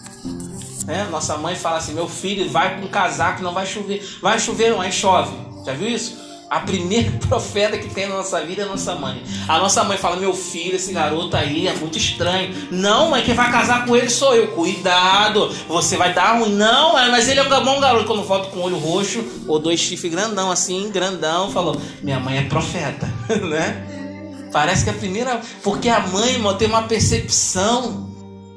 É, 0.88 1.04
nossa 1.04 1.36
mãe 1.36 1.54
fala 1.56 1.78
assim: 1.78 1.92
meu 1.92 2.08
filho, 2.08 2.48
vai 2.48 2.80
com 2.80 2.88
casaco, 2.88 3.42
não 3.42 3.52
vai 3.52 3.66
chover. 3.66 4.02
Vai 4.22 4.38
chover, 4.38 4.70
não, 4.70 4.80
aí 4.80 4.92
chove. 4.92 5.36
Já 5.64 5.72
viu 5.72 5.88
isso? 5.88 6.25
A 6.48 6.60
primeira 6.60 7.10
profeta 7.28 7.76
que 7.76 7.92
tem 7.92 8.08
na 8.08 8.16
nossa 8.16 8.40
vida 8.44 8.62
é 8.62 8.64
a 8.64 8.68
nossa 8.68 8.94
mãe. 8.94 9.22
A 9.48 9.58
nossa 9.58 9.82
mãe 9.82 9.98
fala: 9.98 10.16
Meu 10.16 10.32
filho, 10.32 10.76
esse 10.76 10.92
garoto 10.92 11.36
aí 11.36 11.66
é 11.66 11.74
muito 11.74 11.98
estranho. 11.98 12.54
Não, 12.70 13.10
mãe, 13.10 13.24
quem 13.24 13.34
vai 13.34 13.50
casar 13.50 13.84
com 13.84 13.96
ele 13.96 14.08
sou 14.08 14.34
eu. 14.34 14.48
Cuidado, 14.48 15.52
você 15.68 15.96
vai 15.96 16.12
dar 16.12 16.38
ruim. 16.38 16.54
Não, 16.54 16.92
mas 16.92 17.28
ele 17.28 17.40
é 17.40 17.42
um 17.42 17.64
bom 17.64 17.80
garoto. 17.80 18.06
Quando 18.06 18.22
volta 18.22 18.50
com 18.50 18.60
o 18.60 18.62
olho 18.62 18.78
roxo 18.78 19.24
ou 19.48 19.58
dois 19.58 19.80
chifres 19.80 20.10
grandão, 20.10 20.50
assim, 20.50 20.90
grandão, 20.90 21.50
falou: 21.50 21.80
Minha 22.02 22.20
mãe 22.20 22.38
é 22.38 22.42
profeta, 22.42 23.10
né? 23.42 24.48
Parece 24.52 24.84
que 24.84 24.90
é 24.90 24.92
a 24.92 24.96
primeira. 24.96 25.40
Porque 25.62 25.88
a 25.88 26.00
mãe, 26.00 26.34
irmão, 26.34 26.56
tem 26.56 26.68
uma 26.68 26.82
percepção 26.84 28.08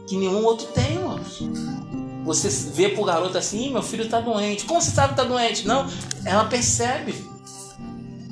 que 0.07 0.15
nenhum 0.15 0.45
outro 0.45 0.67
tem, 0.67 0.93
irmão. 0.93 1.19
Você 2.23 2.49
vê 2.71 2.89
pro 2.89 3.03
garoto 3.03 3.35
assim: 3.35 3.71
Meu 3.71 3.81
filho 3.81 4.07
tá 4.07 4.21
doente. 4.21 4.65
Como 4.65 4.79
você 4.79 4.91
sabe 4.91 5.09
que 5.09 5.15
tá 5.15 5.23
doente? 5.23 5.67
Não, 5.67 5.87
ela 6.23 6.45
percebe. 6.45 7.28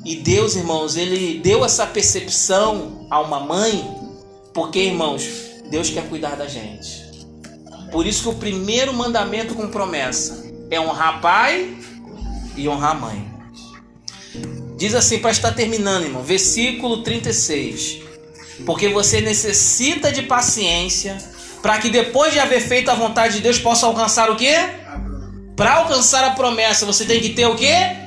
E 0.08 0.16
Deus, 0.16 0.56
irmãos, 0.56 0.96
ele 0.96 1.38
deu 1.40 1.66
essa 1.66 1.86
percepção 1.86 3.06
a 3.10 3.20
uma 3.20 3.42
mãe, 3.42 3.86
porque, 4.54 4.80
irmãos, 4.80 5.28
Deus 5.70 5.90
quer 5.90 6.08
cuidar 6.08 6.38
da 6.38 6.48
gente. 6.48 7.06
Por 7.92 8.08
isso 8.08 8.24
que 8.24 8.30
o 8.30 8.36
primeiro 8.36 8.94
mandamento 8.94 9.54
com 9.54 9.68
promessa 9.68 10.50
é 10.72 10.80
honrar 10.80 11.20
pai 11.20 11.76
e 12.56 12.70
honrar 12.70 12.98
mãe. 12.98 13.30
Diz 14.78 14.96
assim, 14.96 15.20
para 15.20 15.32
estar 15.32 15.52
terminando, 15.52 16.06
irmão, 16.06 16.24
versículo 16.24 17.04
36. 17.04 18.00
Porque 18.66 18.88
você 18.88 19.20
necessita 19.20 20.10
de 20.10 20.24
paciência 20.24 21.18
Para 21.62 21.80
que 21.80 21.90
depois 21.90 22.32
de 22.32 22.40
haver 22.40 22.62
feito 22.62 22.90
a 22.90 22.96
vontade 22.96 23.36
de 23.36 23.42
Deus 23.42 23.60
possa 23.60 23.86
alcançar 23.86 24.32
o 24.32 24.38
quê? 24.38 24.56
Para 25.54 25.80
alcançar 25.80 26.24
a 26.24 26.30
promessa, 26.30 26.86
você 26.86 27.04
tem 27.04 27.20
que 27.20 27.32
ter 27.34 27.46
o 27.46 27.56
quê? 27.56 28.07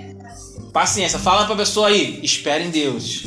Paciência. 0.72 1.18
Fala 1.18 1.44
para 1.44 1.54
a 1.54 1.58
pessoa 1.58 1.88
aí, 1.88 2.20
espere 2.22 2.64
em 2.64 2.70
Deus. 2.70 3.24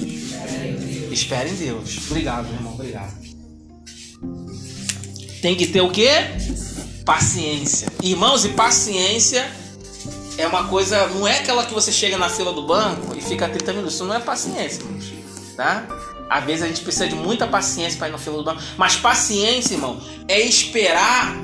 Espere 1.12 1.50
em 1.50 1.56
Deus. 1.56 1.98
Obrigado, 2.10 2.48
irmão. 2.52 2.74
Obrigado. 2.74 3.14
Tem 5.42 5.56
que 5.56 5.68
ter 5.68 5.82
o 5.82 5.92
quê? 5.92 6.10
Paciência. 7.06 7.88
Irmãos, 8.02 8.46
e 8.46 8.50
paciência 8.50 9.46
é 10.38 10.48
uma 10.48 10.68
coisa, 10.68 11.08
não 11.10 11.28
é 11.28 11.40
aquela 11.40 11.66
que 11.66 11.74
você 11.74 11.92
chega 11.92 12.18
na 12.18 12.30
fila 12.30 12.54
do 12.54 12.66
banco 12.66 13.16
e 13.16 13.22
fica 13.22 13.48
30 13.48 13.74
minutos. 13.74 13.96
Isso 13.96 14.06
não 14.06 14.16
é 14.16 14.20
paciência. 14.20 14.84
Tá? 15.58 15.86
Às 16.30 16.44
vezes 16.46 16.64
a 16.64 16.68
gente 16.68 16.82
precisa 16.82 17.08
de 17.08 17.16
muita 17.16 17.46
paciência 17.46 17.98
para 17.98 18.08
ir 18.08 18.12
na 18.12 18.18
fila 18.18 18.38
do 18.38 18.44
banco. 18.44 18.62
Mas 18.78 18.96
paciência, 18.96 19.74
irmão, 19.76 20.02
é 20.28 20.40
esperar 20.40 21.36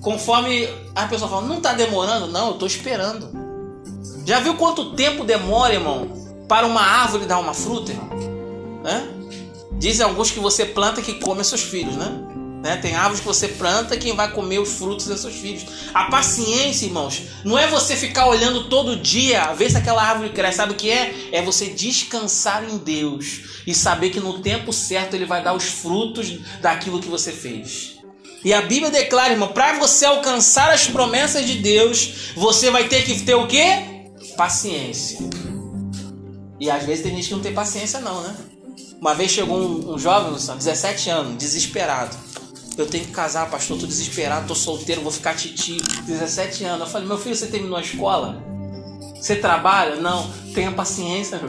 conforme 0.00 0.68
a 0.94 1.06
pessoa 1.06 1.30
fala, 1.30 1.46
não 1.46 1.58
está 1.58 1.72
demorando? 1.72 2.26
Não, 2.26 2.48
eu 2.48 2.52
estou 2.54 2.66
esperando. 2.66 3.39
Já 4.30 4.38
viu 4.38 4.54
quanto 4.54 4.92
tempo 4.92 5.24
demora, 5.24 5.74
irmão, 5.74 6.08
para 6.48 6.64
uma 6.64 6.80
árvore 6.80 7.26
dar 7.26 7.40
uma 7.40 7.52
fruta, 7.52 7.90
irmão? 7.90 8.80
Né? 8.80 9.08
Dizem 9.72 10.06
alguns 10.06 10.30
que 10.30 10.38
você 10.38 10.64
planta 10.64 11.02
que 11.02 11.14
come 11.14 11.42
seus 11.42 11.62
filhos, 11.62 11.96
né? 11.96 12.16
Né? 12.62 12.76
Tem 12.76 12.94
árvores 12.94 13.18
que 13.18 13.26
você 13.26 13.48
planta 13.48 13.96
quem 13.96 14.14
vai 14.14 14.30
comer 14.30 14.60
os 14.60 14.74
frutos 14.74 15.06
dos 15.06 15.18
seus 15.18 15.34
filhos. 15.34 15.64
A 15.92 16.04
paciência, 16.04 16.86
irmãos, 16.86 17.22
não 17.44 17.58
é 17.58 17.66
você 17.66 17.96
ficar 17.96 18.28
olhando 18.28 18.68
todo 18.68 18.94
dia, 18.94 19.52
ver 19.54 19.68
se 19.68 19.76
aquela 19.76 20.00
árvore 20.00 20.30
cresce. 20.30 20.58
Sabe 20.58 20.74
o 20.74 20.76
que 20.76 20.88
é? 20.88 21.12
É 21.32 21.42
você 21.42 21.66
descansar 21.66 22.62
em 22.62 22.78
Deus 22.78 23.40
e 23.66 23.74
saber 23.74 24.10
que 24.10 24.20
no 24.20 24.38
tempo 24.38 24.72
certo 24.72 25.14
Ele 25.14 25.26
vai 25.26 25.42
dar 25.42 25.54
os 25.54 25.64
frutos 25.64 26.38
daquilo 26.60 27.00
que 27.00 27.08
você 27.08 27.32
fez. 27.32 27.96
E 28.44 28.54
a 28.54 28.62
Bíblia 28.62 28.92
declara, 28.92 29.32
irmão, 29.32 29.48
para 29.48 29.80
você 29.80 30.06
alcançar 30.06 30.70
as 30.70 30.86
promessas 30.86 31.44
de 31.44 31.54
Deus, 31.54 32.32
você 32.36 32.70
vai 32.70 32.86
ter 32.86 33.04
que 33.04 33.20
ter 33.22 33.34
o 33.34 33.48
quê? 33.48 33.89
Paciência. 34.40 35.18
E 36.58 36.70
às 36.70 36.84
vezes 36.84 37.02
tem 37.02 37.14
gente 37.14 37.28
que 37.28 37.34
não 37.34 37.42
tem 37.42 37.52
paciência, 37.52 38.00
não, 38.00 38.22
né? 38.22 38.34
Uma 38.98 39.14
vez 39.14 39.30
chegou 39.30 39.58
um, 39.58 39.94
um 39.94 39.98
jovem, 39.98 40.32
17 40.32 41.10
anos, 41.10 41.36
desesperado 41.36 42.16
eu 42.80 42.86
tenho 42.86 43.04
que 43.04 43.12
casar, 43.12 43.50
pastor, 43.50 43.78
tô 43.78 43.86
desesperado, 43.86 44.46
tô 44.46 44.54
solteiro, 44.54 45.02
vou 45.02 45.12
ficar 45.12 45.34
titi, 45.34 45.76
17 46.06 46.64
anos. 46.64 46.86
Eu 46.86 46.86
falei, 46.86 47.06
meu 47.06 47.18
filho, 47.18 47.36
você 47.36 47.46
terminou 47.46 47.76
a 47.76 47.82
escola? 47.82 48.42
Você 49.16 49.36
trabalha? 49.36 49.96
Não, 49.96 50.30
tenha 50.54 50.72
paciência, 50.72 51.40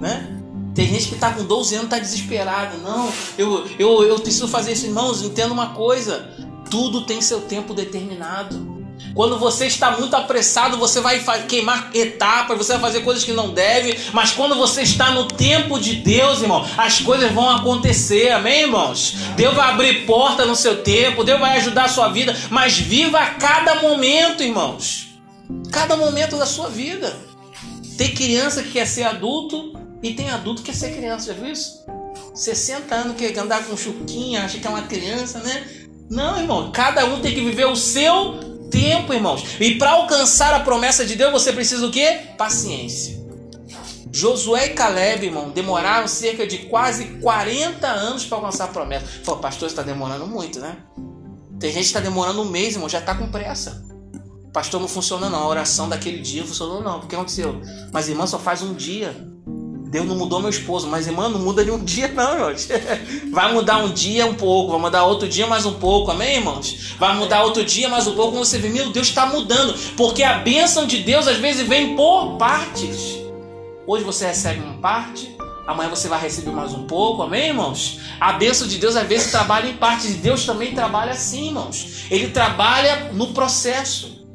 né? 0.00 0.38
Tem 0.74 0.86
gente 0.86 1.08
que 1.08 1.16
tá 1.16 1.32
com 1.32 1.44
12 1.44 1.74
anos, 1.74 1.90
tá 1.90 1.98
desesperado. 1.98 2.78
Não, 2.78 3.12
eu, 3.36 3.66
eu, 3.78 4.02
eu 4.04 4.20
preciso 4.20 4.48
fazer 4.48 4.72
isso, 4.72 4.86
irmãos, 4.86 5.22
entenda 5.22 5.52
uma 5.52 5.74
coisa. 5.74 6.30
Tudo 6.70 7.04
tem 7.04 7.20
seu 7.20 7.40
tempo 7.42 7.74
determinado. 7.74 8.81
Quando 9.14 9.38
você 9.38 9.66
está 9.66 9.90
muito 9.92 10.14
apressado, 10.14 10.78
você 10.78 11.00
vai 11.00 11.20
queimar 11.46 11.90
etapas, 11.94 12.56
você 12.56 12.72
vai 12.72 12.80
fazer 12.80 13.00
coisas 13.00 13.24
que 13.24 13.32
não 13.32 13.50
deve. 13.52 13.98
Mas 14.12 14.30
quando 14.30 14.54
você 14.54 14.82
está 14.82 15.10
no 15.10 15.28
tempo 15.28 15.78
de 15.78 15.96
Deus, 15.96 16.40
irmão, 16.40 16.66
as 16.76 17.00
coisas 17.00 17.30
vão 17.32 17.48
acontecer, 17.50 18.30
amém, 18.30 18.62
irmãos? 18.62 19.14
Deus 19.36 19.54
vai 19.54 19.70
abrir 19.70 20.06
porta 20.06 20.46
no 20.46 20.56
seu 20.56 20.82
tempo, 20.82 21.24
Deus 21.24 21.38
vai 21.38 21.58
ajudar 21.58 21.84
a 21.84 21.88
sua 21.88 22.08
vida, 22.08 22.34
mas 22.50 22.78
viva 22.78 23.18
a 23.18 23.34
cada 23.34 23.76
momento, 23.76 24.42
irmãos. 24.42 25.08
Cada 25.70 25.96
momento 25.96 26.36
da 26.38 26.46
sua 26.46 26.68
vida. 26.68 27.14
Tem 27.98 28.14
criança 28.14 28.62
que 28.62 28.70
quer 28.70 28.86
ser 28.86 29.02
adulto 29.02 29.78
e 30.02 30.14
tem 30.14 30.30
adulto 30.30 30.62
que 30.62 30.70
quer 30.70 30.76
ser 30.76 30.96
criança, 30.96 31.26
já 31.26 31.34
viu 31.34 31.52
isso? 31.52 31.82
60 32.34 32.94
anos 32.94 33.16
quer 33.16 33.38
andar 33.38 33.62
com 33.64 33.76
chuquinha, 33.76 34.44
acha 34.44 34.58
que 34.58 34.66
é 34.66 34.70
uma 34.70 34.82
criança, 34.82 35.40
né? 35.40 35.64
Não, 36.10 36.38
irmão, 36.38 36.70
cada 36.72 37.04
um 37.04 37.20
tem 37.20 37.34
que 37.34 37.40
viver 37.40 37.66
o 37.66 37.76
seu 37.76 38.51
tempo, 38.72 39.12
irmãos. 39.12 39.44
E 39.60 39.76
para 39.76 39.92
alcançar 39.92 40.52
a 40.54 40.60
promessa 40.60 41.04
de 41.04 41.14
Deus, 41.14 41.30
você 41.30 41.52
precisa 41.52 41.86
o 41.86 41.90
quê? 41.90 42.20
Paciência. 42.36 43.22
Josué 44.10 44.66
e 44.66 44.70
Caleb, 44.70 45.26
irmão, 45.26 45.50
demoraram 45.50 46.08
cerca 46.08 46.46
de 46.46 46.58
quase 46.66 47.18
40 47.20 47.86
anos 47.86 48.24
para 48.26 48.38
alcançar 48.38 48.64
a 48.64 48.68
promessa. 48.68 49.06
Falou, 49.24 49.40
pastor, 49.40 49.68
está 49.68 49.82
demorando 49.82 50.26
muito, 50.26 50.58
né? 50.58 50.76
Tem 51.60 51.70
gente 51.70 51.82
que 51.82 51.88
está 51.88 52.00
demorando 52.00 52.42
um 52.42 52.50
mês, 52.50 52.74
irmão, 52.74 52.88
já 52.88 52.98
está 52.98 53.14
com 53.14 53.30
pressa. 53.30 53.86
Pastor, 54.52 54.80
não 54.80 54.88
funciona 54.88 55.30
não. 55.30 55.38
A 55.38 55.48
oração 55.48 55.88
daquele 55.88 56.18
dia 56.18 56.44
funcionou 56.44 56.82
não. 56.82 56.98
O 56.98 57.06
que 57.06 57.14
aconteceu? 57.14 57.60
Mas 57.90 58.08
irmã, 58.08 58.26
só 58.26 58.38
faz 58.38 58.60
um 58.60 58.74
dia. 58.74 59.16
Deus 59.92 60.06
não 60.06 60.16
mudou 60.16 60.40
meu 60.40 60.48
esposo, 60.48 60.88
mas 60.88 61.06
irmã, 61.06 61.28
não 61.28 61.38
muda 61.38 61.62
de 61.62 61.70
um 61.70 61.84
dia, 61.84 62.08
não, 62.08 62.32
irmãos. 62.32 62.66
Vai 63.30 63.52
mudar 63.52 63.76
um 63.76 63.92
dia 63.92 64.24
um 64.24 64.32
pouco, 64.32 64.72
vai 64.72 64.80
mudar 64.80 65.04
outro 65.04 65.28
dia 65.28 65.46
mais 65.46 65.66
um 65.66 65.74
pouco, 65.74 66.10
amém, 66.10 66.36
irmãos? 66.36 66.94
Vai 66.98 67.14
mudar 67.14 67.42
outro 67.42 67.62
dia 67.62 67.90
mais 67.90 68.06
um 68.06 68.14
pouco, 68.14 68.38
você 68.38 68.56
vê, 68.56 68.70
meu 68.70 68.88
Deus 68.90 69.08
está 69.08 69.26
mudando, 69.26 69.74
porque 69.94 70.22
a 70.22 70.38
bênção 70.38 70.86
de 70.86 71.00
Deus 71.00 71.28
às 71.28 71.36
vezes 71.36 71.68
vem 71.68 71.94
por 71.94 72.38
partes. 72.38 73.18
Hoje 73.86 74.02
você 74.02 74.26
recebe 74.28 74.60
uma 74.60 74.78
parte, 74.78 75.30
amanhã 75.66 75.90
você 75.90 76.08
vai 76.08 76.20
receber 76.22 76.52
mais 76.52 76.72
um 76.72 76.86
pouco, 76.86 77.20
amém, 77.20 77.48
irmãos? 77.48 78.00
A 78.18 78.32
bênção 78.32 78.66
de 78.66 78.78
Deus 78.78 78.96
às 78.96 79.06
vezes 79.06 79.30
trabalha 79.30 79.68
em 79.68 79.76
partes, 79.76 80.08
e 80.08 80.14
Deus 80.14 80.46
também 80.46 80.74
trabalha 80.74 81.12
assim, 81.12 81.48
irmãos. 81.48 82.06
Ele 82.10 82.28
trabalha 82.28 83.12
no 83.12 83.34
processo. 83.34 84.26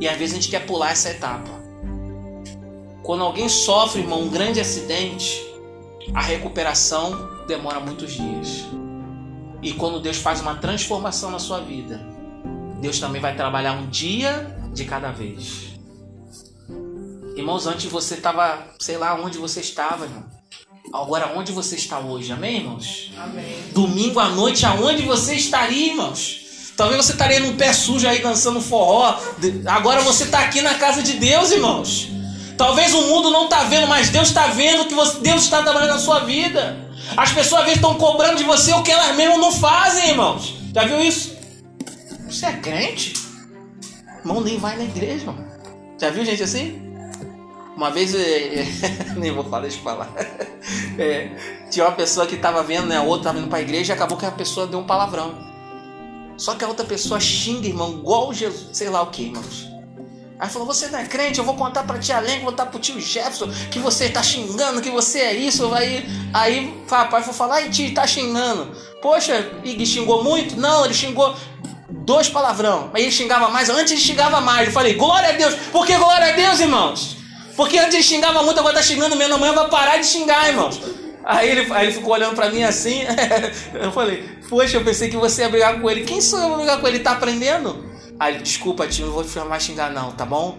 E 0.00 0.08
às 0.08 0.18
vezes 0.18 0.34
a 0.34 0.40
gente 0.40 0.50
quer 0.50 0.66
pular 0.66 0.90
essa 0.90 1.08
etapa. 1.10 1.65
Quando 3.06 3.22
alguém 3.22 3.48
sofre, 3.48 4.00
irmão, 4.00 4.22
um 4.22 4.28
grande 4.28 4.58
acidente, 4.58 5.40
a 6.12 6.20
recuperação 6.20 7.44
demora 7.46 7.78
muitos 7.78 8.14
dias. 8.14 8.64
E 9.62 9.72
quando 9.74 10.00
Deus 10.00 10.16
faz 10.16 10.40
uma 10.40 10.56
transformação 10.56 11.30
na 11.30 11.38
sua 11.38 11.60
vida, 11.60 12.04
Deus 12.80 12.98
também 12.98 13.22
vai 13.22 13.36
trabalhar 13.36 13.74
um 13.74 13.88
dia 13.88 14.58
de 14.74 14.84
cada 14.84 15.12
vez. 15.12 15.78
Irmãos, 17.36 17.68
antes 17.68 17.88
você 17.88 18.14
estava, 18.14 18.66
sei 18.80 18.98
lá 18.98 19.14
onde 19.14 19.38
você 19.38 19.60
estava, 19.60 20.06
irmão. 20.06 20.24
Agora 20.92 21.32
onde 21.36 21.52
você 21.52 21.76
está 21.76 22.00
hoje, 22.00 22.32
amém, 22.32 22.56
irmãos? 22.56 23.12
Amém. 23.16 23.70
Domingo 23.72 24.18
à 24.18 24.30
noite, 24.30 24.66
aonde 24.66 25.02
você 25.02 25.36
estaria, 25.36 25.92
irmãos? 25.92 26.72
Talvez 26.76 27.06
você 27.06 27.12
estaria 27.12 27.38
num 27.38 27.56
pé 27.56 27.72
sujo 27.72 28.08
aí 28.08 28.20
dançando 28.20 28.60
forró. 28.60 29.16
Agora 29.64 30.00
você 30.00 30.24
está 30.24 30.40
aqui 30.40 30.60
na 30.60 30.74
casa 30.74 31.04
de 31.04 31.12
Deus, 31.12 31.52
irmãos. 31.52 32.16
Talvez 32.56 32.94
o 32.94 33.02
mundo 33.02 33.30
não 33.30 33.44
está 33.44 33.64
vendo, 33.64 33.86
mas 33.86 34.08
Deus 34.08 34.28
está 34.28 34.46
vendo 34.48 34.86
que 34.86 34.94
você, 34.94 35.18
Deus 35.20 35.42
está 35.42 35.62
trabalhando 35.62 35.90
na 35.90 35.98
sua 35.98 36.20
vida. 36.20 36.86
As 37.16 37.32
pessoas 37.32 37.60
às 37.60 37.66
vezes 37.66 37.76
estão 37.76 37.94
cobrando 37.94 38.36
de 38.36 38.44
você 38.44 38.72
o 38.72 38.82
que 38.82 38.90
elas 38.90 39.14
mesmas 39.14 39.38
não 39.38 39.52
fazem, 39.52 40.10
irmãos. 40.10 40.54
Já 40.74 40.84
viu 40.84 41.00
isso? 41.00 41.36
Você 42.28 42.46
é 42.46 42.52
crente? 42.52 43.14
Irmão, 44.18 44.40
nem 44.40 44.58
vai 44.58 44.76
na 44.76 44.84
igreja, 44.84 45.24
irmão. 45.24 45.36
Já 46.00 46.10
viu 46.10 46.24
gente 46.24 46.42
assim? 46.42 46.82
Uma 47.76 47.90
vez, 47.90 48.14
é, 48.14 48.60
é, 48.60 48.66
nem 49.16 49.32
vou 49.32 49.44
falar, 49.44 49.66
eu 49.66 49.72
falar. 49.72 50.10
É, 50.98 51.30
tinha 51.70 51.84
uma 51.84 51.94
pessoa 51.94 52.26
que 52.26 52.34
estava 52.34 52.60
vendo, 52.62 52.86
né? 52.86 52.96
A 52.96 53.02
outra 53.02 53.28
estava 53.28 53.38
indo 53.38 53.48
para 53.48 53.58
a 53.58 53.62
igreja 53.62 53.92
e 53.92 53.94
acabou 53.94 54.16
que 54.16 54.26
a 54.26 54.32
pessoa 54.32 54.66
deu 54.66 54.80
um 54.80 54.86
palavrão. 54.86 55.38
Só 56.36 56.54
que 56.54 56.64
a 56.64 56.68
outra 56.68 56.84
pessoa 56.84 57.20
xinga, 57.20 57.68
irmão, 57.68 57.92
igual 57.92 58.32
Jesus, 58.32 58.70
sei 58.72 58.88
lá 58.88 59.02
o 59.02 59.06
que, 59.08 59.24
irmãos. 59.24 59.75
Aí 60.38 60.48
falou: 60.48 60.66
Você 60.66 60.88
não 60.88 60.98
é 60.98 61.04
crente? 61.04 61.38
Eu 61.38 61.44
vou 61.44 61.54
contar 61.54 61.84
pra 61.84 61.98
tia 61.98 62.20
Len, 62.20 62.40
vou 62.40 62.50
contar 62.50 62.66
pro 62.66 62.78
tio 62.78 63.00
Jefferson 63.00 63.48
que 63.70 63.78
você 63.78 64.08
tá 64.08 64.22
xingando, 64.22 64.82
que 64.82 64.90
você 64.90 65.20
é 65.20 65.34
isso. 65.34 65.72
Aí, 65.72 66.06
aí 66.32 66.82
papai 66.88 67.22
foi 67.22 67.32
falar: 67.32 67.56
Ai, 67.56 67.70
tio, 67.70 67.94
tá 67.94 68.06
xingando. 68.06 68.70
Poxa, 69.00 69.50
Ig 69.64 69.84
xingou 69.86 70.22
muito? 70.22 70.56
Não, 70.56 70.84
ele 70.84 70.94
xingou 70.94 71.34
dois 71.88 72.28
palavrão. 72.28 72.90
Aí 72.92 73.02
ele 73.02 73.12
xingava 73.12 73.48
mais, 73.48 73.70
antes 73.70 73.92
ele 73.92 74.00
xingava 74.00 74.40
mais. 74.40 74.68
Eu 74.68 74.74
falei: 74.74 74.94
Glória 74.94 75.30
a 75.30 75.32
Deus. 75.32 75.54
Por 75.72 75.86
que 75.86 75.96
glória 75.96 76.28
a 76.28 76.32
Deus, 76.32 76.60
irmãos? 76.60 77.16
Porque 77.56 77.78
antes 77.78 77.94
ele 77.94 78.02
xingava 78.02 78.42
muito, 78.42 78.60
agora 78.60 78.74
tá 78.74 78.82
xingando 78.82 79.16
menos. 79.16 79.36
Amanhã 79.36 79.54
vai 79.54 79.68
parar 79.68 79.96
de 79.96 80.06
xingar, 80.06 80.48
irmãos. 80.48 80.78
Aí 81.24 81.50
ele, 81.50 81.72
aí 81.72 81.86
ele 81.86 81.94
ficou 81.94 82.12
olhando 82.12 82.34
pra 82.34 82.50
mim 82.50 82.62
assim. 82.62 83.00
eu 83.72 83.90
falei: 83.90 84.22
Poxa, 84.50 84.76
eu 84.76 84.84
pensei 84.84 85.08
que 85.08 85.16
você 85.16 85.42
ia 85.42 85.48
brigar 85.48 85.80
com 85.80 85.90
ele. 85.90 86.04
Quem 86.04 86.20
sou 86.20 86.38
eu 86.38 86.48
pra 86.48 86.56
brigar 86.58 86.80
com 86.80 86.86
ele? 86.86 86.96
Ele 86.98 87.04
tá 87.04 87.12
aprendendo? 87.12 87.85
Aí 88.18 88.38
desculpa, 88.38 88.86
tio, 88.86 89.06
não 89.06 89.12
vou 89.12 89.44
mais 89.46 89.62
xingar 89.62 89.90
não, 89.92 90.12
tá 90.12 90.24
bom? 90.24 90.58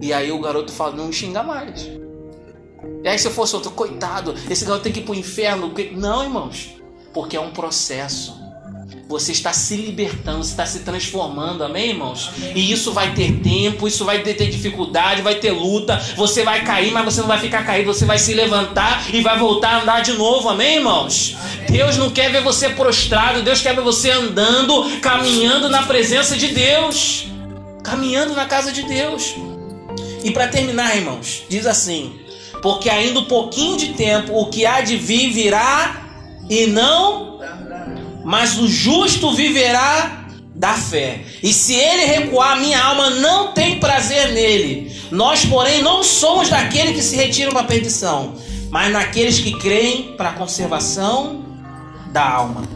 E 0.00 0.12
aí 0.12 0.30
o 0.30 0.40
garoto 0.40 0.72
fala, 0.72 0.94
não 0.94 1.10
xinga 1.10 1.42
mais. 1.42 1.88
E 3.02 3.08
aí 3.08 3.18
se 3.18 3.26
eu 3.26 3.32
fosse 3.32 3.54
outro, 3.54 3.70
coitado, 3.70 4.34
esse 4.50 4.64
garoto 4.64 4.84
tem 4.84 4.92
que 4.92 5.00
ir 5.00 5.04
pro 5.04 5.14
inferno. 5.14 5.72
Não, 5.94 6.22
irmãos, 6.22 6.76
porque 7.14 7.36
é 7.36 7.40
um 7.40 7.50
processo. 7.50 8.45
Você 9.08 9.30
está 9.30 9.52
se 9.52 9.76
libertando, 9.76 10.42
você 10.42 10.50
está 10.50 10.66
se 10.66 10.80
transformando, 10.80 11.62
amém, 11.62 11.90
irmãos? 11.90 12.30
E 12.56 12.72
isso 12.72 12.92
vai 12.92 13.14
ter 13.14 13.38
tempo, 13.40 13.86
isso 13.86 14.04
vai 14.04 14.20
ter, 14.22 14.34
ter, 14.34 14.50
dificuldade, 14.50 15.22
vai 15.22 15.36
ter 15.36 15.52
luta. 15.52 15.96
Você 16.16 16.42
vai 16.42 16.64
cair, 16.64 16.90
mas 16.90 17.04
você 17.04 17.20
não 17.20 17.28
vai 17.28 17.38
ficar 17.38 17.64
caído, 17.64 17.94
você 17.94 18.04
vai 18.04 18.18
se 18.18 18.34
levantar 18.34 19.14
e 19.14 19.20
vai 19.20 19.38
voltar 19.38 19.70
a 19.70 19.82
andar 19.82 20.00
de 20.00 20.12
novo, 20.14 20.48
amém, 20.48 20.78
irmãos? 20.78 21.36
Deus 21.70 21.96
não 21.96 22.10
quer 22.10 22.32
ver 22.32 22.42
você 22.42 22.70
prostrado, 22.70 23.42
Deus 23.42 23.60
quer 23.60 23.76
ver 23.76 23.82
você 23.82 24.10
andando, 24.10 24.98
caminhando 25.00 25.68
na 25.68 25.84
presença 25.84 26.36
de 26.36 26.48
Deus, 26.48 27.28
caminhando 27.84 28.34
na 28.34 28.44
casa 28.44 28.72
de 28.72 28.82
Deus. 28.82 29.36
E 30.24 30.32
para 30.32 30.48
terminar, 30.48 30.96
irmãos, 30.96 31.44
diz 31.48 31.64
assim: 31.64 32.18
porque 32.60 32.90
ainda 32.90 33.20
um 33.20 33.24
pouquinho 33.26 33.76
de 33.76 33.94
tempo, 33.94 34.36
o 34.36 34.46
que 34.46 34.66
há 34.66 34.80
de 34.80 34.96
vir 34.96 35.30
virá 35.32 36.08
e 36.50 36.66
não 36.66 37.38
mas 38.26 38.58
o 38.58 38.66
justo 38.66 39.32
viverá 39.36 40.26
da 40.52 40.72
fé. 40.72 41.20
E 41.44 41.52
se 41.52 41.74
ele 41.74 42.06
recuar, 42.06 42.58
minha 42.58 42.82
alma 42.82 43.08
não 43.08 43.52
tem 43.52 43.78
prazer 43.78 44.32
nele. 44.32 44.92
Nós, 45.12 45.44
porém, 45.44 45.80
não 45.80 46.02
somos 46.02 46.48
daqueles 46.48 46.96
que 46.96 47.02
se 47.02 47.14
retiram 47.14 47.52
para 47.52 47.60
a 47.60 47.64
perdição, 47.64 48.34
mas 48.68 48.92
naqueles 48.92 49.38
que 49.38 49.52
creem 49.52 50.14
para 50.16 50.30
a 50.30 50.32
conservação 50.32 51.44
da 52.12 52.28
alma. 52.28 52.75